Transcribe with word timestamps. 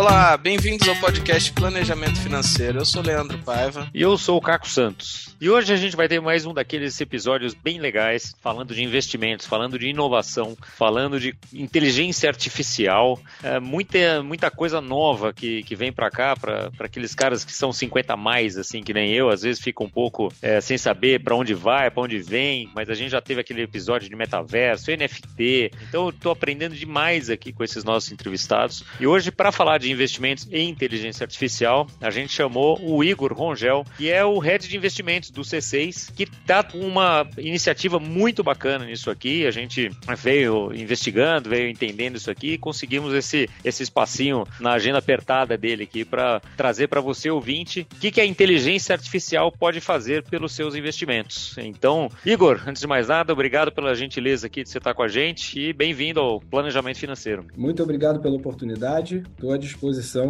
Olá, 0.00 0.34
bem-vindos 0.34 0.88
ao 0.88 0.96
podcast 0.96 1.52
Planejamento 1.52 2.18
Financeiro. 2.20 2.78
Eu 2.78 2.86
sou 2.86 3.02
Leandro 3.02 3.36
Paiva. 3.36 3.86
E 3.92 4.00
eu 4.00 4.16
sou 4.16 4.38
o 4.38 4.40
Caco 4.40 4.66
Santos. 4.66 5.36
E 5.38 5.50
hoje 5.50 5.74
a 5.74 5.76
gente 5.76 5.94
vai 5.94 6.08
ter 6.08 6.20
mais 6.20 6.46
um 6.46 6.54
daqueles 6.54 6.98
episódios 6.98 7.52
bem 7.52 7.78
legais, 7.78 8.34
falando 8.40 8.74
de 8.74 8.82
investimentos, 8.82 9.44
falando 9.44 9.78
de 9.78 9.88
inovação, 9.88 10.56
falando 10.78 11.20
de 11.20 11.34
inteligência 11.52 12.30
artificial, 12.30 13.20
é, 13.42 13.60
muita, 13.60 14.22
muita 14.22 14.50
coisa 14.50 14.80
nova 14.80 15.34
que, 15.34 15.62
que 15.64 15.76
vem 15.76 15.92
para 15.92 16.10
cá, 16.10 16.34
para 16.34 16.70
aqueles 16.80 17.14
caras 17.14 17.44
que 17.44 17.52
são 17.52 17.70
50 17.70 18.14
a 18.14 18.16
mais, 18.16 18.56
assim, 18.56 18.82
que 18.82 18.94
nem 18.94 19.12
eu, 19.12 19.28
às 19.28 19.42
vezes 19.42 19.62
fica 19.62 19.84
um 19.84 19.88
pouco 19.88 20.32
é, 20.40 20.62
sem 20.62 20.78
saber 20.78 21.22
para 21.22 21.34
onde 21.34 21.52
vai, 21.52 21.90
para 21.90 22.02
onde 22.02 22.18
vem, 22.18 22.70
mas 22.74 22.88
a 22.88 22.94
gente 22.94 23.10
já 23.10 23.20
teve 23.20 23.42
aquele 23.42 23.62
episódio 23.62 24.08
de 24.08 24.16
metaverso, 24.16 24.90
NFT, 24.90 25.72
então 25.88 26.06
eu 26.06 26.12
tô 26.12 26.30
aprendendo 26.30 26.74
demais 26.74 27.28
aqui 27.28 27.52
com 27.52 27.62
esses 27.62 27.84
nossos 27.84 28.10
entrevistados. 28.10 28.82
E 28.98 29.06
hoje, 29.06 29.30
para 29.30 29.52
falar 29.52 29.76
de 29.76 29.89
investimentos 29.90 30.48
em 30.50 30.68
inteligência 30.68 31.24
artificial, 31.24 31.86
a 32.00 32.10
gente 32.10 32.32
chamou 32.32 32.78
o 32.82 33.02
Igor 33.02 33.32
Rongel, 33.32 33.84
que 33.96 34.10
é 34.10 34.24
o 34.24 34.38
head 34.38 34.68
de 34.68 34.76
investimentos 34.76 35.30
do 35.30 35.42
C6, 35.42 36.12
que 36.14 36.24
está 36.24 36.62
com 36.62 36.78
uma 36.78 37.26
iniciativa 37.38 37.98
muito 37.98 38.42
bacana 38.42 38.84
nisso 38.84 39.10
aqui. 39.10 39.46
A 39.46 39.50
gente 39.50 39.90
veio 40.18 40.72
investigando, 40.74 41.50
veio 41.50 41.68
entendendo 41.68 42.16
isso 42.16 42.30
aqui 42.30 42.52
e 42.52 42.58
conseguimos 42.58 43.12
esse, 43.14 43.48
esse 43.64 43.82
espacinho 43.82 44.46
na 44.58 44.72
agenda 44.72 44.98
apertada 44.98 45.56
dele 45.56 45.84
aqui 45.84 46.04
para 46.04 46.40
trazer 46.56 46.88
para 46.88 47.00
você, 47.00 47.30
ouvinte, 47.30 47.86
o 47.92 48.00
que, 48.00 48.10
que 48.10 48.20
a 48.20 48.26
inteligência 48.26 48.94
artificial 48.94 49.50
pode 49.52 49.80
fazer 49.80 50.22
pelos 50.24 50.52
seus 50.52 50.74
investimentos. 50.74 51.56
Então, 51.58 52.10
Igor, 52.24 52.62
antes 52.66 52.80
de 52.80 52.86
mais 52.86 53.08
nada, 53.08 53.32
obrigado 53.32 53.72
pela 53.72 53.94
gentileza 53.94 54.46
aqui 54.46 54.62
de 54.62 54.70
você 54.70 54.78
estar 54.78 54.94
com 54.94 55.02
a 55.02 55.08
gente 55.08 55.58
e 55.58 55.72
bem-vindo 55.72 56.20
ao 56.20 56.40
Planejamento 56.40 56.98
Financeiro. 56.98 57.46
Muito 57.56 57.82
obrigado 57.82 58.20
pela 58.20 58.36
oportunidade. 58.36 59.22
Estou 59.34 59.52
à 59.52 59.58
disposição 59.58 59.79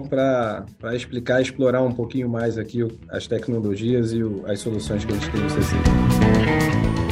para 0.01 0.65
explicar 0.95 1.43
explorar 1.43 1.83
um 1.83 1.93
pouquinho 1.93 2.29
mais 2.29 2.57
aqui 2.57 2.87
as 3.09 3.27
tecnologias 3.27 4.13
e 4.13 4.21
as 4.47 4.61
soluções 4.61 4.81
soluções 4.81 5.05
que 5.05 5.13
a 5.13 5.15
gente 5.15 5.31
tem 5.31 5.41
no 5.43 5.51
CC. 5.51 7.10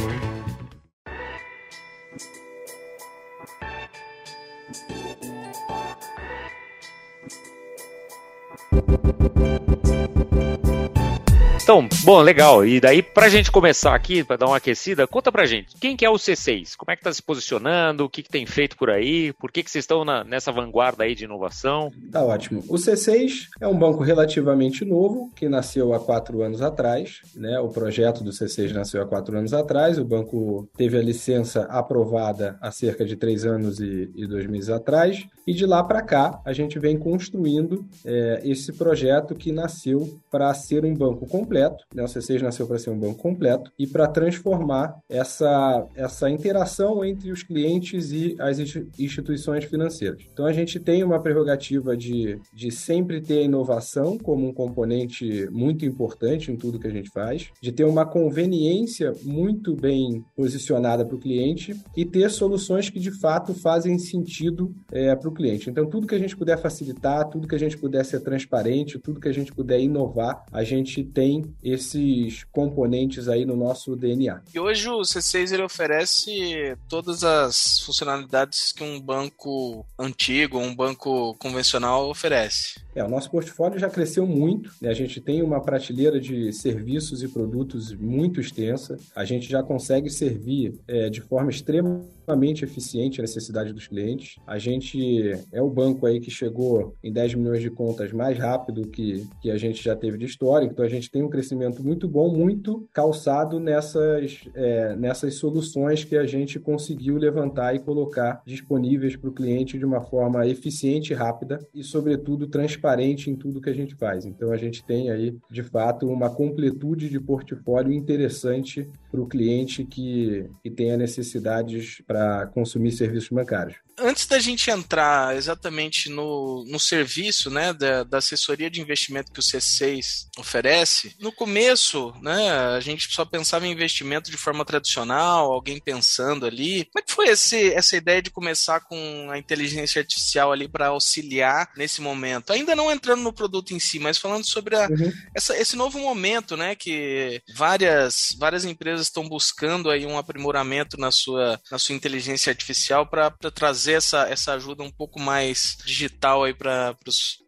Então, 11.69 11.87
bom, 12.03 12.19
legal. 12.19 12.65
E 12.65 12.81
daí, 12.81 13.03
pra 13.03 13.29
gente 13.29 13.51
começar 13.51 13.93
aqui, 13.93 14.23
para 14.23 14.37
dar 14.37 14.47
uma 14.47 14.57
aquecida, 14.57 15.05
conta 15.05 15.31
pra 15.31 15.45
gente, 15.45 15.75
quem 15.79 15.95
que 15.95 16.03
é 16.03 16.09
o 16.09 16.15
C6? 16.15 16.73
Como 16.75 16.91
é 16.91 16.95
que 16.95 17.03
tá 17.03 17.13
se 17.13 17.21
posicionando? 17.21 18.03
O 18.03 18.09
que, 18.09 18.23
que 18.23 18.29
tem 18.29 18.43
feito 18.43 18.75
por 18.75 18.89
aí? 18.89 19.31
Por 19.33 19.51
que, 19.51 19.61
que 19.61 19.69
vocês 19.69 19.83
estão 19.83 20.03
na, 20.03 20.23
nessa 20.23 20.51
vanguarda 20.51 21.03
aí 21.03 21.13
de 21.13 21.25
inovação? 21.25 21.91
Tá 22.11 22.25
ótimo. 22.25 22.63
O 22.67 22.73
C6 22.73 23.49
é 23.61 23.67
um 23.67 23.77
banco 23.77 24.01
relativamente 24.01 24.83
novo, 24.83 25.31
que 25.35 25.47
nasceu 25.47 25.93
há 25.93 25.99
quatro 25.99 26.41
anos 26.41 26.59
atrás, 26.59 27.19
né? 27.35 27.59
O 27.59 27.69
projeto 27.69 28.23
do 28.23 28.31
C6 28.31 28.71
nasceu 28.73 29.03
há 29.03 29.05
quatro 29.05 29.37
anos 29.37 29.53
atrás, 29.53 29.99
o 29.99 30.05
banco 30.05 30.67
teve 30.75 30.97
a 30.97 31.03
licença 31.03 31.65
aprovada 31.65 32.57
há 32.61 32.71
cerca 32.71 33.05
de 33.05 33.15
três 33.15 33.45
anos 33.45 33.79
e, 33.79 34.09
e 34.15 34.25
dois 34.25 34.47
meses 34.47 34.71
atrás, 34.71 35.23
e 35.45 35.53
de 35.53 35.67
lá 35.67 35.83
para 35.83 36.01
cá 36.01 36.41
a 36.43 36.51
gente 36.51 36.79
vem 36.79 36.97
construindo 36.97 37.85
é, 38.03 38.41
esse 38.43 38.73
projeto 38.73 39.35
que 39.35 39.51
nasceu 39.51 40.19
para 40.31 40.51
ser 40.55 40.83
um 40.83 40.95
banco 40.95 41.27
completo 41.27 41.58
completo, 41.59 41.85
né? 41.93 42.03
o 42.03 42.05
C6 42.05 42.41
nasceu 42.41 42.67
para 42.67 42.79
ser 42.79 42.89
um 42.89 42.99
banco 42.99 43.21
completo 43.21 43.71
e 43.77 43.85
para 43.85 44.07
transformar 44.07 44.95
essa, 45.09 45.85
essa 45.95 46.29
interação 46.29 47.03
entre 47.03 47.31
os 47.31 47.43
clientes 47.43 48.11
e 48.11 48.35
as 48.39 48.59
instituições 48.97 49.65
financeiras. 49.65 50.23
Então 50.31 50.45
a 50.45 50.53
gente 50.53 50.79
tem 50.79 51.03
uma 51.03 51.21
prerrogativa 51.21 51.97
de, 51.97 52.39
de 52.53 52.71
sempre 52.71 53.21
ter 53.21 53.39
a 53.39 53.43
inovação 53.43 54.17
como 54.17 54.47
um 54.47 54.53
componente 54.53 55.47
muito 55.51 55.85
importante 55.85 56.51
em 56.51 56.55
tudo 56.55 56.79
que 56.79 56.87
a 56.87 56.91
gente 56.91 57.09
faz, 57.09 57.49
de 57.61 57.71
ter 57.71 57.83
uma 57.83 58.05
conveniência 58.05 59.13
muito 59.23 59.75
bem 59.75 60.23
posicionada 60.35 61.05
para 61.05 61.15
o 61.15 61.19
cliente 61.19 61.75
e 61.95 62.05
ter 62.05 62.29
soluções 62.29 62.89
que 62.89 62.99
de 62.99 63.11
fato 63.11 63.53
fazem 63.53 63.97
sentido 63.97 64.73
é, 64.91 65.15
para 65.15 65.29
o 65.29 65.33
cliente. 65.33 65.69
Então 65.69 65.85
tudo 65.85 66.07
que 66.07 66.15
a 66.15 66.19
gente 66.19 66.37
puder 66.37 66.57
facilitar, 66.57 67.27
tudo 67.29 67.47
que 67.47 67.55
a 67.55 67.59
gente 67.59 67.77
puder 67.77 68.05
ser 68.05 68.21
transparente, 68.21 68.99
tudo 68.99 69.19
que 69.19 69.27
a 69.27 69.33
gente 69.33 69.53
puder 69.53 69.79
inovar, 69.79 70.43
a 70.51 70.63
gente 70.63 71.03
tem 71.03 71.43
esses 71.63 72.43
componentes 72.51 73.27
aí 73.27 73.45
no 73.45 73.55
nosso 73.55 73.95
DNA. 73.95 74.41
E 74.53 74.59
hoje 74.59 74.89
o 74.89 75.01
C6 75.01 75.53
ele 75.53 75.63
oferece 75.63 76.77
todas 76.87 77.23
as 77.23 77.79
funcionalidades 77.79 78.71
que 78.71 78.83
um 78.83 78.99
banco 78.99 79.85
antigo, 79.97 80.59
um 80.59 80.75
banco 80.75 81.35
convencional 81.35 82.09
oferece. 82.09 82.79
É, 82.95 83.03
o 83.03 83.09
nosso 83.09 83.29
portfólio 83.29 83.79
já 83.79 83.89
cresceu 83.89 84.25
muito, 84.25 84.71
né? 84.81 84.89
a 84.89 84.93
gente 84.93 85.21
tem 85.21 85.43
uma 85.43 85.61
prateleira 85.61 86.19
de 86.19 86.51
serviços 86.51 87.21
e 87.21 87.27
produtos 87.27 87.93
muito 87.93 88.41
extensa, 88.41 88.97
a 89.15 89.23
gente 89.23 89.47
já 89.47 89.61
consegue 89.61 90.09
servir 90.09 90.73
é, 90.87 91.09
de 91.09 91.21
forma 91.21 91.51
extremamente 91.51 92.63
eficiente 92.63 93.19
a 93.19 93.23
necessidade 93.23 93.73
dos 93.73 93.87
clientes. 93.87 94.37
A 94.45 94.57
gente 94.57 95.31
é 95.51 95.61
o 95.61 95.69
banco 95.69 96.05
aí 96.05 96.19
que 96.19 96.31
chegou 96.31 96.95
em 97.03 97.11
10 97.11 97.35
milhões 97.35 97.61
de 97.61 97.69
contas 97.69 98.11
mais 98.11 98.37
rápido 98.37 98.87
que, 98.87 99.27
que 99.41 99.51
a 99.51 99.57
gente 99.57 99.83
já 99.83 99.95
teve 99.95 100.17
de 100.17 100.25
história, 100.25 100.65
então 100.65 100.83
a 100.83 100.89
gente 100.89 101.11
tem 101.11 101.21
um 101.21 101.29
crescimento 101.29 101.83
muito 101.83 102.07
bom, 102.07 102.35
muito 102.35 102.87
calçado 102.91 103.59
nessas, 103.59 104.41
é, 104.55 104.95
nessas 104.95 105.35
soluções 105.35 106.03
que 106.03 106.17
a 106.17 106.25
gente 106.25 106.59
conseguiu 106.59 107.17
levantar 107.17 107.75
e 107.75 107.79
colocar 107.79 108.41
disponíveis 108.45 109.15
para 109.15 109.29
o 109.29 109.33
cliente 109.33 109.77
de 109.77 109.85
uma 109.85 110.01
forma 110.01 110.45
eficiente, 110.47 111.13
rápida 111.13 111.59
e, 111.73 111.83
sobretudo, 111.83 112.47
transparente 112.47 112.78
transparente 112.79 113.29
em 113.29 113.35
tudo 113.35 113.61
que 113.61 113.69
a 113.69 113.73
gente 113.73 113.95
faz. 113.95 114.25
Então 114.25 114.51
a 114.51 114.57
gente 114.57 114.83
tem 114.83 115.11
aí, 115.11 115.35
de 115.51 115.61
fato, 115.61 116.07
uma 116.07 116.29
completude 116.29 117.09
de 117.09 117.19
portfólio 117.19 117.91
interessante 117.91 118.87
para 119.11 119.21
o 119.21 119.27
cliente 119.27 119.83
que, 119.83 120.49
que 120.63 120.71
tenha 120.71 120.97
necessidades 120.97 122.01
para 122.07 122.47
consumir 122.47 122.91
serviços 122.91 123.29
bancários. 123.29 123.77
Antes 124.01 124.25
da 124.25 124.39
gente 124.39 124.69
entrar 124.69 125.35
exatamente 125.35 126.09
no, 126.09 126.63
no 126.67 126.79
serviço 126.79 127.49
né, 127.49 127.73
da, 127.73 128.03
da 128.03 128.17
assessoria 128.17 128.69
de 128.69 128.81
investimento 128.81 129.31
que 129.31 129.39
o 129.39 129.43
C6 129.43 130.27
oferece, 130.37 131.15
no 131.19 131.31
começo 131.31 132.13
né, 132.21 132.51
a 132.51 132.79
gente 132.79 133.13
só 133.13 133.25
pensava 133.25 133.67
em 133.67 133.71
investimento 133.71 134.31
de 134.31 134.37
forma 134.37 134.63
tradicional, 134.65 135.51
alguém 135.51 135.79
pensando 135.79 136.45
ali. 136.45 136.85
Como 136.85 136.99
é 136.99 137.01
que 137.01 137.13
foi 137.13 137.27
esse, 137.29 137.73
essa 137.73 137.97
ideia 137.97 138.21
de 138.21 138.29
começar 138.29 138.81
com 138.81 139.29
a 139.31 139.37
inteligência 139.37 139.99
artificial 139.99 140.51
ali 140.51 140.67
para 140.67 140.87
auxiliar 140.87 141.69
nesse 141.75 142.01
momento? 142.01 142.51
Ainda 142.51 142.75
não 142.75 142.91
entrando 142.91 143.21
no 143.21 143.33
produto 143.33 143.73
em 143.73 143.79
si, 143.79 143.99
mas 143.99 144.17
falando 144.17 144.45
sobre 144.45 144.75
a, 144.75 144.87
uhum. 144.87 145.11
essa, 145.35 145.57
esse 145.57 145.75
novo 145.75 145.99
momento 145.99 146.55
né, 146.55 146.75
que 146.75 147.41
várias, 147.55 148.35
várias 148.37 148.65
empresas 148.65 149.07
estão 149.07 149.27
buscando 149.27 149.89
aí 149.89 150.05
um 150.05 150.17
aprimoramento 150.17 150.97
na 150.97 151.11
sua, 151.11 151.59
na 151.71 151.79
sua 151.79 151.95
inteligência 151.95 152.51
artificial 152.51 153.05
para 153.05 153.31
trazer 153.53 153.88
essa, 153.93 154.27
essa 154.29 154.53
ajuda 154.53 154.83
um 154.83 154.91
pouco 154.91 155.19
mais 155.19 155.77
digital 155.85 156.43
aí 156.43 156.53
para 156.53 156.95
os 157.07 157.39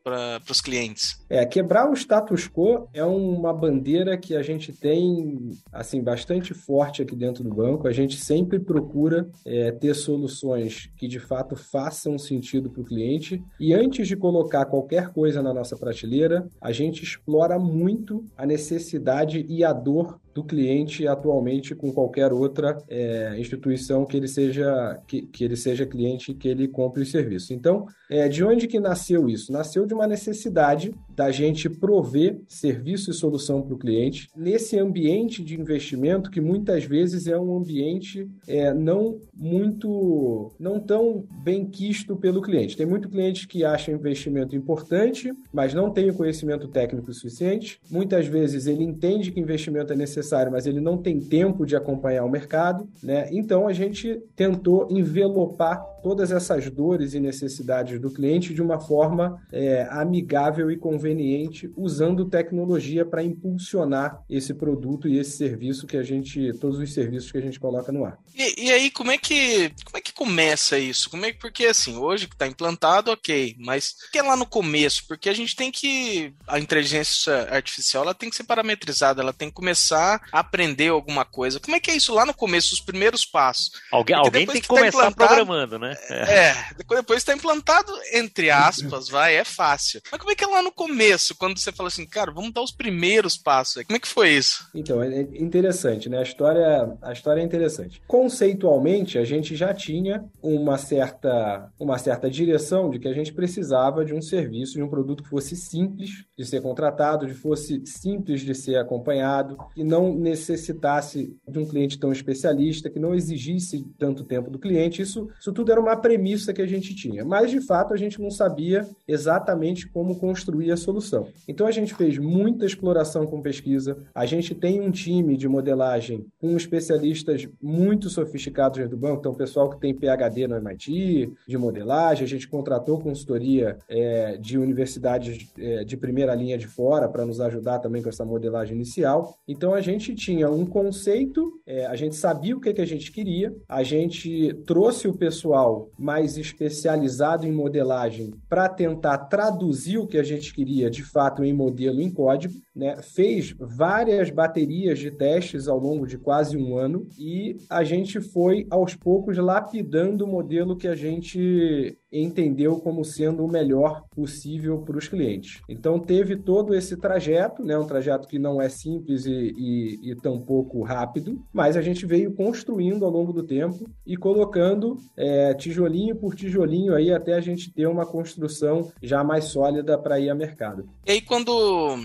clientes. 0.62 1.24
É, 1.30 1.46
quebrar 1.46 1.90
o 1.90 1.94
status 1.94 2.48
quo 2.48 2.88
é 2.94 3.04
uma 3.04 3.54
bandeira 3.54 4.18
que 4.18 4.36
a 4.36 4.42
gente 4.42 4.74
tem 4.74 5.52
assim 5.72 6.02
bastante 6.02 6.54
forte 6.54 7.02
aqui 7.02 7.16
dentro 7.16 7.44
do 7.44 7.54
banco. 7.54 7.88
A 7.88 7.92
gente 7.92 8.18
sempre 8.18 8.60
procura 8.60 9.30
é, 9.46 9.72
ter 9.72 9.94
soluções 9.94 10.90
que 10.98 11.08
de 11.08 11.20
fato 11.20 11.56
façam 11.56 12.18
sentido 12.18 12.70
para 12.70 12.82
o 12.82 12.86
cliente. 12.86 13.42
E 13.60 13.74
antes 13.74 14.08
de 14.08 14.16
colocar 14.16 14.66
qualquer 14.66 15.10
coisa 15.10 15.42
na 15.42 15.54
nossa 15.54 15.78
prateleira, 15.78 16.48
a 16.60 16.72
gente 16.72 17.04
explora 17.04 17.58
muito 17.60 18.26
a 18.38 18.46
necessidade 18.46 19.46
e 19.48 19.64
a 19.64 19.74
dor 19.74 20.20
do 20.34 20.44
cliente 20.44 21.08
atualmente 21.08 21.76
com 21.76 21.92
qualquer 21.92 22.32
outra 22.32 22.78
é, 22.90 23.36
instituição 23.38 24.06
que 24.06 24.16
ele 24.16 24.28
seja 24.28 24.98
que, 25.08 25.24
que 25.24 25.44
ele 25.44 25.56
seja 25.56 25.86
cliente 25.86 26.34
que 26.34 26.48
ele 26.48 26.68
compre 26.68 27.04
o 27.04 27.06
serviço. 27.06 27.54
Então, 27.54 27.86
é, 28.10 28.28
de 28.28 28.44
onde 28.44 28.68
que 28.68 28.80
nasceu 28.80 29.28
isso? 29.28 29.52
Nasceu 29.52 29.86
de 29.92 29.94
uma 29.94 30.08
necessidade 30.08 30.96
da 31.16 31.32
gente 31.32 31.70
prover 31.70 32.40
serviço 32.48 33.12
e 33.12 33.14
solução 33.14 33.62
para 33.62 33.74
o 33.74 33.78
cliente 33.78 34.30
nesse 34.36 34.78
ambiente 34.78 35.44
de 35.44 35.60
investimento 35.60 36.32
que 36.32 36.42
muitas 36.42 36.84
vezes 36.84 37.28
é 37.28 37.38
um 37.38 37.58
ambiente 37.58 38.28
é, 38.48 38.74
não 38.74 39.20
muito, 39.36 40.52
não 40.60 40.80
tão 40.80 41.26
bem 41.44 41.66
quisto 41.66 42.16
pelo 42.16 42.42
cliente. 42.42 42.78
Tem 42.78 42.86
muito 42.86 43.10
cliente 43.10 43.48
que 43.48 43.64
acha 43.64 43.92
investimento 43.92 44.56
importante, 44.56 45.34
mas 45.52 45.74
não 45.74 45.90
tem 45.90 46.10
o 46.10 46.14
conhecimento 46.14 46.68
técnico 46.68 47.14
suficiente. 47.14 47.80
Muitas 47.90 48.28
vezes 48.28 48.68
ele 48.68 48.84
entende 48.84 49.32
que 49.32 49.40
investimento 49.40 49.94
é 49.94 49.96
necessário, 49.96 50.52
mas 50.52 50.66
ele 50.66 50.80
não 50.80 50.98
tem 50.98 51.20
tempo 51.20 51.66
de 51.66 51.76
acompanhar 51.76 52.24
o 52.24 52.30
mercado, 52.30 52.88
né? 53.04 53.28
Então 53.32 53.68
a 53.68 53.74
gente 53.74 54.22
tentou 54.36 54.88
envelopar 54.90 55.84
todas 56.02 56.32
essas 56.32 56.70
dores 56.70 57.14
e 57.14 57.20
necessidades 57.20 58.00
do 58.00 58.10
cliente 58.10 58.54
de 58.54 58.62
uma 58.62 58.80
forma 58.80 59.40
é, 59.52 59.88
amigável 59.92 60.72
e 60.72 60.78
convidativa 60.78 61.01
conveniente 61.02 61.72
usando 61.76 62.30
tecnologia 62.30 63.04
para 63.04 63.24
impulsionar 63.24 64.24
esse 64.30 64.54
produto 64.54 65.08
e 65.08 65.18
esse 65.18 65.36
serviço 65.36 65.88
que 65.88 65.98
a 65.98 66.04
gente, 66.04 66.54
todos 66.60 66.78
os 66.78 66.94
serviços 66.94 67.32
que 67.32 67.38
a 67.40 67.42
gente 67.42 67.60
coloca 67.60 67.92
no 67.92 68.06
ar. 68.06 68.20
E, 68.36 68.66
e 68.66 68.72
aí, 68.72 68.92
como 68.92 69.12
é 69.12 69.18
que 69.18 69.74
como 69.84 69.98
é 69.98 70.02
que 70.02 70.14
começa 70.14 70.78
isso? 70.78 71.10
Como 71.10 71.26
é 71.26 71.32
que, 71.32 71.40
porque 71.40 71.66
assim, 71.66 71.98
hoje 71.98 72.28
que 72.28 72.36
está 72.36 72.48
implantado, 72.48 73.12
ok, 73.12 73.56
mas 73.60 73.96
que 74.12 74.20
é 74.20 74.22
lá 74.22 74.36
no 74.36 74.46
começo? 74.46 75.06
Porque 75.08 75.30
a 75.30 75.34
gente 75.34 75.56
tem 75.56 75.72
que 75.72 76.34
a 76.48 76.60
inteligência 76.60 77.34
artificial 77.50 78.04
ela 78.04 78.14
tem 78.14 78.30
que 78.30 78.36
ser 78.36 78.44
parametrizada, 78.44 79.22
ela 79.22 79.34
tem 79.34 79.50
que 79.50 79.56
começar 79.56 80.22
a 80.32 80.40
aprender 80.40 80.90
alguma 80.90 81.26
coisa. 81.26 81.60
Como 81.60 81.76
é 81.76 81.80
que 81.80 81.90
é 81.90 81.96
isso 81.96 82.14
lá 82.14 82.26
no 82.26 82.34
começo, 82.34 82.74
os 82.74 82.82
primeiros 82.82 83.26
passos? 83.26 83.72
Alguém, 83.92 84.16
alguém 84.16 84.46
tem 84.46 84.56
que, 84.56 84.62
que 84.62 84.68
tá 84.68 84.76
começar 84.76 85.12
programando, 85.12 85.80
né? 85.80 85.96
É, 86.10 86.48
é 86.48 86.66
depois 86.96 87.18
está 87.18 87.34
implantado, 87.34 87.92
entre 88.14 88.52
aspas, 88.52 89.10
vai, 89.10 89.36
é 89.36 89.44
fácil. 89.44 90.02
Mas 90.12 90.20
como 90.20 90.32
é 90.32 90.36
que 90.36 90.44
é 90.44 90.48
lá 90.48 90.62
no 90.62 90.72
começo, 90.72 90.91
quando 91.38 91.58
você 91.58 91.72
fala 91.72 91.88
assim, 91.88 92.06
cara, 92.06 92.32
vamos 92.32 92.54
dar 92.54 92.62
os 92.62 92.72
primeiros 92.72 93.38
passos? 93.38 93.84
Como 93.84 93.96
é 93.96 94.00
que 94.00 94.08
foi 94.08 94.32
isso? 94.32 94.68
Então, 94.74 95.02
é 95.02 95.22
interessante, 95.22 96.10
né? 96.10 96.20
A 96.20 96.24
história, 96.24 96.98
a 97.02 97.12
história 97.12 97.42
é 97.42 97.44
interessante. 97.44 98.02
Conceitualmente, 98.08 99.18
a 99.18 99.24
gente 99.24 99.56
já 99.56 99.74
tinha 99.74 100.24
uma 100.42 100.78
certa, 100.78 101.72
uma 101.80 101.98
certa 101.98 102.30
direção 102.30 102.90
de 102.90 103.00
que 103.00 103.08
a 103.08 103.14
gente 103.14 103.34
precisava 103.34 104.04
de 104.06 104.14
um 104.14 104.22
serviço, 104.22 104.74
de 104.74 104.84
um 104.84 104.90
produto 104.90 105.24
que 105.24 105.30
fosse 105.30 105.56
simples 105.56 106.26
de 106.38 106.46
ser 106.46 106.62
contratado, 106.62 107.26
de 107.26 107.34
fosse 107.34 107.82
simples 107.86 108.42
de 108.42 108.54
ser 108.56 108.78
acompanhado, 108.78 109.58
que 109.74 109.84
não 109.84 110.16
necessitasse 110.16 111.36
de 111.48 111.60
um 111.60 111.66
cliente 111.66 112.00
tão 112.00 112.12
especialista, 112.12 112.90
que 112.90 113.00
não 113.00 113.16
exigisse 113.16 113.86
tanto 113.98 114.24
tempo 114.24 114.50
do 114.50 114.60
cliente. 114.60 115.02
Isso, 115.02 115.30
isso 115.40 115.52
tudo 115.52 115.72
era 115.72 115.82
uma 115.82 115.96
premissa 115.96 116.54
que 116.54 116.62
a 116.62 116.68
gente 116.68 116.96
tinha. 116.96 117.24
Mas, 117.26 117.52
de 117.52 117.62
fato, 117.62 117.94
a 117.94 117.98
gente 117.98 118.20
não 118.20 118.32
sabia 118.32 118.88
exatamente 119.08 119.88
como 119.88 120.20
construir 120.20 120.72
a 120.72 120.78
solução. 120.82 121.28
Então, 121.48 121.68
a 121.68 121.72
gente 121.72 121.94
fez 121.94 122.18
muita 122.18 122.66
exploração 122.66 123.26
com 123.26 123.42
pesquisa. 123.42 123.98
A 124.14 124.26
gente 124.26 124.54
tem 124.54 124.82
um 124.82 124.92
time 124.92 125.38
de 125.38 125.48
modelagem 125.48 126.26
com 126.40 126.56
especialistas 126.58 127.48
muito 127.62 128.10
sofisticados 128.10 128.90
do 128.90 128.98
banco. 128.98 129.20
Então, 129.20 129.34
pessoal 129.34 129.70
que 129.70 129.80
tem 129.80 129.94
PhD 129.94 130.48
no 130.48 130.58
MIT, 130.58 131.32
de 131.48 131.58
modelagem. 131.58 132.24
A 132.24 132.28
gente 132.28 132.48
contratou 132.48 133.00
consultoria 133.00 133.78
é, 133.88 134.38
de 134.38 134.58
universidades 134.58 135.52
é, 135.58 135.84
de 135.84 135.98
primeira 135.98 136.34
linha 136.34 136.58
de 136.58 136.68
fora 136.68 137.08
para 137.08 137.26
nos 137.26 137.40
ajudar 137.40 137.80
também 137.80 138.02
com 138.02 138.10
essa 138.10 138.26
modelagem 138.26 138.76
inicial. 138.76 139.36
Então, 139.48 139.74
a 139.74 139.82
gente 139.82 140.16
tinha 140.16 140.50
um 140.50 140.66
conceito, 140.66 141.60
é, 141.66 141.86
a 141.86 141.96
gente 141.96 142.16
sabia 142.16 142.56
o 142.56 142.60
que, 142.60 142.74
que 142.74 142.82
a 142.82 142.86
gente 142.86 143.12
queria, 143.12 143.54
a 143.68 143.84
gente 143.84 144.54
trouxe 144.66 145.08
o 145.08 145.14
pessoal 145.14 145.90
mais 145.98 146.38
especializado 146.38 147.46
em 147.46 147.52
modelagem 147.52 148.34
para 148.50 148.68
tentar 148.70 149.18
traduzir 149.18 149.98
o 149.98 150.08
que 150.08 150.18
a 150.18 150.24
gente 150.24 150.54
queria 150.54 150.71
de 150.90 151.04
fato 151.04 151.44
em 151.44 151.54
modelo 151.54 152.02
em 152.02 152.10
código, 152.12 152.54
né? 152.76 153.02
fez 153.02 153.54
várias 153.60 154.30
baterias 154.30 155.00
de 155.00 155.12
testes 155.12 155.68
ao 155.68 155.78
longo 155.78 156.06
de 156.06 156.18
quase 156.18 156.58
um 156.58 156.78
ano 156.78 157.08
e 157.18 157.58
a 157.70 157.84
gente 157.84 158.22
foi 158.22 158.66
aos 158.70 158.96
poucos 158.96 159.38
lapidando 159.38 160.26
o 160.26 160.28
modelo 160.28 160.76
que 160.76 160.88
a 160.88 160.96
gente 160.96 161.98
entendeu 162.12 162.78
como 162.80 163.06
sendo 163.06 163.46
o 163.46 163.52
melhor 163.52 164.04
possível 164.14 164.80
para 164.80 164.98
os 164.98 165.08
clientes. 165.08 165.62
Então 165.70 165.98
teve 165.98 166.36
todo 166.36 166.76
esse 166.76 166.98
trajeto, 166.98 167.64
né, 167.64 167.78
um 167.78 167.88
trajeto 167.88 168.28
que 168.28 168.38
não 168.38 168.62
é 168.62 168.68
simples 168.68 169.26
e, 169.26 169.54
e, 169.56 170.12
e 170.12 170.16
tampouco 170.16 170.84
rápido, 170.84 171.42
mas 171.54 171.78
a 171.78 171.82
gente 171.82 172.06
veio 172.06 172.34
construindo 172.34 173.06
ao 173.06 173.12
longo 173.12 173.32
do 173.32 173.44
tempo 173.44 173.90
e 174.06 174.18
colocando 174.18 174.98
é, 175.16 175.54
tijolinho 175.54 176.16
por 176.16 176.36
tijolinho 176.36 176.94
aí 176.94 177.12
até 177.12 177.34
a 177.34 177.42
gente 177.42 177.72
ter 177.74 177.88
uma 177.88 178.06
construção 178.06 178.92
já 179.02 179.24
mais 179.24 179.46
sólida 179.46 179.98
para 179.98 180.20
ir 180.20 180.30
a 180.30 180.36
mercado. 180.36 180.90
E 181.06 181.12
aí 181.12 181.22
quando 181.22 181.98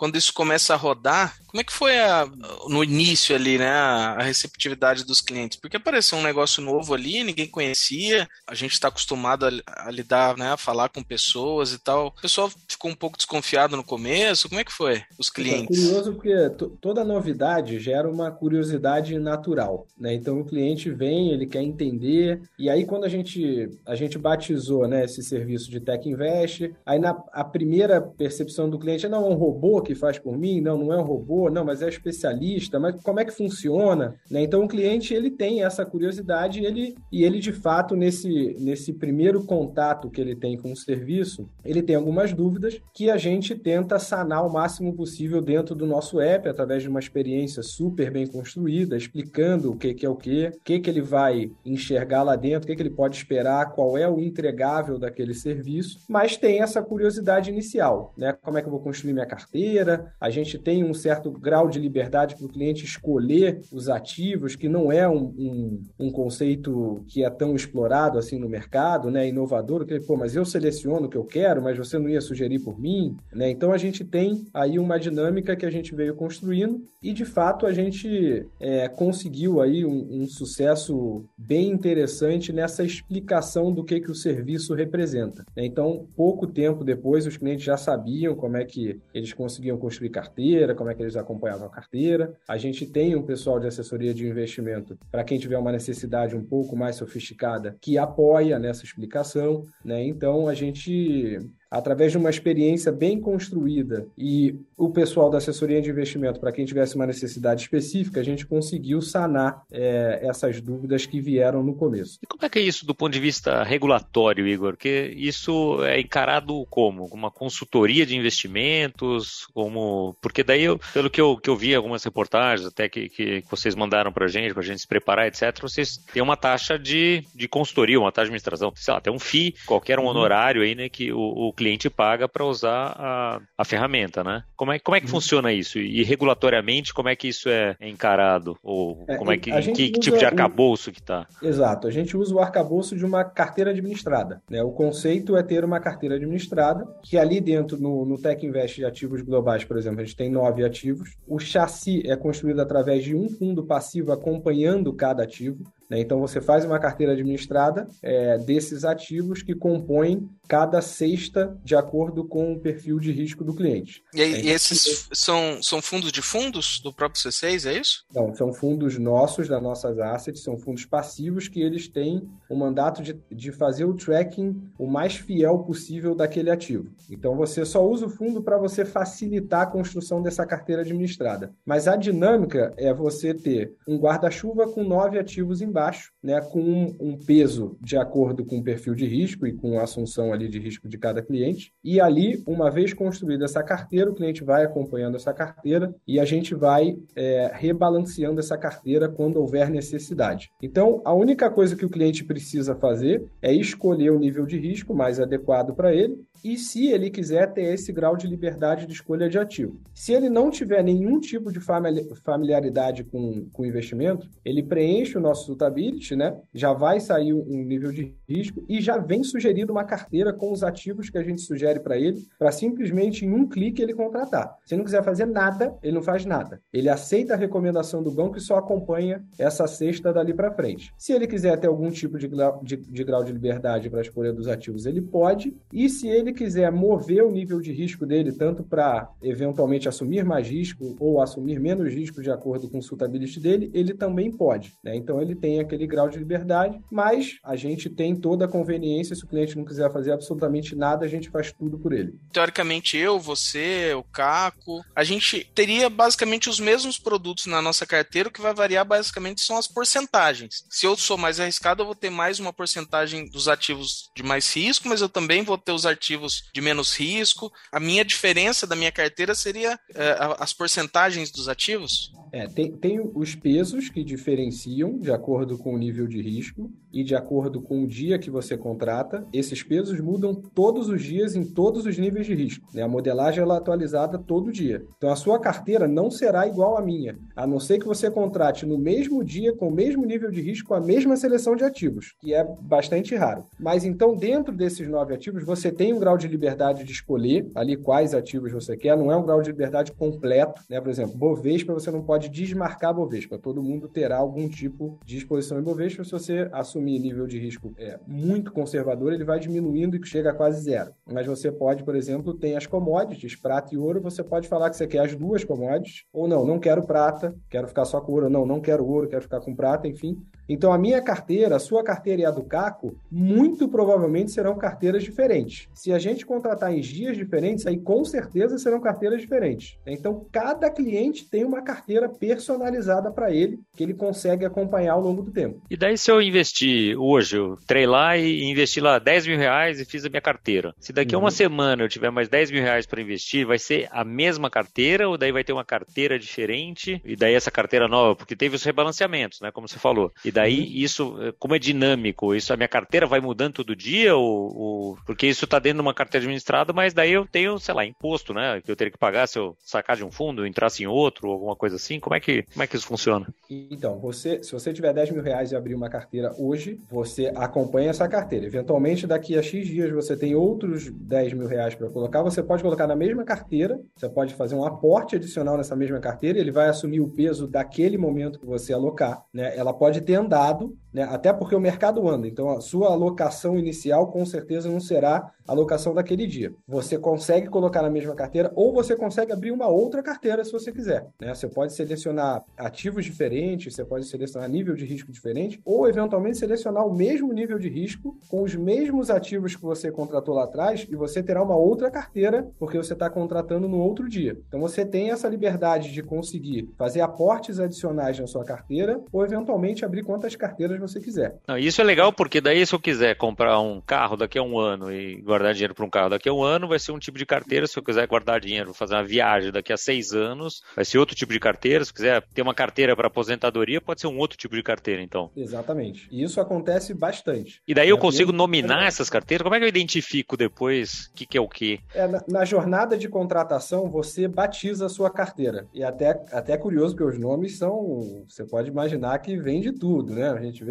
quando 0.00 0.16
isso 0.16 0.32
começa 0.32 0.72
a 0.72 0.78
rodar, 0.78 1.36
como 1.46 1.60
é 1.60 1.64
que 1.64 1.72
foi 1.72 1.98
a, 1.98 2.26
no 2.68 2.82
início 2.82 3.36
ali, 3.36 3.58
né, 3.58 3.68
a 3.68 4.22
receptividade 4.22 5.04
dos 5.04 5.20
clientes? 5.20 5.58
Porque 5.60 5.76
apareceu 5.76 6.16
um 6.16 6.22
negócio 6.22 6.62
novo 6.62 6.94
ali, 6.94 7.22
ninguém 7.22 7.46
conhecia, 7.46 8.26
a 8.46 8.54
gente 8.54 8.72
está 8.72 8.88
acostumado 8.88 9.44
a, 9.44 9.50
a, 9.66 9.90
lidar, 9.90 10.38
né, 10.38 10.52
a 10.52 10.56
falar 10.56 10.88
com 10.88 11.02
pessoas 11.02 11.74
e 11.74 11.78
tal. 11.78 12.06
O 12.06 12.22
pessoal 12.22 12.50
ficou 12.66 12.90
um 12.90 12.94
pouco 12.94 13.18
desconfiado 13.18 13.76
no 13.76 13.84
começo. 13.84 14.48
Como 14.48 14.60
é 14.60 14.64
que 14.64 14.72
foi 14.72 15.02
os 15.18 15.28
então, 15.28 15.34
clientes? 15.34 15.78
É 15.78 15.82
curioso 15.82 16.14
porque 16.14 16.50
toda 16.80 17.04
novidade 17.04 17.78
gera 17.78 18.08
uma 18.08 18.30
curiosidade 18.30 19.18
natural, 19.18 19.86
né? 19.98 20.14
Então 20.14 20.40
o 20.40 20.46
cliente 20.46 20.88
vem, 20.88 21.32
ele 21.32 21.46
quer 21.46 21.62
entender 21.62 22.40
e 22.58 22.70
aí 22.70 22.86
quando 22.86 23.04
a 23.04 23.08
gente 23.08 23.68
a 23.84 23.94
gente 23.94 24.16
batizou, 24.16 24.88
né, 24.88 25.04
esse 25.04 25.22
serviço 25.22 25.70
de 25.70 25.80
Tech 25.80 26.08
Invest, 26.08 26.72
aí 26.86 26.98
na 26.98 27.10
a 27.32 27.44
primeira 27.44 28.00
percepção 28.00 28.70
do 28.70 28.78
cliente 28.78 29.04
é 29.04 29.08
não 29.08 29.26
é 29.26 29.28
um 29.28 29.34
robô 29.34 29.82
que 29.82 29.89
que 29.90 29.94
faz 29.96 30.20
por 30.20 30.38
mim, 30.38 30.60
não, 30.60 30.78
não 30.78 30.92
é 30.92 30.98
um 30.98 31.04
robô, 31.04 31.50
não, 31.50 31.64
mas 31.64 31.82
é 31.82 31.88
especialista, 31.88 32.78
mas 32.78 33.02
como 33.02 33.18
é 33.18 33.24
que 33.24 33.32
funciona? 33.32 34.14
Né? 34.30 34.42
Então 34.42 34.64
o 34.64 34.68
cliente 34.68 35.12
ele 35.12 35.32
tem 35.32 35.64
essa 35.64 35.84
curiosidade 35.84 36.64
ele, 36.64 36.94
e 37.10 37.24
ele 37.24 37.40
de 37.40 37.52
fato 37.52 37.96
nesse, 37.96 38.56
nesse 38.60 38.92
primeiro 38.92 39.44
contato 39.44 40.08
que 40.08 40.20
ele 40.20 40.36
tem 40.36 40.56
com 40.56 40.70
o 40.70 40.76
serviço, 40.76 41.48
ele 41.64 41.82
tem 41.82 41.96
algumas 41.96 42.32
dúvidas 42.32 42.80
que 42.94 43.10
a 43.10 43.16
gente 43.16 43.56
tenta 43.56 43.98
sanar 43.98 44.46
o 44.46 44.52
máximo 44.52 44.94
possível 44.94 45.42
dentro 45.42 45.74
do 45.74 45.86
nosso 45.86 46.20
app 46.20 46.48
através 46.48 46.84
de 46.84 46.88
uma 46.88 47.00
experiência 47.00 47.62
super 47.62 48.12
bem 48.12 48.28
construída, 48.28 48.96
explicando 48.96 49.72
o 49.72 49.76
que, 49.76 49.92
que 49.92 50.06
é 50.06 50.08
o 50.08 50.14
que, 50.14 50.46
o 50.48 50.60
que, 50.62 50.78
que 50.78 50.88
ele 50.88 51.02
vai 51.02 51.50
enxergar 51.66 52.22
lá 52.22 52.36
dentro, 52.36 52.64
o 52.64 52.66
que, 52.68 52.76
que 52.76 52.82
ele 52.82 52.90
pode 52.90 53.16
esperar, 53.16 53.72
qual 53.72 53.98
é 53.98 54.08
o 54.08 54.20
entregável 54.20 55.00
daquele 55.00 55.34
serviço, 55.34 55.98
mas 56.08 56.36
tem 56.36 56.62
essa 56.62 56.80
curiosidade 56.80 57.50
inicial, 57.50 58.14
né? 58.16 58.32
Como 58.40 58.56
é 58.56 58.62
que 58.62 58.68
eu 58.68 58.72
vou 58.72 58.80
construir 58.80 59.12
minha 59.12 59.26
carteira? 59.26 59.79
A 60.20 60.30
gente 60.30 60.58
tem 60.58 60.84
um 60.84 60.94
certo 60.94 61.30
grau 61.30 61.68
de 61.68 61.78
liberdade 61.78 62.36
para 62.36 62.46
o 62.46 62.48
cliente 62.48 62.84
escolher 62.84 63.60
os 63.72 63.88
ativos, 63.88 64.56
que 64.56 64.68
não 64.68 64.90
é 64.90 65.08
um, 65.08 65.24
um, 65.38 65.82
um, 65.98 66.10
conceito 66.10 67.04
que 67.08 67.24
é 67.24 67.30
tão 67.30 67.54
explorado 67.54 68.18
assim 68.18 68.38
no 68.38 68.48
mercado, 68.48 69.10
né? 69.10 69.28
inovador, 69.28 69.84
que, 69.86 70.00
pô, 70.00 70.16
mas 70.16 70.36
eu 70.36 70.44
seleciono 70.44 71.06
o 71.06 71.08
que 71.08 71.16
eu 71.16 71.24
quero, 71.24 71.62
mas 71.62 71.78
você 71.78 71.98
não 71.98 72.08
ia 72.08 72.20
sugerir 72.20 72.60
por 72.60 72.78
mim. 72.78 73.16
Né? 73.32 73.50
Então 73.50 73.72
a 73.72 73.78
gente 73.78 74.04
tem 74.04 74.46
aí 74.52 74.78
uma 74.78 74.98
dinâmica 74.98 75.56
que 75.56 75.66
a 75.66 75.70
gente 75.70 75.94
veio 75.94 76.14
construindo 76.14 76.82
e 77.02 77.12
de 77.12 77.24
fato 77.24 77.66
a 77.66 77.72
gente 77.72 78.46
é, 78.60 78.88
conseguiu 78.88 79.60
aí 79.60 79.84
um, 79.84 80.22
um, 80.22 80.26
sucesso 80.26 81.24
bem 81.36 81.70
interessante 81.70 82.52
nessa 82.52 82.84
explicação 82.84 83.72
do 83.72 83.84
que, 83.84 84.00
que 84.00 84.10
o 84.10 84.14
serviço 84.14 84.74
representa. 84.74 85.44
Né? 85.56 85.64
Então, 85.64 86.06
pouco 86.16 86.46
tempo 86.46 86.84
depois, 86.84 87.26
os 87.26 87.36
clientes 87.36 87.64
já 87.64 87.76
sabiam 87.76 88.34
como 88.34 88.56
é 88.56 88.64
que 88.64 89.00
eles 89.14 89.32
conseguiam 89.32 89.59
conseguiam 89.60 89.76
construir 89.76 90.10
carteira, 90.10 90.74
como 90.74 90.90
é 90.90 90.94
que 90.94 91.02
eles 91.02 91.16
acompanhavam 91.16 91.66
a 91.66 91.70
carteira. 91.70 92.34
A 92.48 92.56
gente 92.56 92.86
tem 92.86 93.14
um 93.14 93.22
pessoal 93.22 93.60
de 93.60 93.66
assessoria 93.66 94.14
de 94.14 94.26
investimento 94.26 94.98
para 95.10 95.22
quem 95.22 95.38
tiver 95.38 95.58
uma 95.58 95.70
necessidade 95.70 96.34
um 96.34 96.44
pouco 96.44 96.74
mais 96.74 96.96
sofisticada 96.96 97.76
que 97.80 97.98
apoia 97.98 98.58
nessa 98.58 98.84
explicação, 98.84 99.64
né? 99.84 100.02
Então 100.02 100.48
a 100.48 100.54
gente 100.54 101.38
através 101.70 102.10
de 102.10 102.18
uma 102.18 102.28
experiência 102.28 102.90
bem 102.90 103.20
construída 103.20 104.06
e 104.18 104.56
o 104.76 104.90
pessoal 104.90 105.30
da 105.30 105.38
assessoria 105.38 105.80
de 105.80 105.88
investimento, 105.88 106.40
para 106.40 106.50
quem 106.50 106.64
tivesse 106.64 106.96
uma 106.96 107.06
necessidade 107.06 107.62
específica, 107.62 108.18
a 108.18 108.24
gente 108.24 108.46
conseguiu 108.46 109.00
sanar 109.00 109.62
é, 109.70 110.20
essas 110.22 110.60
dúvidas 110.60 111.06
que 111.06 111.20
vieram 111.20 111.62
no 111.62 111.74
começo. 111.74 112.18
E 112.22 112.26
como 112.26 112.44
é 112.44 112.48
que 112.48 112.58
é 112.58 112.62
isso 112.62 112.84
do 112.84 112.94
ponto 112.94 113.12
de 113.12 113.20
vista 113.20 113.62
regulatório, 113.62 114.48
Igor? 114.48 114.76
Que 114.76 115.14
isso 115.16 115.84
é 115.84 116.00
encarado 116.00 116.66
como? 116.68 117.04
Uma 117.06 117.30
consultoria 117.30 118.04
de 118.04 118.16
investimentos? 118.16 119.46
Como... 119.54 120.16
Porque 120.20 120.42
daí, 120.42 120.64
eu, 120.64 120.80
pelo 120.92 121.10
que 121.10 121.20
eu, 121.20 121.36
que 121.36 121.50
eu 121.50 121.56
vi 121.56 121.74
algumas 121.74 122.02
reportagens, 122.02 122.66
até 122.66 122.88
que, 122.88 123.08
que 123.08 123.44
vocês 123.48 123.74
mandaram 123.76 124.12
para 124.12 124.24
a 124.24 124.28
gente, 124.28 124.52
para 124.52 124.62
a 124.62 124.66
gente 124.66 124.80
se 124.80 124.88
preparar, 124.88 125.28
etc., 125.28 125.60
vocês 125.60 125.98
têm 126.12 126.22
uma 126.22 126.36
taxa 126.36 126.78
de, 126.78 127.24
de 127.34 127.46
consultoria, 127.46 128.00
uma 128.00 128.10
taxa 128.10 128.24
de 128.24 128.30
administração, 128.30 128.72
sei 128.74 128.94
lá, 128.94 129.00
tem 129.00 129.12
um 129.12 129.18
FII, 129.18 129.54
qualquer 129.66 129.98
um 129.98 130.02
uhum. 130.02 130.08
honorário 130.08 130.62
aí, 130.62 130.74
né, 130.74 130.88
que 130.88 131.12
o, 131.12 131.20
o 131.20 131.52
cliente 131.60 131.90
paga 131.90 132.26
para 132.26 132.42
usar 132.42 132.94
a, 132.96 133.40
a 133.58 133.64
ferramenta, 133.66 134.24
né? 134.24 134.42
Como 134.56 134.72
é, 134.72 134.78
como 134.78 134.96
é 134.96 135.00
que 135.00 135.04
uhum. 135.04 135.12
funciona 135.12 135.52
isso? 135.52 135.78
E 135.78 136.02
regulatoriamente, 136.02 136.94
como 136.94 137.10
é 137.10 137.14
que 137.14 137.28
isso 137.28 137.50
é 137.50 137.76
encarado? 137.82 138.56
Ou 138.62 139.04
é, 139.06 139.16
como 139.16 139.30
é 139.30 139.36
que, 139.36 139.50
que, 139.50 139.90
que 139.90 140.00
tipo 140.00 140.16
de 140.16 140.24
arcabouço 140.24 140.90
que 140.90 141.00
está? 141.00 141.26
Exato, 141.42 141.86
a 141.86 141.90
gente 141.90 142.16
usa 142.16 142.34
o 142.34 142.40
arcabouço 142.40 142.96
de 142.96 143.04
uma 143.04 143.24
carteira 143.24 143.72
administrada. 143.72 144.40
Né? 144.48 144.62
O 144.62 144.70
conceito 144.70 145.36
é 145.36 145.42
ter 145.42 145.62
uma 145.62 145.80
carteira 145.80 146.14
administrada, 146.14 146.88
que 147.02 147.18
ali 147.18 147.42
dentro, 147.42 147.78
no, 147.78 148.06
no 148.06 148.16
Tech 148.16 148.44
Invest 148.44 148.76
de 148.76 148.86
ativos 148.86 149.20
globais, 149.20 149.62
por 149.62 149.76
exemplo, 149.76 150.00
a 150.00 150.04
gente 150.04 150.16
tem 150.16 150.30
nove 150.30 150.64
ativos. 150.64 151.18
O 151.28 151.38
chassi 151.38 152.02
é 152.06 152.16
construído 152.16 152.60
através 152.60 153.04
de 153.04 153.14
um 153.14 153.28
fundo 153.28 153.66
passivo 153.66 154.12
acompanhando 154.12 154.94
cada 154.94 155.24
ativo. 155.24 155.70
Né? 155.90 156.00
Então 156.00 156.20
você 156.20 156.40
faz 156.40 156.64
uma 156.64 156.78
carteira 156.78 157.12
administrada 157.12 157.88
é, 158.02 158.38
desses 158.38 158.84
ativos 158.84 159.42
que 159.42 159.54
compõem 159.54 160.30
cada 160.48 160.80
cesta 160.80 161.56
de 161.64 161.76
acordo 161.76 162.24
com 162.24 162.52
o 162.52 162.60
perfil 162.60 162.98
de 162.98 163.12
risco 163.12 163.44
do 163.44 163.54
cliente. 163.54 164.02
E, 164.14 164.20
aí, 164.20 164.34
é, 164.34 164.40
e 164.42 164.48
esses 164.48 165.08
são, 165.12 165.62
são 165.62 165.82
fundos 165.82 166.10
de 166.10 166.22
fundos 166.22 166.80
do 166.82 166.92
próprio 166.92 167.22
C6, 167.22 167.70
é 167.70 167.78
isso? 167.78 168.04
Não, 168.12 168.34
são 168.34 168.52
fundos 168.52 168.98
nossos, 168.98 169.48
das 169.48 169.62
nossas 169.62 169.98
assets, 169.98 170.42
são 170.42 170.56
fundos 170.56 170.84
passivos 170.84 171.48
que 171.48 171.60
eles 171.60 171.88
têm 171.88 172.28
o 172.48 172.56
mandato 172.56 173.02
de, 173.02 173.20
de 173.30 173.52
fazer 173.52 173.84
o 173.84 173.94
tracking 173.94 174.70
o 174.78 174.86
mais 174.86 175.14
fiel 175.14 175.58
possível 175.60 176.14
daquele 176.14 176.50
ativo. 176.50 176.90
Então 177.08 177.36
você 177.36 177.64
só 177.64 177.86
usa 177.86 178.06
o 178.06 178.10
fundo 178.10 178.42
para 178.42 178.58
você 178.58 178.84
facilitar 178.84 179.62
a 179.62 179.66
construção 179.66 180.22
dessa 180.22 180.44
carteira 180.44 180.82
administrada. 180.82 181.52
Mas 181.64 181.86
a 181.86 181.96
dinâmica 181.96 182.72
é 182.76 182.92
você 182.92 183.32
ter 183.32 183.74
um 183.86 183.98
guarda-chuva 183.98 184.68
com 184.68 184.82
nove 184.82 185.18
ativos 185.18 185.60
embaixo, 185.60 185.79
né, 186.22 186.40
com 186.40 186.94
um, 187.00 187.16
peso 187.16 187.76
de 187.80 187.96
acordo 187.96 188.44
com 188.44 188.58
o 188.58 188.62
perfil 188.62 188.94
de 188.94 189.06
risco 189.06 189.46
e 189.46 189.52
com 189.52 189.78
a 189.78 189.84
assunção 189.84 190.32
ali 190.32 190.48
de 190.48 190.58
risco 190.58 190.88
de 190.88 190.98
cada 190.98 191.22
cliente. 191.22 191.72
E 191.82 192.00
ali, 192.00 192.42
uma 192.46 192.70
vez 192.70 192.92
construída 192.92 193.44
essa 193.44 193.62
carteira, 193.62 194.10
o 194.10 194.14
cliente 194.14 194.44
vai 194.44 194.64
acompanhando 194.64 195.16
essa 195.16 195.32
carteira 195.32 195.94
e 196.06 196.18
a 196.18 196.24
gente 196.24 196.54
vai 196.54 196.96
é, 197.16 197.50
rebalanceando 197.54 198.40
essa 198.40 198.58
carteira 198.58 199.08
quando 199.08 199.36
houver 199.36 199.70
necessidade. 199.70 200.50
Então, 200.62 201.00
a 201.04 201.14
única 201.14 201.50
coisa 201.50 201.76
que 201.76 201.84
o 201.84 201.90
cliente 201.90 202.24
precisa 202.24 202.74
fazer 202.74 203.24
é 203.40 203.52
escolher 203.52 204.10
o 204.10 204.18
nível 204.18 204.46
de 204.46 204.58
risco 204.58 204.94
mais 204.94 205.20
adequado 205.20 205.74
para 205.74 205.94
ele 205.94 206.18
e 206.44 206.56
se 206.56 206.88
ele 206.88 207.10
quiser 207.10 207.52
ter 207.52 207.74
esse 207.74 207.92
grau 207.92 208.16
de 208.16 208.26
liberdade 208.26 208.86
de 208.86 208.92
escolha 208.92 209.28
de 209.28 209.38
ativo. 209.38 209.80
Se 209.94 210.12
ele 210.12 210.28
não 210.28 210.50
tiver 210.50 210.82
nenhum 210.82 211.20
tipo 211.20 211.52
de 211.52 211.60
familiaridade 211.60 213.04
com, 213.04 213.46
com 213.52 213.66
investimento, 213.66 214.28
ele 214.44 214.62
preenche 214.62 215.16
o 215.16 215.20
nosso 215.20 215.54
suitability, 215.70 216.16
né? 216.16 216.36
Já 216.52 216.72
vai 216.72 217.00
sair 217.00 217.32
um 217.32 217.64
nível 217.64 217.92
de 217.92 218.14
risco 218.28 218.64
e 218.68 218.80
já 218.80 218.98
vem 218.98 219.22
sugerido 219.22 219.72
uma 219.72 219.84
carteira 219.84 220.32
com 220.32 220.52
os 220.52 220.62
ativos 220.62 221.08
que 221.08 221.18
a 221.18 221.22
gente 221.22 221.40
sugere 221.40 221.80
para 221.80 221.96
ele, 221.96 222.26
para 222.38 222.50
simplesmente 222.50 223.24
em 223.24 223.32
um 223.32 223.48
clique 223.48 223.80
ele 223.80 223.94
contratar. 223.94 224.56
Se 224.66 224.76
não 224.76 224.84
quiser 224.84 225.02
fazer 225.02 225.26
nada, 225.26 225.74
ele 225.82 225.94
não 225.94 226.02
faz 226.02 226.24
nada. 226.24 226.60
Ele 226.72 226.88
aceita 226.88 227.34
a 227.34 227.36
recomendação 227.36 228.02
do 228.02 228.10
banco 228.10 228.36
e 228.36 228.40
só 228.40 228.56
acompanha 228.56 229.24
essa 229.38 229.66
cesta 229.66 230.12
dali 230.12 230.34
para 230.34 230.52
frente. 230.52 230.92
Se 230.98 231.12
ele 231.12 231.26
quiser 231.26 231.58
ter 231.58 231.68
algum 231.68 231.90
tipo 231.90 232.18
de, 232.18 232.28
de, 232.62 232.76
de 232.76 233.04
grau 233.04 233.22
de 233.24 233.32
liberdade 233.32 233.88
para 233.88 234.00
escolha 234.00 234.32
dos 234.32 234.48
ativos, 234.48 234.86
ele 234.86 235.00
pode. 235.00 235.56
E 235.72 235.88
se 235.88 236.08
ele 236.08 236.32
quiser 236.32 236.70
mover 236.72 237.22
o 237.24 237.30
nível 237.30 237.60
de 237.60 237.72
risco 237.72 238.04
dele, 238.04 238.32
tanto 238.32 238.62
para 238.62 239.08
eventualmente 239.22 239.88
assumir 239.88 240.24
mais 240.24 240.48
risco 240.48 240.96
ou 240.98 241.20
assumir 241.20 241.60
menos 241.60 241.92
risco 241.92 242.22
de 242.22 242.30
acordo 242.30 242.68
com 242.68 242.78
o 242.78 242.82
suitability 242.82 243.40
dele, 243.40 243.70
ele 243.74 243.94
também 243.94 244.30
pode. 244.30 244.72
Né? 244.82 244.96
Então 244.96 245.20
ele 245.20 245.34
tem 245.34 245.59
aquele 245.60 245.86
grau 245.86 246.08
de 246.08 246.18
liberdade, 246.18 246.80
mas 246.90 247.38
a 247.42 247.56
gente 247.56 247.88
tem 247.88 248.14
toda 248.14 248.44
a 248.44 248.48
conveniência 248.48 249.14
se 249.14 249.24
o 249.24 249.28
cliente 249.28 249.56
não 249.56 249.64
quiser 249.64 249.92
fazer 249.92 250.12
absolutamente 250.12 250.74
nada, 250.74 251.04
a 251.04 251.08
gente 251.08 251.30
faz 251.30 251.52
tudo 251.52 251.78
por 251.78 251.92
ele. 251.92 252.14
Teoricamente, 252.32 252.96
eu, 252.96 253.18
você, 253.18 253.92
o 253.94 254.02
Caco, 254.02 254.84
a 254.94 255.04
gente 255.04 255.50
teria 255.54 255.88
basicamente 255.88 256.48
os 256.48 256.60
mesmos 256.60 256.98
produtos 256.98 257.46
na 257.46 257.60
nossa 257.60 257.86
carteira, 257.86 258.28
o 258.28 258.32
que 258.32 258.40
vai 258.40 258.54
variar 258.54 258.84
basicamente 258.84 259.40
são 259.40 259.56
as 259.56 259.68
porcentagens. 259.68 260.64
Se 260.68 260.86
eu 260.86 260.96
sou 260.96 261.16
mais 261.16 261.40
arriscado, 261.40 261.82
eu 261.82 261.86
vou 261.86 261.94
ter 261.94 262.10
mais 262.10 262.38
uma 262.38 262.52
porcentagem 262.52 263.28
dos 263.28 263.48
ativos 263.48 264.10
de 264.16 264.22
mais 264.22 264.54
risco, 264.54 264.88
mas 264.88 265.00
eu 265.00 265.08
também 265.08 265.42
vou 265.42 265.58
ter 265.58 265.72
os 265.72 265.86
ativos 265.86 266.48
de 266.54 266.60
menos 266.60 266.98
risco. 266.98 267.52
A 267.72 267.80
minha 267.80 268.04
diferença 268.04 268.66
da 268.66 268.76
minha 268.76 268.92
carteira 268.92 269.34
seria 269.34 269.78
é, 269.94 270.16
as 270.38 270.52
porcentagens 270.52 271.30
dos 271.30 271.48
ativos? 271.48 272.12
É, 272.32 272.46
tem, 272.46 272.72
tem 272.72 273.00
os 273.14 273.34
pesos 273.34 273.88
que 273.88 274.04
diferenciam 274.04 274.98
de 274.98 275.10
acordo 275.10 275.39
com 275.58 275.74
o 275.74 275.78
nível 275.78 276.06
de 276.06 276.20
risco 276.20 276.70
e 276.92 277.04
de 277.04 277.14
acordo 277.14 277.60
com 277.60 277.82
o 277.82 277.86
dia 277.86 278.18
que 278.18 278.30
você 278.30 278.56
contrata. 278.56 279.26
Esses 279.32 279.62
pesos 279.62 280.00
mudam 280.00 280.34
todos 280.34 280.88
os 280.88 281.02
dias 281.02 281.34
em 281.34 281.44
todos 281.44 281.86
os 281.86 281.98
níveis 281.98 282.26
de 282.26 282.34
risco. 282.34 282.66
Né? 282.74 282.82
A 282.82 282.88
modelagem 282.88 283.42
ela 283.42 283.54
é 283.54 283.58
atualizada 283.58 284.18
todo 284.18 284.52
dia. 284.52 284.84
Então 284.96 285.10
a 285.10 285.16
sua 285.16 285.38
carteira 285.38 285.86
não 285.86 286.10
será 286.10 286.46
igual 286.46 286.76
à 286.76 286.82
minha, 286.82 287.18
a 287.34 287.46
não 287.46 287.60
ser 287.60 287.78
que 287.78 287.86
você 287.86 288.10
contrate 288.10 288.66
no 288.66 288.78
mesmo 288.78 289.24
dia, 289.24 289.54
com 289.54 289.68
o 289.68 289.74
mesmo 289.74 290.04
nível 290.04 290.30
de 290.30 290.40
risco, 290.40 290.74
a 290.74 290.80
mesma 290.80 291.16
seleção 291.16 291.56
de 291.56 291.64
ativos, 291.64 292.14
que 292.20 292.34
é 292.34 292.44
bastante 292.60 293.14
raro. 293.14 293.44
Mas 293.58 293.84
então, 293.84 294.16
dentro 294.16 294.54
desses 294.54 294.88
nove 294.88 295.14
ativos, 295.14 295.44
você 295.44 295.70
tem 295.70 295.92
um 295.92 295.98
grau 295.98 296.16
de 296.16 296.28
liberdade 296.28 296.84
de 296.84 296.92
escolher 296.92 297.48
ali 297.54 297.76
quais 297.76 298.14
ativos 298.14 298.52
você 298.52 298.76
quer. 298.76 298.96
Não 298.96 299.10
é 299.10 299.16
um 299.16 299.24
grau 299.24 299.42
de 299.42 299.50
liberdade 299.50 299.92
completo, 299.92 300.62
né? 300.68 300.80
Por 300.80 300.90
exemplo, 300.90 301.16
Bovespa 301.16 301.72
você 301.72 301.90
não 301.90 302.02
pode 302.02 302.28
desmarcar 302.28 302.94
Bovespa. 302.94 303.38
Todo 303.38 303.62
mundo 303.62 303.88
terá 303.88 304.18
algum 304.18 304.48
tipo 304.48 304.98
de 305.04 305.16
exposição 305.30 305.60
em 305.60 305.62
Bovespa. 305.62 306.02
Se 306.02 306.10
você 306.10 306.48
assumir 306.52 306.98
nível 306.98 307.26
de 307.26 307.38
risco 307.38 307.72
é, 307.78 307.98
muito 308.06 308.52
conservador, 308.52 309.12
ele 309.12 309.24
vai 309.24 309.38
diminuindo 309.38 309.96
e 309.96 310.06
chega 310.06 310.30
a 310.30 310.34
quase 310.34 310.60
zero. 310.60 310.92
Mas 311.06 311.26
você 311.26 311.52
pode, 311.52 311.84
por 311.84 311.94
exemplo, 311.94 312.34
tem 312.34 312.56
as 312.56 312.66
commodities, 312.66 313.36
prata 313.36 313.74
e 313.74 313.78
ouro, 313.78 314.00
você 314.00 314.24
pode 314.24 314.48
falar 314.48 314.70
que 314.70 314.76
você 314.76 314.86
quer 314.86 315.00
as 315.00 315.14
duas 315.14 315.44
commodities, 315.44 316.04
ou 316.12 316.26
não, 316.26 316.44
não 316.44 316.58
quero 316.58 316.84
prata, 316.84 317.34
quero 317.48 317.68
ficar 317.68 317.84
só 317.84 318.00
com 318.00 318.12
ouro, 318.12 318.28
não, 318.28 318.44
não 318.44 318.60
quero 318.60 318.84
ouro, 318.84 319.08
quero 319.08 319.22
ficar 319.22 319.40
com 319.40 319.54
prata, 319.54 319.86
enfim. 319.86 320.16
Então, 320.48 320.72
a 320.72 320.78
minha 320.78 321.00
carteira, 321.00 321.54
a 321.54 321.60
sua 321.60 321.84
carteira 321.84 322.22
e 322.22 322.24
a 322.24 322.30
do 322.32 322.42
Caco, 322.42 322.96
muito 323.08 323.68
provavelmente 323.68 324.32
serão 324.32 324.58
carteiras 324.58 325.04
diferentes. 325.04 325.68
Se 325.72 325.92
a 325.92 325.98
gente 325.98 326.26
contratar 326.26 326.74
em 326.74 326.80
dias 326.80 327.16
diferentes, 327.16 327.68
aí 327.68 327.78
com 327.78 328.04
certeza 328.04 328.58
serão 328.58 328.80
carteiras 328.80 329.20
diferentes. 329.20 329.78
Então, 329.86 330.26
cada 330.32 330.68
cliente 330.68 331.30
tem 331.30 331.44
uma 331.44 331.62
carteira 331.62 332.08
personalizada 332.08 333.12
para 333.12 333.30
ele, 333.30 333.60
que 333.76 333.84
ele 333.84 333.94
consegue 333.94 334.44
acompanhar 334.44 334.94
ao 334.94 335.00
longo 335.00 335.19
do 335.22 335.30
tempo. 335.30 335.60
E 335.70 335.76
daí, 335.76 335.96
se 335.96 336.10
eu 336.10 336.20
investir 336.20 336.98
hoje, 336.98 337.36
eu 337.36 337.54
entrei 337.54 337.86
lá 337.86 338.16
e 338.16 338.42
investi 338.44 338.80
lá 338.80 338.98
10 338.98 339.26
mil 339.26 339.38
reais 339.38 339.80
e 339.80 339.84
fiz 339.84 340.04
a 340.04 340.08
minha 340.08 340.20
carteira. 340.20 340.74
Se 340.78 340.92
daqui 340.92 341.14
a 341.14 341.18
uma 341.18 341.26
uhum. 341.26 341.30
semana 341.30 341.82
eu 341.82 341.88
tiver 341.88 342.10
mais 342.10 342.28
10 342.28 342.50
mil 342.50 342.62
reais 342.62 342.86
para 342.86 343.00
investir, 343.00 343.46
vai 343.46 343.58
ser 343.58 343.88
a 343.90 344.04
mesma 344.04 344.50
carteira 344.50 345.08
ou 345.08 345.16
daí 345.16 345.32
vai 345.32 345.44
ter 345.44 345.52
uma 345.52 345.64
carteira 345.64 346.18
diferente? 346.18 347.00
E 347.04 347.16
daí 347.16 347.34
essa 347.34 347.50
carteira 347.50 347.88
nova, 347.88 348.16
porque 348.16 348.36
teve 348.36 348.56
os 348.56 348.62
rebalanceamentos, 348.62 349.40
né? 349.40 349.50
Como 349.50 349.68
você 349.68 349.78
falou. 349.78 350.12
E 350.24 350.30
daí, 350.30 350.60
uhum. 350.60 350.66
isso, 350.72 351.34
como 351.38 351.54
é 351.54 351.58
dinâmico, 351.58 352.34
isso 352.34 352.52
a 352.52 352.56
minha 352.56 352.68
carteira 352.68 353.06
vai 353.06 353.20
mudando 353.20 353.54
todo 353.54 353.76
dia, 353.76 354.16
ou, 354.16 354.56
ou 354.56 354.98
porque 355.06 355.26
isso 355.26 355.44
está 355.44 355.58
dentro 355.58 355.78
de 355.78 355.82
uma 355.82 355.94
carteira 355.94 356.24
administrada, 356.24 356.72
mas 356.72 356.94
daí 356.94 357.12
eu 357.12 357.26
tenho, 357.26 357.58
sei 357.58 357.74
lá, 357.74 357.84
imposto, 357.84 358.32
né? 358.32 358.60
Que 358.60 358.70
eu 358.70 358.76
teria 358.76 358.90
que 358.90 358.98
pagar 358.98 359.26
se 359.26 359.38
eu 359.38 359.56
sacar 359.64 359.96
de 359.96 360.04
um 360.04 360.10
fundo, 360.10 360.46
entrasse 360.46 360.82
em 360.82 360.86
outro, 360.86 361.28
ou 361.28 361.34
alguma 361.34 361.56
coisa 361.56 361.76
assim. 361.76 362.00
Como 362.00 362.14
é 362.14 362.20
que, 362.20 362.42
como 362.44 362.62
é 362.62 362.66
que 362.66 362.76
isso 362.76 362.86
funciona? 362.86 363.26
Então, 363.48 363.98
você, 363.98 364.42
se 364.42 364.52
você 364.52 364.72
tiver 364.72 364.92
10 364.92 365.09
mil 365.10 365.22
reais 365.22 365.52
e 365.52 365.56
abrir 365.56 365.74
uma 365.74 365.88
carteira 365.88 366.34
hoje, 366.38 366.80
você 366.90 367.32
acompanha 367.34 367.90
essa 367.90 368.08
carteira. 368.08 368.46
Eventualmente, 368.46 369.06
daqui 369.06 369.38
a 369.38 369.42
X 369.42 369.66
dias 369.66 369.90
você 369.90 370.16
tem 370.16 370.34
outros 370.34 370.90
10 370.90 371.34
mil 371.34 371.46
reais 371.46 371.74
para 371.74 371.88
colocar, 371.88 372.22
você 372.22 372.42
pode 372.42 372.62
colocar 372.62 372.86
na 372.86 372.96
mesma 372.96 373.24
carteira, 373.24 373.80
você 373.96 374.08
pode 374.08 374.34
fazer 374.34 374.54
um 374.54 374.64
aporte 374.64 375.16
adicional 375.16 375.56
nessa 375.56 375.76
mesma 375.76 376.00
carteira, 376.00 376.38
ele 376.38 376.50
vai 376.50 376.68
assumir 376.68 377.00
o 377.00 377.08
peso 377.08 377.46
daquele 377.46 377.98
momento 377.98 378.38
que 378.38 378.46
você 378.46 378.72
alocar. 378.72 379.24
Né? 379.32 379.56
Ela 379.56 379.72
pode 379.72 380.00
ter 380.00 380.14
andado, 380.14 380.76
né? 380.92 381.02
até 381.02 381.32
porque 381.32 381.54
o 381.54 381.60
mercado 381.60 382.08
anda. 382.08 382.26
Então, 382.26 382.50
a 382.50 382.60
sua 382.60 382.92
alocação 382.92 383.58
inicial 383.58 384.08
com 384.08 384.24
certeza 384.24 384.68
não 384.68 384.80
será 384.80 385.32
a 385.46 385.52
alocação 385.52 385.94
daquele 385.94 386.26
dia. 386.26 386.52
Você 386.66 386.98
consegue 386.98 387.48
colocar 387.48 387.82
na 387.82 387.90
mesma 387.90 388.14
carteira 388.14 388.52
ou 388.54 388.72
você 388.72 388.96
consegue 388.96 389.32
abrir 389.32 389.50
uma 389.50 389.66
outra 389.66 390.02
carteira 390.02 390.44
se 390.44 390.52
você 390.52 390.72
quiser. 390.72 391.06
Né? 391.20 391.34
Você 391.34 391.48
pode 391.48 391.72
selecionar 391.72 392.44
ativos 392.56 393.04
diferentes, 393.04 393.74
você 393.74 393.84
pode 393.84 394.06
selecionar 394.06 394.48
nível 394.48 394.74
de 394.74 394.84
risco 394.84 395.12
diferente 395.12 395.60
ou, 395.64 395.88
eventualmente, 395.88 396.38
selecionar 396.38 396.86
o 396.86 396.94
mesmo 396.94 397.32
nível 397.32 397.58
de 397.58 397.68
risco 397.68 398.16
com 398.28 398.42
os 398.42 398.54
mesmos 398.54 399.10
ativos 399.10 399.56
que 399.56 399.62
você 399.62 399.90
contratou 399.90 400.34
lá 400.34 400.44
atrás 400.44 400.86
e 400.88 400.96
você 400.96 401.22
terá 401.22 401.42
uma 401.42 401.56
outra 401.56 401.90
carteira 401.90 402.48
porque 402.58 402.76
você 402.76 402.92
está 402.92 403.08
contratando 403.08 403.68
no 403.68 403.78
outro 403.78 404.08
dia. 404.08 404.38
Então, 404.48 404.60
você 404.60 404.84
tem 404.84 405.10
essa 405.10 405.28
liberdade 405.28 405.92
de 405.92 406.02
conseguir 406.02 406.68
fazer 406.76 407.00
aportes 407.00 407.58
adicionais 407.58 408.18
na 408.18 408.26
sua 408.26 408.44
carteira 408.44 409.00
ou, 409.12 409.24
eventualmente, 409.24 409.84
abrir 409.84 410.04
quantas 410.04 410.36
carteiras 410.36 410.79
você 410.80 411.00
quiser. 411.00 411.38
Não, 411.46 411.58
isso 411.58 411.80
é 411.80 411.84
legal 411.84 412.12
porque 412.12 412.40
daí 412.40 412.64
se 412.66 412.74
eu 412.74 412.80
quiser 412.80 413.16
comprar 413.16 413.60
um 413.60 413.80
carro 413.80 414.16
daqui 414.16 414.38
a 414.38 414.42
um 414.42 414.58
ano 414.58 414.92
e 414.92 415.20
guardar 415.22 415.52
dinheiro 415.52 415.74
para 415.74 415.84
um 415.84 415.90
carro 415.90 416.10
daqui 416.10 416.28
a 416.28 416.32
um 416.32 416.42
ano, 416.42 416.68
vai 416.68 416.78
ser 416.78 416.92
um 416.92 416.98
tipo 416.98 417.18
de 417.18 417.26
carteira. 417.26 417.66
Se 417.66 417.78
eu 417.78 417.82
quiser 417.82 418.06
guardar 418.06 418.40
dinheiro, 418.40 418.74
fazer 418.74 418.94
uma 418.94 419.04
viagem 419.04 419.52
daqui 419.52 419.72
a 419.72 419.76
seis 419.76 420.12
anos, 420.12 420.62
vai 420.74 420.84
ser 420.84 420.98
outro 420.98 421.14
tipo 421.14 421.32
de 421.32 421.40
carteira. 421.40 421.84
Se 421.84 421.92
quiser 421.92 422.22
ter 422.34 422.42
uma 422.42 422.54
carteira 422.54 422.96
para 422.96 423.08
aposentadoria, 423.08 423.80
pode 423.80 424.00
ser 424.00 424.06
um 424.06 424.18
outro 424.18 424.36
tipo 424.36 424.54
de 424.54 424.62
carteira, 424.62 425.02
então. 425.02 425.30
Exatamente. 425.36 426.08
E 426.10 426.22
isso 426.22 426.40
acontece 426.40 426.94
bastante. 426.94 427.60
E 427.66 427.74
daí 427.74 427.88
eu 427.88 427.98
consigo 427.98 428.32
nominar 428.32 428.86
essas 428.86 429.10
carteiras? 429.10 429.42
Como 429.42 429.54
é 429.54 429.58
que 429.58 429.64
eu 429.64 429.68
identifico 429.68 430.36
depois 430.36 431.10
o 431.10 431.14
que, 431.14 431.26
que, 431.26 431.38
é 431.38 431.40
o 431.40 431.48
que? 431.48 431.80
É, 431.94 432.06
na, 432.06 432.22
na, 432.28 432.44
jornada 432.44 432.96
de 432.96 433.08
contratação, 433.08 433.88
você 433.88 434.26
batiza 434.26 434.86
a 434.86 434.88
sua 434.88 435.10
carteira. 435.10 435.66
E 435.74 435.82
até, 435.82 436.10
até 436.32 436.52
é 436.52 436.58
curioso, 436.58 436.94
porque 436.94 437.16
os 437.16 437.20
nomes 437.20 437.58
são. 437.58 438.24
Você 438.28 438.44
pode 438.44 438.68
imaginar 438.68 439.18
que 439.18 439.36
vem 439.36 439.60
de 439.60 439.72
tudo, 439.72 440.14
né? 440.14 440.30
A 440.30 440.40
gente 440.40 440.64
vê 440.64 440.69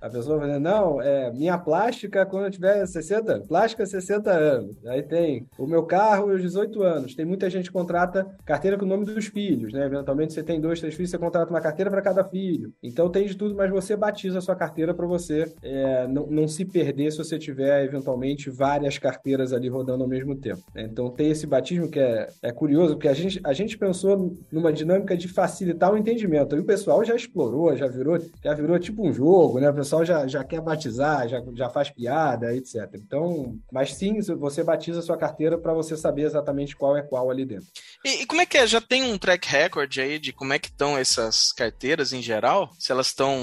a 0.00 0.08
pessoa 0.08 0.40
falando, 0.40 0.60
não, 0.60 1.00
é 1.00 1.32
minha 1.32 1.58
plástica 1.58 2.24
quando 2.26 2.46
eu 2.46 2.50
tiver 2.50 2.86
60, 2.86 3.40
plástica 3.48 3.86
60 3.86 4.30
anos. 4.30 4.76
Aí 4.86 5.02
tem 5.02 5.46
o 5.58 5.66
meu 5.66 5.84
carro 5.84 6.32
os 6.32 6.40
18 6.40 6.82
anos. 6.82 7.14
Tem 7.14 7.24
muita 7.24 7.48
gente 7.50 7.66
que 7.66 7.72
contrata 7.72 8.26
carteira 8.44 8.78
com 8.78 8.84
o 8.84 8.88
nome 8.88 9.04
dos 9.04 9.26
filhos, 9.26 9.72
né? 9.72 9.86
Eventualmente 9.86 10.32
você 10.32 10.42
tem 10.42 10.60
dois, 10.60 10.80
três 10.80 10.94
filhos, 10.94 11.10
você 11.10 11.18
contrata 11.18 11.50
uma 11.50 11.60
carteira 11.60 11.90
para 11.90 12.02
cada 12.02 12.24
filho. 12.24 12.72
Então 12.82 13.10
tem 13.10 13.26
de 13.26 13.36
tudo, 13.36 13.54
mas 13.54 13.70
você 13.70 13.96
batiza 13.96 14.38
a 14.38 14.42
sua 14.42 14.56
carteira 14.56 14.94
para 14.94 15.06
você 15.06 15.52
é, 15.62 16.06
não, 16.06 16.26
não 16.26 16.48
se 16.48 16.64
perder 16.64 17.10
se 17.12 17.18
você 17.18 17.38
tiver 17.38 17.84
eventualmente 17.84 18.50
várias 18.50 18.98
carteiras 18.98 19.52
ali 19.52 19.68
rodando 19.68 20.02
ao 20.02 20.08
mesmo 20.08 20.36
tempo. 20.36 20.62
Né? 20.74 20.88
Então 20.90 21.10
tem 21.10 21.30
esse 21.30 21.46
batismo 21.46 21.88
que 21.88 21.98
é, 21.98 22.28
é 22.42 22.52
curioso, 22.52 22.94
porque 22.94 23.08
a 23.08 23.14
gente, 23.14 23.40
a 23.44 23.52
gente 23.52 23.76
pensou 23.78 24.34
numa 24.50 24.72
dinâmica 24.72 25.16
de 25.16 25.28
facilitar 25.28 25.92
o 25.92 25.96
entendimento. 25.96 26.56
E 26.56 26.60
o 26.60 26.64
pessoal 26.64 27.04
já 27.04 27.14
explorou, 27.14 27.76
já 27.76 27.86
virou, 27.86 28.18
já 28.42 28.54
virou 28.54 28.78
tipo 28.78 29.06
um 29.06 29.12
jogo, 29.12 29.33
né? 29.60 29.70
O 29.70 29.74
pessoal 29.74 30.04
já, 30.04 30.26
já 30.26 30.44
quer 30.44 30.60
batizar, 30.60 31.28
já, 31.28 31.42
já 31.54 31.68
faz 31.68 31.90
piada, 31.90 32.54
etc. 32.54 32.88
Então, 32.94 33.58
mas 33.72 33.94
sim, 33.94 34.20
você 34.20 34.62
batiza 34.62 35.00
a 35.00 35.02
sua 35.02 35.16
carteira 35.16 35.58
para 35.58 35.72
você 35.72 35.96
saber 35.96 36.22
exatamente 36.22 36.76
qual 36.76 36.96
é 36.96 37.02
qual 37.02 37.30
ali 37.30 37.44
dentro. 37.44 37.66
E, 38.04 38.22
e, 38.22 38.26
como 38.26 38.40
é 38.40 38.46
que 38.46 38.56
é? 38.56 38.66
Já 38.66 38.80
tem 38.80 39.02
um 39.04 39.18
track 39.18 39.48
record 39.48 39.98
aí 39.98 40.18
de 40.18 40.32
como 40.32 40.52
é 40.52 40.58
que 40.58 40.68
estão 40.68 40.96
essas 40.96 41.52
carteiras 41.52 42.12
em 42.12 42.22
geral? 42.22 42.70
Se 42.78 42.92
elas 42.92 43.08
estão 43.08 43.38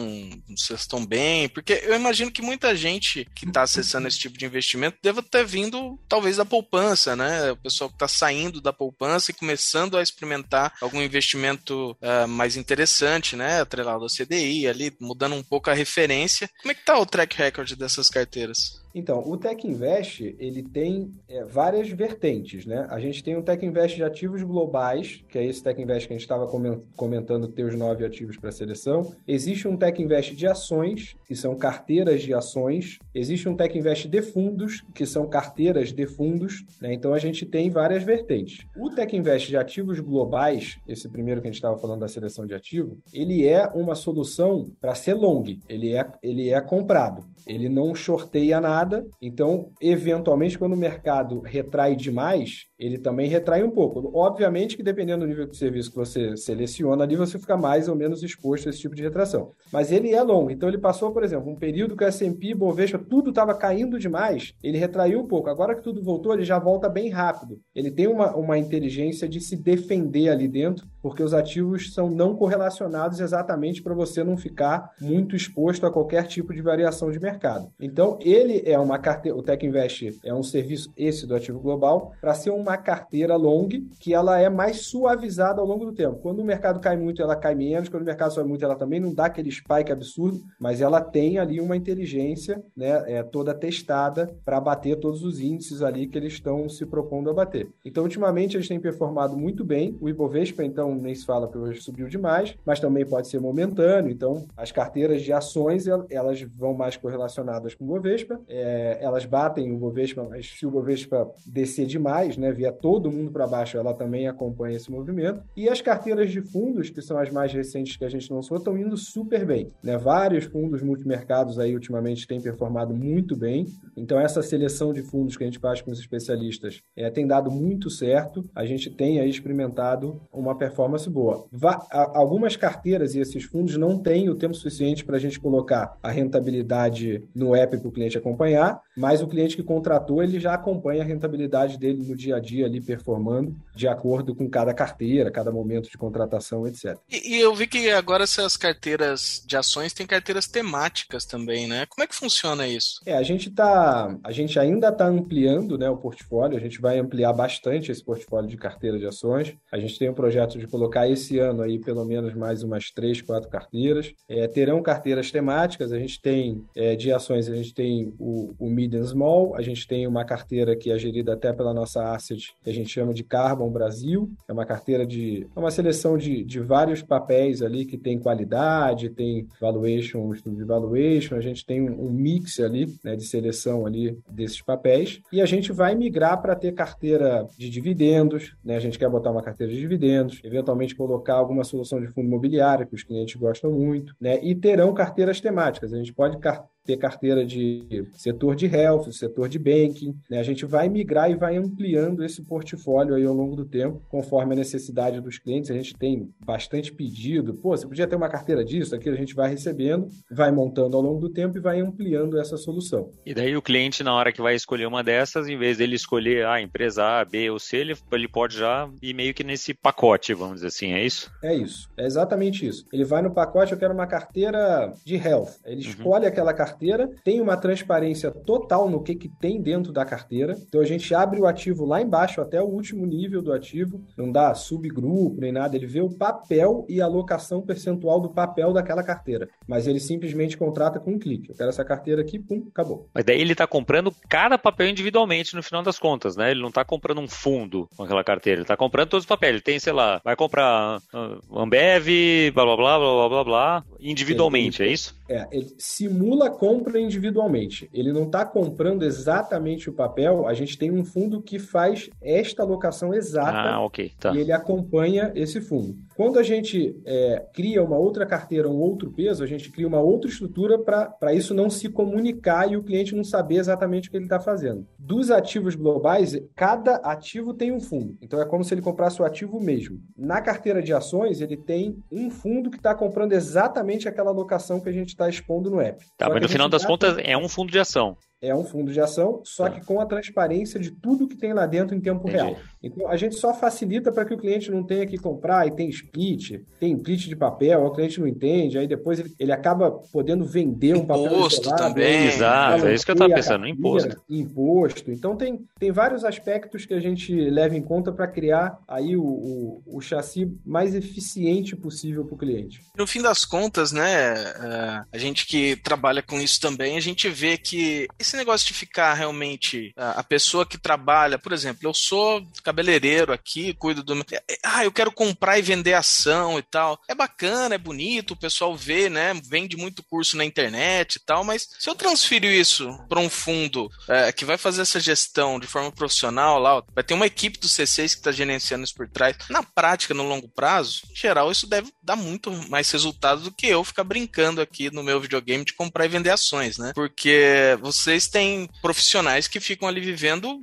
se 0.55 0.73
estão 0.73 1.05
bem? 1.05 1.49
Porque 1.49 1.81
eu 1.83 1.95
imagino 1.95 2.31
que 2.31 2.41
muita 2.41 2.75
gente 2.75 3.25
que 3.35 3.47
está 3.47 3.63
acessando 3.63 4.07
esse 4.07 4.19
tipo 4.19 4.37
de 4.37 4.45
investimento 4.45 4.97
deva 5.01 5.21
ter 5.21 5.45
vindo, 5.45 5.99
talvez, 6.07 6.37
da 6.37 6.45
poupança, 6.45 7.15
né? 7.15 7.51
O 7.51 7.57
pessoal 7.57 7.89
que 7.89 7.95
está 7.95 8.07
saindo 8.07 8.61
da 8.61 8.73
poupança 8.73 9.31
e 9.31 9.33
começando 9.33 9.97
a 9.97 10.01
experimentar 10.01 10.73
algum 10.81 11.01
investimento 11.01 11.91
uh, 11.91 12.27
mais 12.27 12.55
interessante, 12.55 13.35
né? 13.35 13.61
Atrelado 13.61 14.03
ao 14.03 14.09
CDI, 14.09 14.67
ali, 14.67 14.93
mudando 14.99 15.35
um 15.35 15.43
pouco 15.43 15.69
a 15.69 15.73
referência. 15.81 16.49
Como 16.61 16.71
é 16.71 16.75
que 16.75 16.81
está 16.81 16.97
o 16.97 17.05
track 17.05 17.37
record 17.37 17.75
dessas 17.75 18.09
carteiras? 18.09 18.80
Então, 18.93 19.23
o 19.25 19.37
Tech 19.37 19.65
Invest, 19.65 20.35
ele 20.37 20.61
tem 20.61 21.11
é, 21.27 21.43
várias 21.43 21.89
vertentes, 21.89 22.65
né? 22.65 22.85
A 22.89 22.99
gente 22.99 23.23
tem 23.23 23.37
um 23.37 23.41
Tech 23.41 23.65
Invest 23.65 23.95
de 23.95 24.03
ativos 24.03 24.43
globais, 24.43 25.23
que 25.29 25.37
é 25.37 25.45
esse 25.45 25.63
Tech 25.63 25.81
Invest 25.81 26.07
que 26.07 26.13
a 26.13 26.17
gente 26.17 26.23
estava 26.23 26.47
comentando 26.95 27.47
ter 27.47 27.63
os 27.63 27.75
nove 27.75 28.05
ativos 28.05 28.37
para 28.37 28.51
seleção. 28.51 29.13
Existe 29.27 29.67
um 29.67 29.77
Tech 29.77 30.01
Invest 30.01 30.35
de 30.35 30.47
ações, 30.47 31.15
que 31.25 31.35
são 31.35 31.55
carteiras 31.55 32.21
de 32.21 32.33
ações. 32.33 32.99
Existe 33.15 33.47
um 33.47 33.55
Tech 33.55 33.77
Invest 33.77 34.07
de 34.07 34.21
fundos, 34.21 34.83
que 34.93 35.05
são 35.05 35.27
carteiras 35.27 35.93
de 35.93 36.05
fundos. 36.05 36.65
Né? 36.81 36.93
Então, 36.93 37.13
a 37.13 37.19
gente 37.19 37.45
tem 37.45 37.69
várias 37.69 38.03
vertentes. 38.03 38.65
O 38.75 38.89
Tech 38.89 39.15
Invest 39.15 39.47
de 39.47 39.57
ativos 39.57 39.99
globais, 39.99 40.77
esse 40.87 41.07
primeiro 41.07 41.41
que 41.41 41.47
a 41.47 41.51
gente 41.51 41.57
estava 41.57 41.77
falando 41.77 42.01
da 42.01 42.07
seleção 42.07 42.45
de 42.45 42.53
ativo, 42.53 42.97
ele 43.13 43.47
é 43.47 43.67
uma 43.67 43.95
solução 43.95 44.69
para 44.79 44.95
ser 44.95 45.13
long. 45.13 45.43
Ele 45.69 45.93
é, 45.95 46.05
ele 46.21 46.49
é 46.49 46.59
comprado. 46.59 47.25
Ele 47.47 47.69
não 47.69 47.95
shorteia 47.95 48.59
nada 48.59 48.80
nada. 48.81 49.05
Então, 49.21 49.69
eventualmente, 49.79 50.57
quando 50.57 50.73
o 50.73 50.77
mercado 50.77 51.39
retrai 51.39 51.95
demais, 51.95 52.65
ele 52.77 52.97
também 52.97 53.29
retrai 53.29 53.63
um 53.63 53.69
pouco. 53.69 54.11
Obviamente 54.13 54.75
que 54.75 54.83
dependendo 54.83 55.21
do 55.21 55.27
nível 55.27 55.45
de 55.45 55.55
serviço 55.55 55.91
que 55.91 55.95
você 55.95 56.35
seleciona 56.35 57.03
ali, 57.03 57.15
você 57.15 57.37
fica 57.37 57.55
mais 57.55 57.87
ou 57.87 57.95
menos 57.95 58.23
exposto 58.23 58.67
a 58.67 58.69
esse 58.69 58.79
tipo 58.79 58.95
de 58.95 59.03
retração. 59.03 59.51
Mas 59.71 59.91
ele 59.91 60.11
é 60.11 60.21
longo. 60.21 60.49
Então, 60.49 60.67
ele 60.67 60.77
passou, 60.77 61.11
por 61.11 61.23
exemplo, 61.23 61.51
um 61.51 61.55
período 61.55 61.95
que 61.95 62.03
o 62.03 62.07
S&P, 62.07 62.55
Bovespa, 62.55 62.97
tudo 62.97 63.29
estava 63.29 63.53
caindo 63.53 63.99
demais. 63.99 64.53
Ele 64.63 64.77
retraiu 64.77 65.21
um 65.21 65.27
pouco. 65.27 65.49
Agora 65.49 65.75
que 65.75 65.83
tudo 65.83 66.03
voltou, 66.03 66.33
ele 66.33 66.43
já 66.43 66.57
volta 66.57 66.89
bem 66.89 67.09
rápido. 67.09 67.59
Ele 67.75 67.91
tem 67.91 68.07
uma, 68.07 68.35
uma 68.35 68.57
inteligência 68.57 69.29
de 69.29 69.39
se 69.39 69.55
defender 69.55 70.29
ali 70.29 70.47
dentro, 70.47 70.87
porque 71.01 71.21
os 71.21 71.33
ativos 71.33 71.93
são 71.93 72.09
não 72.09 72.35
correlacionados 72.35 73.19
exatamente 73.19 73.81
para 73.81 73.93
você 73.93 74.23
não 74.23 74.37
ficar 74.37 74.91
muito 74.99 75.35
exposto 75.35 75.85
a 75.85 75.91
qualquer 75.91 76.27
tipo 76.27 76.53
de 76.53 76.61
variação 76.61 77.11
de 77.11 77.19
mercado. 77.19 77.71
Então, 77.79 78.17
ele 78.21 78.63
é 78.71 78.79
uma 78.79 78.97
carteira, 78.97 79.37
o 79.37 79.43
Tech 79.43 79.65
Invest 79.65 80.19
é 80.23 80.33
um 80.33 80.43
serviço 80.43 80.91
esse 80.97 81.25
do 81.27 81.35
ativo 81.35 81.59
global 81.59 82.13
para 82.19 82.33
ser 82.33 82.51
uma 82.51 82.77
carteira 82.77 83.35
long 83.35 83.69
que 83.99 84.13
ela 84.13 84.39
é 84.39 84.49
mais 84.49 84.81
suavizada 84.81 85.61
ao 85.61 85.67
longo 85.67 85.85
do 85.85 85.93
tempo. 85.93 86.19
Quando 86.21 86.39
o 86.39 86.45
mercado 86.45 86.79
cai 86.79 86.97
muito, 86.97 87.21
ela 87.21 87.35
cai 87.35 87.55
menos, 87.55 87.89
quando 87.89 88.03
o 88.03 88.05
mercado 88.05 88.33
sobe 88.33 88.49
muito, 88.49 88.63
ela 88.63 88.75
também 88.75 88.99
não 88.99 89.13
dá 89.13 89.25
aquele 89.25 89.51
spike 89.51 89.91
absurdo, 89.91 90.41
mas 90.59 90.81
ela 90.81 91.01
tem 91.01 91.37
ali 91.37 91.59
uma 91.59 91.75
inteligência, 91.75 92.63
né, 92.75 93.03
é 93.07 93.23
toda 93.23 93.53
testada 93.53 94.33
para 94.45 94.59
bater 94.59 94.97
todos 94.97 95.23
os 95.23 95.39
índices 95.39 95.81
ali 95.81 96.07
que 96.07 96.17
eles 96.17 96.33
estão 96.33 96.67
se 96.69 96.85
propondo 96.85 97.29
a 97.29 97.33
bater. 97.33 97.67
Então, 97.83 98.03
ultimamente 98.03 98.55
eles 98.57 98.67
têm 98.67 98.79
performado 98.79 99.35
muito 99.37 99.63
bem. 99.63 99.97
O 99.99 100.09
Ibovespa 100.09 100.63
então 100.63 100.95
nem 100.95 101.13
se 101.13 101.25
fala 101.25 101.47
porque 101.47 101.59
hoje 101.59 101.81
subiu 101.81 102.07
demais, 102.07 102.55
mas 102.65 102.79
também 102.79 103.05
pode 103.05 103.27
ser 103.27 103.39
momentâneo. 103.39 104.11
Então, 104.11 104.45
as 104.55 104.71
carteiras 104.71 105.21
de 105.21 105.33
ações 105.33 105.87
elas 105.87 106.41
vão 106.41 106.73
mais 106.73 106.97
correlacionadas 106.97 107.75
com 107.75 107.85
o 107.85 107.87
Ibovespa. 107.87 108.39
É, 108.47 108.60
é, 108.61 108.99
elas 109.01 109.25
batem 109.25 109.71
o 109.71 109.77
Bovespa, 109.77 110.25
mas 110.29 110.47
se 110.47 110.65
o 110.65 110.71
Bovespa 110.71 111.29
descer 111.45 111.85
demais, 111.85 112.37
né, 112.37 112.51
vier 112.51 112.73
todo 112.73 113.11
mundo 113.11 113.31
para 113.31 113.47
baixo, 113.47 113.77
ela 113.77 113.93
também 113.93 114.27
acompanha 114.27 114.77
esse 114.77 114.91
movimento. 114.91 115.43
E 115.55 115.67
as 115.67 115.81
carteiras 115.81 116.31
de 116.31 116.41
fundos, 116.41 116.89
que 116.89 117.01
são 117.01 117.17
as 117.17 117.31
mais 117.31 117.51
recentes 117.51 117.97
que 117.97 118.05
a 118.05 118.09
gente 118.09 118.31
lançou, 118.31 118.57
estão 118.57 118.77
indo 118.77 118.95
super 118.95 119.45
bem. 119.45 119.67
Né? 119.83 119.97
Vários 119.97 120.45
fundos 120.45 120.81
multimercados 120.81 121.59
aí 121.59 121.73
ultimamente 121.73 122.27
têm 122.27 122.39
performado 122.39 122.93
muito 122.93 123.35
bem. 123.35 123.65
Então 123.97 124.19
essa 124.19 124.41
seleção 124.41 124.93
de 124.93 125.01
fundos 125.01 125.35
que 125.35 125.43
a 125.43 125.47
gente 125.47 125.59
faz 125.59 125.81
com 125.81 125.91
os 125.91 125.99
especialistas 125.99 126.81
é, 126.95 127.09
tem 127.09 127.25
dado 127.25 127.49
muito 127.49 127.89
certo. 127.89 128.43
A 128.55 128.65
gente 128.65 128.89
tem 128.89 129.19
aí 129.19 129.29
experimentado 129.29 130.21
uma 130.31 130.55
performance 130.55 131.09
boa. 131.09 131.45
Va 131.51 131.81
algumas 132.13 132.55
carteiras 132.55 133.15
e 133.15 133.19
esses 133.19 133.43
fundos 133.43 133.77
não 133.77 133.97
têm 133.97 134.29
o 134.29 134.35
tempo 134.35 134.53
suficiente 134.53 135.03
para 135.03 135.17
a 135.17 135.19
gente 135.19 135.39
colocar 135.39 135.97
a 136.01 136.11
rentabilidade 136.11 137.23
no 137.33 137.55
app 137.55 137.77
para 137.77 137.87
o 137.87 137.91
cliente 137.91 138.17
acompanhar 138.17 138.50
acompanhar, 138.51 138.81
mas 138.95 139.21
o 139.21 139.27
cliente 139.27 139.55
que 139.55 139.63
contratou, 139.63 140.21
ele 140.21 140.39
já 140.39 140.53
acompanha 140.53 141.01
a 141.01 141.05
rentabilidade 141.05 141.77
dele 141.77 142.03
no 142.05 142.15
dia 142.15 142.35
a 142.35 142.39
dia 142.39 142.65
ali 142.65 142.81
performando 142.81 143.55
de 143.75 143.87
acordo 143.87 144.35
com 144.35 144.49
cada 144.49 144.73
carteira, 144.73 145.31
cada 145.31 145.51
momento 145.51 145.89
de 145.89 145.97
contratação, 145.97 146.67
etc. 146.67 146.97
E, 147.09 147.35
e 147.35 147.39
eu 147.39 147.55
vi 147.55 147.67
que 147.67 147.89
agora 147.89 148.23
essas 148.23 148.57
carteiras 148.57 149.43
de 149.45 149.55
ações 149.55 149.93
têm 149.93 150.05
carteiras 150.05 150.47
temáticas 150.47 151.25
também, 151.25 151.67
né? 151.67 151.85
Como 151.87 152.03
é 152.03 152.07
que 152.07 152.15
funciona 152.15 152.67
isso? 152.67 153.01
É, 153.05 153.13
a 153.13 153.23
gente 153.23 153.49
tá, 153.49 154.15
a 154.23 154.31
gente 154.31 154.59
ainda 154.59 154.89
está 154.89 155.07
ampliando, 155.07 155.77
né, 155.77 155.89
o 155.89 155.97
portfólio, 155.97 156.57
a 156.57 156.61
gente 156.61 156.81
vai 156.81 156.99
ampliar 156.99 157.33
bastante 157.33 157.91
esse 157.91 158.03
portfólio 158.03 158.49
de 158.49 158.57
carteira 158.57 158.99
de 158.99 159.05
ações. 159.05 159.55
A 159.71 159.79
gente 159.79 159.97
tem 159.97 160.09
um 160.09 160.13
projeto 160.13 160.57
de 160.57 160.67
colocar 160.67 161.07
esse 161.07 161.39
ano 161.39 161.61
aí 161.61 161.79
pelo 161.79 162.03
menos 162.03 162.33
mais 162.33 162.63
umas 162.63 162.91
três, 162.91 163.21
quatro 163.21 163.49
carteiras. 163.49 164.13
É, 164.27 164.47
terão 164.47 164.81
carteiras 164.81 165.31
temáticas, 165.31 165.91
a 165.91 165.99
gente 165.99 166.21
tem 166.21 166.63
é, 166.75 166.95
de 166.95 167.11
ações, 167.11 167.47
a 167.47 167.55
gente 167.55 167.73
tem 167.73 168.13
o 168.19 168.40
o, 168.59 168.69
Mid 168.69 168.93
and 168.95 169.05
Small, 169.05 169.55
a 169.55 169.61
gente 169.61 169.87
tem 169.87 170.07
uma 170.07 170.25
carteira 170.25 170.75
que 170.75 170.91
é 170.91 170.97
gerida 170.97 171.33
até 171.33 171.53
pela 171.53 171.73
nossa 171.73 172.13
asset, 172.13 172.53
que 172.63 172.69
a 172.69 172.73
gente 172.73 172.89
chama 172.89 173.13
de 173.13 173.23
Carbon 173.23 173.69
Brasil, 173.69 174.31
é 174.47 174.53
uma 174.53 174.65
carteira 174.65 175.05
de, 175.05 175.47
é 175.55 175.59
uma 175.59 175.71
seleção 175.71 176.17
de, 176.17 176.43
de 176.43 176.59
vários 176.59 177.01
papéis 177.01 177.61
ali 177.61 177.85
que 177.85 177.97
tem 177.97 178.19
qualidade, 178.19 179.09
tem 179.09 179.47
valuation, 179.59 180.33
estudo 180.33 180.55
de 180.55 180.63
valuation, 180.63 181.35
a 181.35 181.41
gente 181.41 181.65
tem 181.65 181.81
um, 181.81 182.07
um 182.07 182.09
mix 182.09 182.59
ali, 182.59 182.87
né, 183.03 183.15
de 183.15 183.25
seleção 183.25 183.85
ali 183.85 184.17
desses 184.29 184.61
papéis, 184.61 185.21
e 185.31 185.41
a 185.41 185.45
gente 185.45 185.71
vai 185.71 185.95
migrar 185.95 186.41
para 186.41 186.55
ter 186.55 186.73
carteira 186.73 187.45
de 187.57 187.69
dividendos, 187.69 188.55
né, 188.63 188.75
a 188.75 188.79
gente 188.79 188.97
quer 188.97 189.09
botar 189.09 189.31
uma 189.31 189.43
carteira 189.43 189.71
de 189.71 189.79
dividendos, 189.79 190.39
eventualmente 190.43 190.95
colocar 190.95 191.35
alguma 191.35 191.63
solução 191.63 191.99
de 191.99 192.07
fundo 192.07 192.27
imobiliário 192.27 192.87
que 192.87 192.95
os 192.95 193.03
clientes 193.03 193.35
gostam 193.35 193.71
muito, 193.71 194.15
né, 194.19 194.39
e 194.43 194.55
terão 194.55 194.93
carteiras 194.93 195.39
temáticas, 195.39 195.93
a 195.93 195.97
gente 195.97 196.13
pode 196.13 196.37
ter 196.85 196.97
carteira 196.97 197.45
de 197.45 198.07
setor 198.13 198.55
de 198.55 198.65
health, 198.65 199.11
setor 199.11 199.47
de 199.47 199.59
banking. 199.59 200.15
Né? 200.29 200.39
A 200.39 200.43
gente 200.43 200.65
vai 200.65 200.89
migrar 200.89 201.29
e 201.29 201.35
vai 201.35 201.57
ampliando 201.57 202.23
esse 202.23 202.43
portfólio 202.43 203.15
aí 203.15 203.25
ao 203.25 203.33
longo 203.33 203.55
do 203.55 203.65
tempo, 203.65 204.01
conforme 204.09 204.53
a 204.53 204.57
necessidade 204.57 205.21
dos 205.21 205.37
clientes. 205.37 205.69
A 205.69 205.75
gente 205.75 205.95
tem 205.95 206.29
bastante 206.43 206.91
pedido. 206.91 207.53
Pô, 207.53 207.69
você 207.69 207.87
podia 207.87 208.07
ter 208.07 208.15
uma 208.15 208.29
carteira 208.29 208.63
disso, 208.63 208.95
aquilo 208.95 209.15
a 209.15 209.19
gente 209.19 209.35
vai 209.35 209.49
recebendo, 209.49 210.07
vai 210.29 210.51
montando 210.51 210.95
ao 210.95 211.03
longo 211.03 211.19
do 211.19 211.29
tempo 211.29 211.57
e 211.57 211.61
vai 211.61 211.79
ampliando 211.79 212.39
essa 212.39 212.57
solução. 212.57 213.11
E 213.25 213.33
daí 213.33 213.55
o 213.55 213.61
cliente, 213.61 214.03
na 214.03 214.13
hora 214.13 214.31
que 214.31 214.41
vai 214.41 214.55
escolher 214.55 214.87
uma 214.87 215.03
dessas, 215.03 215.47
em 215.47 215.57
vez 215.57 215.77
dele 215.77 215.95
escolher 215.95 216.45
a 216.45 216.61
empresa 216.61 217.03
A, 217.03 217.25
B 217.25 217.49
ou 217.49 217.59
C, 217.59 217.77
ele, 217.77 217.95
ele 218.11 218.27
pode 218.27 218.57
já 218.57 218.89
ir 219.01 219.13
meio 219.13 219.33
que 219.33 219.43
nesse 219.43 219.73
pacote, 219.73 220.33
vamos 220.33 220.55
dizer 220.55 220.67
assim, 220.67 220.93
é 220.93 221.05
isso? 221.05 221.31
É 221.43 221.53
isso, 221.53 221.89
é 221.97 222.05
exatamente 222.05 222.65
isso. 222.65 222.85
Ele 222.91 223.03
vai 223.03 223.21
no 223.21 223.33
pacote, 223.33 223.71
eu 223.71 223.77
quero 223.77 223.93
uma 223.93 224.07
carteira 224.07 224.93
de 225.05 225.15
health. 225.15 225.59
Ele 225.65 225.83
uhum. 225.83 225.89
escolhe 225.89 226.25
aquela 226.25 226.53
carteira 226.53 226.70
carteira, 226.71 227.09
tem 227.23 227.41
uma 227.41 227.57
transparência 227.57 228.31
total 228.31 228.89
no 228.89 229.03
que, 229.03 229.15
que 229.15 229.29
tem 229.29 229.61
dentro 229.61 229.91
da 229.91 230.05
carteira. 230.05 230.55
Então 230.67 230.81
a 230.81 230.85
gente 230.85 231.13
abre 231.13 231.39
o 231.39 231.45
ativo 231.45 231.85
lá 231.85 232.01
embaixo 232.01 232.41
até 232.41 232.61
o 232.61 232.65
último 232.65 233.05
nível 233.05 233.41
do 233.41 233.51
ativo, 233.51 234.01
não 234.17 234.31
dá 234.31 234.53
subgrupo 234.53 235.41
nem 235.41 235.51
nada, 235.51 235.75
ele 235.75 235.85
vê 235.85 236.01
o 236.01 236.09
papel 236.09 236.85
e 236.87 237.01
a 237.01 237.05
alocação 237.05 237.61
percentual 237.61 238.19
do 238.19 238.29
papel 238.29 238.73
daquela 238.73 239.03
carteira. 239.03 239.49
Mas 239.67 239.87
ele 239.87 239.99
simplesmente 239.99 240.57
contrata 240.57 240.99
com 240.99 241.11
um 241.11 241.19
clique. 241.19 241.49
Eu 241.49 241.55
quero 241.55 241.69
essa 241.69 241.83
carteira 241.83 242.21
aqui, 242.21 242.39
pum, 242.39 242.67
acabou. 242.69 243.09
Mas 243.13 243.25
daí 243.25 243.39
ele 243.39 243.51
está 243.51 243.67
comprando 243.67 244.13
cada 244.29 244.57
papel 244.57 244.89
individualmente 244.89 245.55
no 245.55 245.63
final 245.63 245.83
das 245.83 245.99
contas, 245.99 246.35
né? 246.35 246.51
Ele 246.51 246.61
não 246.61 246.69
está 246.69 246.85
comprando 246.85 247.19
um 247.19 247.27
fundo 247.27 247.87
com 247.95 248.03
aquela 248.03 248.23
carteira, 248.23 248.57
ele 248.57 248.63
está 248.63 248.77
comprando 248.77 249.09
todos 249.09 249.23
os 249.23 249.29
papéis. 249.29 249.53
Ele 249.53 249.61
tem, 249.61 249.79
sei 249.79 249.93
lá, 249.93 250.21
vai 250.23 250.35
comprar 250.35 250.99
uh, 251.13 251.59
Ambev, 251.59 252.07
blá 252.53 252.65
blá 252.65 252.77
blá 252.77 252.99
blá 252.99 252.99
blá 252.99 253.29
blá 253.29 253.43
blá. 253.43 253.83
individualmente, 253.99 254.83
é 254.83 254.87
isso? 254.87 255.15
É, 255.31 255.47
ele 255.49 255.73
simula 255.77 256.49
compra 256.49 256.99
individualmente. 256.99 257.89
Ele 257.93 258.11
não 258.11 258.23
está 258.23 258.43
comprando 258.43 259.03
exatamente 259.03 259.89
o 259.89 259.93
papel. 259.93 260.45
A 260.45 260.53
gente 260.53 260.77
tem 260.77 260.91
um 260.91 261.05
fundo 261.05 261.41
que 261.41 261.57
faz 261.57 262.09
esta 262.21 262.63
alocação 262.63 263.13
exata 263.13 263.69
ah, 263.69 263.85
okay, 263.85 264.11
tá. 264.19 264.33
e 264.33 264.39
ele 264.39 264.51
acompanha 264.51 265.31
esse 265.33 265.61
fundo. 265.61 265.95
Quando 266.17 266.37
a 266.37 266.43
gente 266.43 266.99
é, 267.05 267.45
cria 267.53 267.81
uma 267.81 267.97
outra 267.97 268.25
carteira, 268.25 268.69
um 268.69 268.77
outro 268.77 269.09
peso, 269.11 269.41
a 269.41 269.47
gente 269.47 269.71
cria 269.71 269.87
uma 269.87 270.01
outra 270.01 270.29
estrutura 270.29 270.77
para 270.77 271.33
isso 271.33 271.53
não 271.53 271.69
se 271.69 271.87
comunicar 271.87 272.69
e 272.69 272.75
o 272.75 272.83
cliente 272.83 273.15
não 273.15 273.23
saber 273.23 273.55
exatamente 273.55 274.09
o 274.09 274.11
que 274.11 274.17
ele 274.17 274.25
está 274.25 274.39
fazendo. 274.39 274.85
Dos 274.99 275.31
ativos 275.31 275.75
globais, 275.75 276.37
cada 276.55 276.95
ativo 276.97 277.53
tem 277.53 277.71
um 277.71 277.79
fundo. 277.79 278.17
Então 278.21 278.41
é 278.41 278.45
como 278.45 278.65
se 278.65 278.73
ele 278.73 278.81
comprasse 278.81 279.21
o 279.21 279.25
ativo 279.25 279.61
mesmo. 279.61 280.01
Na 280.17 280.41
carteira 280.41 280.83
de 280.83 280.93
ações, 280.93 281.39
ele 281.39 281.55
tem 281.55 281.97
um 282.11 282.29
fundo 282.29 282.69
que 282.69 282.77
está 282.77 282.93
comprando 282.93 283.31
exatamente 283.31 284.09
aquela 284.09 284.29
alocação 284.29 284.79
que 284.79 284.89
a 284.89 284.93
gente 284.93 285.09
está 285.09 285.20
expondo 285.29 285.69
no 285.69 285.79
app. 285.79 286.03
Tá, 286.17 286.25
Só 286.25 286.33
mas 286.33 286.41
no 286.41 286.49
final 286.49 286.69
das 286.69 286.85
contas 286.85 287.17
é 287.19 287.37
um 287.37 287.49
fundo 287.49 287.71
de 287.71 287.79
ação 287.79 288.17
é 288.41 288.55
um 288.55 288.63
fundo 288.63 288.91
de 288.91 288.99
ação, 288.99 289.41
só 289.43 289.65
tá. 289.65 289.71
que 289.71 289.85
com 289.85 289.99
a 289.99 290.05
transparência 290.05 290.79
de 290.79 290.89
tudo 290.89 291.27
que 291.27 291.35
tem 291.35 291.53
lá 291.53 291.67
dentro 291.67 291.95
em 291.95 292.01
tempo 292.01 292.27
Entendi. 292.27 292.43
real. 292.43 292.55
Então, 292.81 293.07
a 293.07 293.15
gente 293.15 293.35
só 293.35 293.53
facilita 293.53 294.11
para 294.11 294.25
que 294.25 294.33
o 294.33 294.37
cliente 294.37 294.71
não 294.71 294.83
tenha 294.83 295.05
que 295.05 295.17
comprar 295.17 295.67
e 295.67 295.71
tem 295.71 295.87
split, 295.89 296.59
tem 296.79 296.93
split 296.95 297.27
de 297.27 297.35
papel, 297.35 297.85
o 297.85 297.91
cliente 297.91 298.19
não 298.19 298.27
entende, 298.27 298.79
aí 298.79 298.87
depois 298.87 299.19
ele, 299.19 299.31
ele 299.39 299.51
acaba 299.51 299.91
podendo 299.91 300.43
vender 300.43 300.95
um 300.95 301.05
papel 301.05 301.27
Imposto 301.27 301.61
isolado, 301.61 301.83
também. 301.83 302.25
Exato, 302.25 302.87
é 302.87 302.95
isso 302.95 303.05
que 303.05 303.11
eu 303.11 303.13
estava 303.13 303.33
pensando, 303.33 303.67
imposto. 303.67 304.19
Imposto. 304.27 305.11
Então, 305.11 305.35
tem, 305.35 305.59
tem 305.79 305.91
vários 305.91 306.25
aspectos 306.25 306.85
que 306.87 306.95
a 306.95 306.99
gente 306.99 307.33
leva 307.35 307.77
em 307.77 307.81
conta 307.83 308.11
para 308.11 308.27
criar 308.27 308.79
aí 308.87 309.15
o, 309.15 309.23
o, 309.23 309.81
o, 309.85 310.01
chassi 310.01 310.51
mais 310.65 310.95
eficiente 310.95 311.75
possível 311.75 312.25
para 312.25 312.33
o 312.33 312.37
cliente. 312.37 312.81
No 312.97 313.05
fim 313.05 313.21
das 313.21 313.45
contas, 313.45 313.91
né, 313.91 314.33
é, 314.33 315.03
a 315.13 315.17
gente 315.19 315.45
que 315.45 315.75
trabalha 315.75 316.23
com 316.23 316.39
isso 316.41 316.59
também, 316.59 316.97
a 316.97 317.01
gente 317.01 317.29
vê 317.29 317.55
que 317.55 318.07
esse 318.31 318.37
negócio 318.37 318.67
de 318.67 318.73
ficar 318.73 319.13
realmente 319.13 319.93
a 319.97 320.23
pessoa 320.23 320.65
que 320.65 320.77
trabalha, 320.77 321.37
por 321.37 321.51
exemplo, 321.51 321.87
eu 321.87 321.93
sou 321.93 322.45
cabeleireiro 322.63 323.33
aqui, 323.33 323.73
cuido 323.73 324.01
do. 324.01 324.13
É, 324.31 324.43
é, 324.49 324.57
ah, 324.63 324.85
eu 324.85 324.91
quero 324.91 325.11
comprar 325.11 325.59
e 325.59 325.61
vender 325.61 325.93
ação 325.93 326.57
e 326.57 326.61
tal. 326.61 326.99
É 327.07 327.13
bacana, 327.13 327.75
é 327.75 327.77
bonito, 327.77 328.31
o 328.31 328.37
pessoal 328.37 328.75
vê, 328.75 329.09
né? 329.09 329.33
Vende 329.43 329.75
muito 329.75 330.03
curso 330.03 330.37
na 330.37 330.45
internet 330.45 331.15
e 331.15 331.19
tal, 331.19 331.43
mas 331.43 331.67
se 331.77 331.89
eu 331.89 331.95
transfiro 331.95 332.45
isso 332.45 332.97
para 333.09 333.19
um 333.19 333.29
fundo 333.29 333.89
é, 334.07 334.31
que 334.31 334.45
vai 334.45 334.57
fazer 334.57 334.81
essa 334.81 334.99
gestão 334.99 335.59
de 335.59 335.67
forma 335.67 335.91
profissional 335.91 336.57
lá, 336.57 336.81
vai 336.93 337.03
ter 337.03 337.13
uma 337.13 337.27
equipe 337.27 337.59
do 337.59 337.67
C6 337.67 337.95
que 337.95 338.03
está 338.03 338.31
gerenciando 338.31 338.85
isso 338.85 338.95
por 338.95 339.09
trás. 339.09 339.35
Na 339.49 339.63
prática, 339.63 340.13
no 340.13 340.23
longo 340.23 340.47
prazo, 340.47 341.01
em 341.11 341.15
geral, 341.15 341.51
isso 341.51 341.67
deve 341.67 341.91
dar 342.11 342.15
muito 342.15 342.51
mais 342.69 342.89
resultado 342.91 343.41
do 343.41 343.51
que 343.51 343.67
eu 343.67 343.83
ficar 343.83 344.03
brincando 344.03 344.61
aqui 344.61 344.93
no 344.93 345.03
meu 345.03 345.19
videogame 345.19 345.63
de 345.63 345.73
comprar 345.73 346.05
e 346.05 346.09
vender 346.09 346.29
ações, 346.29 346.77
né? 346.77 346.91
Porque 346.93 347.77
vocês 347.81 348.27
têm 348.27 348.69
profissionais 348.81 349.47
que 349.47 349.59
ficam 349.59 349.87
ali 349.87 350.01
vivendo, 350.01 350.61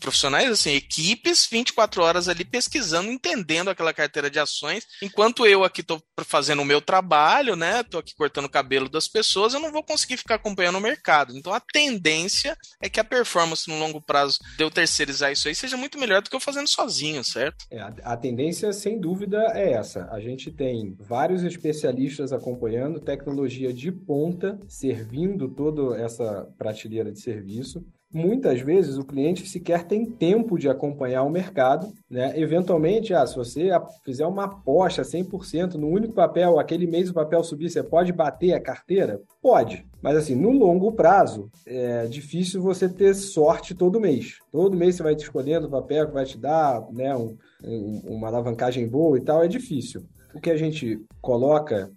profissionais 0.00 0.50
assim, 0.50 0.74
equipes 0.74 1.46
24 1.50 2.02
horas 2.02 2.28
ali 2.28 2.44
pesquisando, 2.44 3.10
entendendo 3.10 3.70
aquela 3.70 3.92
carteira 3.92 4.30
de 4.30 4.38
ações, 4.38 4.86
enquanto 5.02 5.46
eu 5.46 5.64
aqui 5.64 5.80
estou 5.80 6.02
fazendo 6.24 6.62
o 6.62 6.64
meu 6.64 6.80
trabalho, 6.80 7.54
né? 7.54 7.82
Tô 7.82 7.98
aqui 7.98 8.14
cortando 8.14 8.46
o 8.46 8.50
cabelo 8.50 8.88
das 8.88 9.06
pessoas, 9.06 9.54
eu 9.54 9.60
não 9.60 9.72
vou 9.72 9.82
conseguir 9.82 10.16
ficar 10.16 10.36
acompanhando 10.36 10.78
o 10.78 10.80
mercado. 10.80 11.36
Então 11.36 11.52
a 11.52 11.60
tendência 11.60 12.56
é 12.82 12.88
que 12.88 13.00
a 13.00 13.04
performance 13.04 13.68
no 13.68 13.78
longo 13.78 14.00
prazo 14.00 14.38
de 14.56 14.64
eu 14.64 14.70
terceirizar 14.70 15.30
isso 15.30 15.48
aí 15.48 15.54
seja 15.54 15.76
muito 15.76 15.98
melhor 15.98 16.22
do 16.22 16.30
que 16.30 16.36
eu 16.36 16.40
fazendo 16.40 16.68
sozinho, 16.68 17.22
certo? 17.22 17.66
É, 17.70 17.80
a, 17.80 17.94
a 18.04 18.16
tendência, 18.16 18.72
sem 18.72 19.00
dúvida, 19.00 19.38
é 19.54 19.72
essa. 19.72 20.08
A 20.10 20.20
gente 20.20 20.50
tem 20.50 20.87
vários 20.98 21.42
especialistas 21.42 22.32
acompanhando, 22.32 23.00
tecnologia 23.00 23.72
de 23.72 23.90
ponta, 23.90 24.58
servindo 24.66 25.48
toda 25.48 25.96
essa 25.96 26.48
prateleira 26.56 27.10
de 27.10 27.20
serviço. 27.20 27.84
Muitas 28.10 28.62
vezes 28.62 28.96
o 28.96 29.04
cliente 29.04 29.46
sequer 29.46 29.84
tem 29.84 30.06
tempo 30.06 30.58
de 30.58 30.66
acompanhar 30.66 31.24
o 31.24 31.30
mercado, 31.30 31.92
né? 32.08 32.32
Eventualmente, 32.40 33.12
ah, 33.12 33.26
se 33.26 33.36
você 33.36 33.68
fizer 34.02 34.26
uma 34.26 34.44
aposta 34.44 35.02
100% 35.02 35.74
no 35.74 35.88
único 35.88 36.14
papel, 36.14 36.58
aquele 36.58 36.86
mês 36.86 37.10
o 37.10 37.14
papel 37.14 37.44
subir, 37.44 37.68
você 37.68 37.82
pode 37.82 38.10
bater 38.10 38.54
a 38.54 38.60
carteira? 38.60 39.20
Pode. 39.42 39.86
Mas 40.00 40.16
assim, 40.16 40.34
no 40.34 40.50
longo 40.50 40.92
prazo, 40.92 41.50
é 41.66 42.06
difícil 42.06 42.62
você 42.62 42.88
ter 42.88 43.14
sorte 43.14 43.74
todo 43.74 44.00
mês. 44.00 44.38
Todo 44.50 44.76
mês 44.76 44.96
você 44.96 45.02
vai 45.02 45.14
te 45.14 45.24
escolhendo 45.24 45.66
o 45.66 45.70
papel 45.70 46.06
que 46.06 46.14
vai 46.14 46.24
te 46.24 46.38
dar, 46.38 46.82
né, 46.90 47.14
um, 47.14 47.36
um, 47.62 48.00
uma 48.06 48.28
alavancagem 48.28 48.88
boa 48.88 49.18
e 49.18 49.20
tal, 49.20 49.44
é 49.44 49.48
difícil. 49.48 50.02
O 50.34 50.40
que 50.40 50.50
a 50.50 50.56
gente 50.56 51.00
coloca 51.20 51.90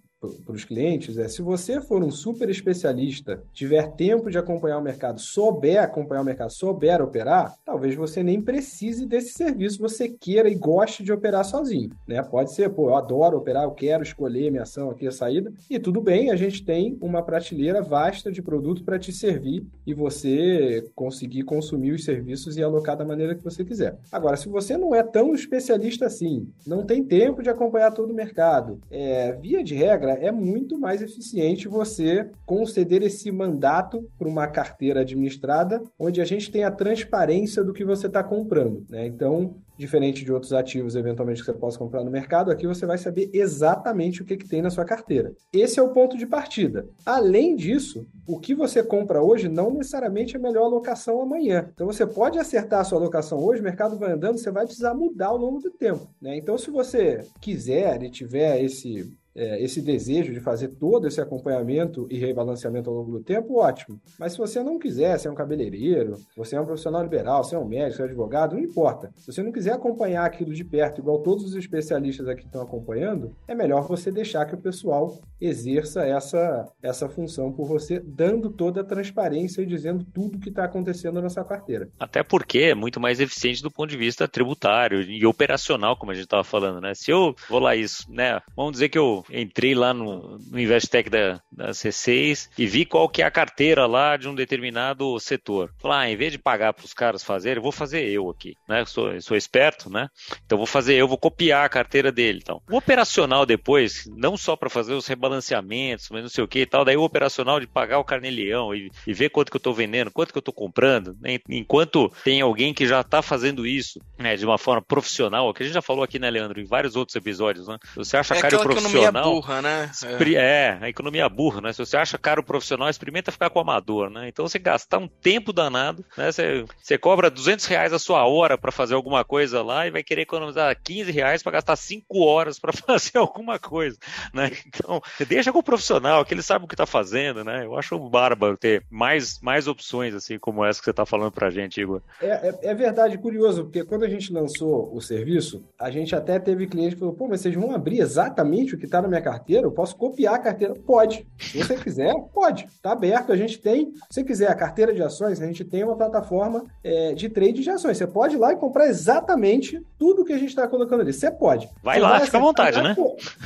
para 0.44 0.54
os 0.54 0.64
clientes 0.64 1.18
é: 1.18 1.28
se 1.28 1.42
você 1.42 1.80
for 1.80 2.02
um 2.02 2.10
super 2.10 2.48
especialista, 2.48 3.42
tiver 3.52 3.92
tempo 3.92 4.30
de 4.30 4.38
acompanhar 4.38 4.78
o 4.78 4.82
mercado, 4.82 5.20
souber 5.20 5.82
acompanhar 5.82 6.22
o 6.22 6.24
mercado, 6.24 6.50
souber 6.50 7.02
operar, 7.02 7.54
talvez 7.64 7.94
você 7.94 8.22
nem 8.22 8.40
precise 8.40 9.06
desse 9.06 9.32
serviço, 9.32 9.78
você 9.78 10.08
queira 10.08 10.48
e 10.48 10.54
goste 10.54 11.02
de 11.02 11.12
operar 11.12 11.44
sozinho. 11.44 11.90
Né? 12.06 12.22
Pode 12.22 12.52
ser, 12.52 12.70
pô, 12.70 12.90
eu 12.90 12.96
adoro 12.96 13.38
operar, 13.38 13.64
eu 13.64 13.72
quero 13.72 14.02
escolher 14.02 14.50
minha 14.50 14.62
ação 14.62 14.90
aqui, 14.90 15.06
a 15.06 15.12
saída, 15.12 15.52
e 15.68 15.78
tudo 15.78 16.00
bem, 16.00 16.30
a 16.30 16.36
gente 16.36 16.64
tem 16.64 16.96
uma 17.00 17.22
prateleira 17.22 17.82
vasta 17.82 18.30
de 18.30 18.42
produto 18.42 18.84
para 18.84 18.98
te 18.98 19.12
servir 19.12 19.66
e 19.86 19.94
você 19.94 20.84
conseguir 20.94 21.42
consumir 21.42 21.92
os 21.92 22.04
serviços 22.04 22.56
e 22.56 22.62
alocar 22.62 22.96
da 22.96 23.04
maneira 23.04 23.34
que 23.34 23.42
você 23.42 23.64
quiser. 23.64 23.98
Agora, 24.10 24.36
se 24.36 24.48
você 24.48 24.76
não 24.76 24.94
é 24.94 25.02
tão 25.02 25.34
especialista 25.34 26.06
assim, 26.06 26.48
não 26.66 26.84
tem 26.84 27.02
tempo 27.02 27.42
de 27.42 27.50
acompanhar 27.50 27.92
todo 27.92 28.10
o 28.10 28.14
mercado, 28.14 28.80
é, 28.90 29.32
via 29.32 29.62
de 29.62 29.74
regra, 29.74 30.11
é 30.20 30.30
muito 30.30 30.78
mais 30.78 31.02
eficiente 31.02 31.68
você 31.68 32.30
conceder 32.46 33.02
esse 33.02 33.30
mandato 33.30 34.08
para 34.18 34.28
uma 34.28 34.46
carteira 34.46 35.00
administrada, 35.00 35.82
onde 35.98 36.20
a 36.20 36.24
gente 36.24 36.50
tem 36.50 36.64
a 36.64 36.70
transparência 36.70 37.62
do 37.62 37.72
que 37.72 37.84
você 37.84 38.06
está 38.06 38.22
comprando. 38.22 38.84
Né? 38.88 39.06
Então, 39.06 39.54
diferente 39.76 40.24
de 40.24 40.32
outros 40.32 40.52
ativos, 40.52 40.94
eventualmente, 40.94 41.40
que 41.40 41.46
você 41.46 41.52
possa 41.52 41.78
comprar 41.78 42.04
no 42.04 42.10
mercado, 42.10 42.50
aqui 42.50 42.66
você 42.66 42.86
vai 42.86 42.98
saber 42.98 43.30
exatamente 43.32 44.22
o 44.22 44.24
que, 44.24 44.36
que 44.36 44.48
tem 44.48 44.62
na 44.62 44.70
sua 44.70 44.84
carteira. 44.84 45.32
Esse 45.52 45.78
é 45.78 45.82
o 45.82 45.90
ponto 45.90 46.16
de 46.16 46.26
partida. 46.26 46.86
Além 47.04 47.56
disso, 47.56 48.06
o 48.26 48.38
que 48.38 48.54
você 48.54 48.82
compra 48.82 49.22
hoje 49.22 49.48
não 49.48 49.70
necessariamente 49.72 50.36
é 50.36 50.38
a 50.38 50.42
melhor 50.42 50.64
alocação 50.64 51.20
amanhã. 51.20 51.68
Então, 51.74 51.86
você 51.86 52.06
pode 52.06 52.38
acertar 52.38 52.80
a 52.80 52.84
sua 52.84 52.98
alocação 52.98 53.42
hoje, 53.42 53.60
o 53.60 53.64
mercado 53.64 53.98
vai 53.98 54.12
andando, 54.12 54.38
você 54.38 54.50
vai 54.50 54.64
precisar 54.64 54.94
mudar 54.94 55.28
ao 55.28 55.36
longo 55.36 55.60
do 55.60 55.70
tempo. 55.70 56.08
Né? 56.20 56.36
Então, 56.36 56.56
se 56.56 56.70
você 56.70 57.26
quiser 57.40 58.02
e 58.02 58.10
tiver 58.10 58.62
esse 58.62 59.12
é, 59.34 59.62
esse 59.62 59.80
desejo 59.80 60.32
de 60.32 60.40
fazer 60.40 60.68
todo 60.68 61.06
esse 61.06 61.20
acompanhamento 61.20 62.06
e 62.10 62.18
rebalanceamento 62.18 62.90
ao 62.90 62.96
longo 62.96 63.12
do 63.12 63.20
tempo, 63.20 63.58
ótimo. 63.58 64.00
Mas 64.18 64.32
se 64.32 64.38
você 64.38 64.62
não 64.62 64.78
quiser, 64.78 65.18
você 65.18 65.28
é 65.28 65.30
um 65.30 65.34
cabeleireiro, 65.34 66.18
você 66.36 66.56
é 66.56 66.60
um 66.60 66.66
profissional 66.66 67.02
liberal, 67.02 67.42
você 67.42 67.54
é 67.54 67.58
um 67.58 67.66
médico, 67.66 67.96
você 67.96 68.02
é 68.02 68.04
um 68.04 68.08
advogado, 68.08 68.54
não 68.54 68.62
importa. 68.62 69.12
Se 69.16 69.32
você 69.32 69.42
não 69.42 69.52
quiser 69.52 69.72
acompanhar 69.72 70.24
aquilo 70.24 70.52
de 70.52 70.64
perto, 70.64 71.00
igual 71.00 71.18
todos 71.20 71.44
os 71.44 71.54
especialistas 71.54 72.28
aqui 72.28 72.44
estão 72.44 72.62
acompanhando, 72.62 73.34
é 73.48 73.54
melhor 73.54 73.82
você 73.86 74.10
deixar 74.10 74.44
que 74.46 74.54
o 74.54 74.58
pessoal 74.58 75.18
exerça 75.40 76.04
essa, 76.04 76.66
essa 76.82 77.08
função 77.08 77.52
por 77.52 77.66
você, 77.66 78.00
dando 78.00 78.50
toda 78.50 78.80
a 78.80 78.84
transparência 78.84 79.62
e 79.62 79.66
dizendo 79.66 80.04
tudo 80.04 80.36
o 80.36 80.40
que 80.40 80.48
está 80.48 80.64
acontecendo 80.64 81.20
na 81.20 81.28
sua 81.28 81.44
carteira. 81.44 81.88
Até 81.98 82.22
porque 82.22 82.58
é 82.58 82.74
muito 82.74 83.00
mais 83.00 83.20
eficiente 83.20 83.62
do 83.62 83.70
ponto 83.70 83.90
de 83.90 83.96
vista 83.96 84.28
tributário 84.28 85.02
e 85.02 85.24
operacional, 85.26 85.96
como 85.96 86.12
a 86.12 86.14
gente 86.14 86.24
estava 86.24 86.44
falando, 86.44 86.80
né? 86.80 86.94
Se 86.94 87.10
eu 87.10 87.34
vou 87.48 87.58
lá 87.58 87.74
isso, 87.74 88.10
né? 88.10 88.40
Vamos 88.56 88.72
dizer 88.72 88.88
que 88.88 88.98
eu 88.98 89.21
entrei 89.30 89.74
lá 89.74 89.92
no, 89.92 90.38
no 90.50 90.58
Investec 90.58 91.08
da, 91.08 91.40
da 91.50 91.70
C6 91.70 92.48
e 92.58 92.66
vi 92.66 92.84
qual 92.84 93.08
que 93.08 93.22
é 93.22 93.24
a 93.24 93.30
carteira 93.30 93.86
lá 93.86 94.16
de 94.16 94.28
um 94.28 94.34
determinado 94.34 95.18
setor. 95.20 95.72
Falar, 95.78 96.00
ah, 96.00 96.10
em 96.10 96.16
vez 96.16 96.32
de 96.32 96.38
pagar 96.38 96.72
para 96.72 96.84
os 96.84 96.94
caras 96.94 97.22
fazerem, 97.22 97.58
eu 97.58 97.62
vou 97.62 97.72
fazer 97.72 98.08
eu 98.08 98.30
aqui, 98.30 98.56
né? 98.68 98.84
Sou, 98.84 99.20
sou 99.20 99.36
esperto, 99.36 99.90
né? 99.90 100.08
Então 100.44 100.58
vou 100.58 100.66
fazer 100.66 100.94
eu, 100.94 101.08
vou 101.08 101.18
copiar 101.18 101.64
a 101.64 101.68
carteira 101.68 102.10
dele. 102.10 102.40
Então, 102.42 102.60
o 102.70 102.76
operacional 102.76 103.44
depois, 103.46 104.04
não 104.16 104.36
só 104.36 104.56
para 104.56 104.70
fazer 104.70 104.94
os 104.94 105.06
rebalanceamentos, 105.06 106.08
mas 106.10 106.22
não 106.22 106.28
sei 106.28 106.44
o 106.44 106.48
que 106.48 106.60
e 106.60 106.66
tal, 106.66 106.84
daí 106.84 106.96
o 106.96 107.02
operacional 107.02 107.60
de 107.60 107.66
pagar 107.66 107.98
o 107.98 108.04
carnelião 108.04 108.74
e, 108.74 108.90
e 109.06 109.12
ver 109.12 109.30
quanto 109.30 109.50
que 109.50 109.56
eu 109.56 109.60
estou 109.60 109.74
vendendo, 109.74 110.10
quanto 110.10 110.32
que 110.32 110.38
eu 110.38 110.40
estou 110.40 110.54
comprando, 110.54 111.16
né? 111.20 111.38
enquanto 111.48 112.12
tem 112.24 112.40
alguém 112.40 112.72
que 112.74 112.86
já 112.86 113.00
está 113.00 113.22
fazendo 113.22 113.66
isso 113.66 114.00
né, 114.18 114.36
de 114.36 114.44
uma 114.44 114.58
forma 114.58 114.82
profissional, 114.82 115.52
que 115.52 115.62
a 115.62 115.66
gente 115.66 115.74
já 115.74 115.82
falou 115.82 116.02
aqui, 116.02 116.18
né, 116.18 116.30
Leandro, 116.30 116.60
em 116.60 116.64
vários 116.64 116.96
outros 116.96 117.16
episódios, 117.16 117.66
né? 117.66 117.78
Você 117.96 118.16
acha 118.16 118.34
é 118.34 118.40
caro 118.40 118.60
profissional 118.60 119.11
profissional. 119.12 119.34
burra, 119.34 119.62
né? 119.62 119.90
É. 120.04 120.34
é. 120.34 120.78
a 120.80 120.88
economia 120.88 121.28
burra, 121.28 121.60
né? 121.60 121.72
Se 121.72 121.78
você 121.78 121.96
acha 121.96 122.18
caro 122.18 122.42
profissional, 122.42 122.88
experimenta 122.88 123.32
ficar 123.32 123.50
com 123.50 123.58
o 123.58 123.62
amador, 123.62 124.10
né? 124.10 124.28
Então 124.28 124.46
você 124.46 124.58
gastar 124.58 124.98
um 124.98 125.08
tempo 125.08 125.52
danado, 125.52 126.04
né? 126.16 126.30
Você, 126.30 126.64
você 126.80 126.98
cobra 126.98 127.30
200 127.30 127.66
reais 127.66 127.92
a 127.92 127.98
sua 127.98 128.26
hora 128.26 128.56
para 128.56 128.72
fazer 128.72 128.94
alguma 128.94 129.24
coisa 129.24 129.62
lá 129.62 129.86
e 129.86 129.90
vai 129.90 130.02
querer 130.02 130.22
economizar 130.22 130.76
15 130.82 131.10
reais 131.10 131.42
para 131.42 131.52
gastar 131.52 131.76
5 131.76 132.18
horas 132.20 132.58
para 132.58 132.72
fazer 132.72 133.18
alguma 133.18 133.58
coisa, 133.58 133.98
né? 134.32 134.50
Então, 134.66 135.00
deixa 135.28 135.52
com 135.52 135.58
o 135.58 135.62
profissional, 135.62 136.24
que 136.24 136.32
ele 136.32 136.42
sabe 136.42 136.64
o 136.64 136.68
que 136.68 136.76
tá 136.76 136.86
fazendo, 136.86 137.44
né? 137.44 137.64
Eu 137.64 137.76
acho 137.76 137.98
bárbaro 137.98 138.56
ter 138.56 138.84
mais, 138.90 139.38
mais 139.40 139.68
opções, 139.68 140.14
assim, 140.14 140.38
como 140.38 140.64
essa 140.64 140.80
que 140.80 140.84
você 140.84 140.92
tá 140.92 141.04
falando 141.04 141.32
pra 141.32 141.50
gente, 141.50 141.80
Igor. 141.80 142.00
É, 142.20 142.48
é, 142.48 142.58
é 142.62 142.74
verdade, 142.74 143.18
curioso, 143.18 143.64
porque 143.64 143.84
quando 143.84 144.04
a 144.04 144.08
gente 144.08 144.32
lançou 144.32 144.94
o 144.94 145.00
serviço, 145.00 145.64
a 145.78 145.90
gente 145.90 146.14
até 146.14 146.38
teve 146.38 146.66
cliente 146.66 146.94
que 146.94 147.00
falou, 147.00 147.14
pô, 147.14 147.28
mas 147.28 147.40
vocês 147.40 147.54
vão 147.54 147.74
abrir 147.74 148.00
exatamente 148.00 148.74
o 148.74 148.78
que 148.78 148.86
está 148.86 149.01
na 149.02 149.08
minha 149.08 149.20
carteira, 149.20 149.66
eu 149.66 149.72
posso 149.72 149.96
copiar 149.96 150.34
a 150.34 150.38
carteira? 150.38 150.74
Pode. 150.74 151.26
Se 151.38 151.58
você 151.58 151.76
quiser, 151.76 152.14
pode. 152.32 152.64
Está 152.64 152.92
aberto. 152.92 153.32
A 153.32 153.36
gente 153.36 153.58
tem, 153.58 153.92
se 153.92 154.00
você 154.10 154.24
quiser 154.24 154.48
a 154.48 154.54
carteira 154.54 154.94
de 154.94 155.02
ações, 155.02 155.40
a 155.40 155.46
gente 155.46 155.64
tem 155.64 155.84
uma 155.84 155.96
plataforma 155.96 156.64
é, 156.82 157.12
de 157.14 157.28
trade 157.28 157.62
de 157.62 157.70
ações. 157.70 157.96
Você 157.96 158.06
pode 158.06 158.36
ir 158.36 158.38
lá 158.38 158.52
e 158.52 158.56
comprar 158.56 158.86
exatamente 158.86 159.84
tudo 159.98 160.24
que 160.24 160.32
a 160.32 160.38
gente 160.38 160.50
está 160.50 160.66
colocando 160.66 161.00
ali. 161.00 161.12
Você 161.12 161.30
pode. 161.30 161.68
Vai 161.82 162.00
lá, 162.00 162.20
fica 162.20 162.38
à 162.38 162.40
vontade, 162.40 162.80
né? 162.82 162.94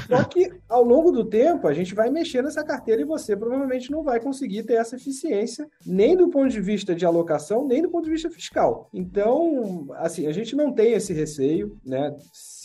Só 0.09 0.25
que 0.25 0.53
ao 0.69 0.83
longo 0.83 1.11
do 1.11 1.25
tempo, 1.25 1.67
a 1.67 1.75
gente 1.75 1.95
vai 1.95 2.11
mexer 2.11 2.43
nessa 2.43 2.65
carteira 2.65 3.03
e 3.03 3.05
você 3.05 3.37
provavelmente 3.37 3.91
não 3.91 4.03
vai 4.03 4.21
conseguir 4.21 4.63
ter 4.65 4.75
essa 4.75 4.97
eficiência, 4.97 5.69
nem 5.85 6.17
do 6.17 6.29
ponto 6.29 6.49
de 6.49 6.61
vista 6.61 6.95
de 6.95 7.05
alocação, 7.05 7.67
nem 7.67 7.83
do 7.83 7.91
ponto 7.91 8.05
de 8.05 8.11
vista 8.11 8.31
fiscal. 8.31 8.89
Então, 8.93 9.87
assim, 9.97 10.27
a 10.27 10.33
gente 10.33 10.55
não 10.55 10.73
tem 10.73 10.93
esse 10.93 11.13
receio, 11.13 11.77
né? 11.85 12.15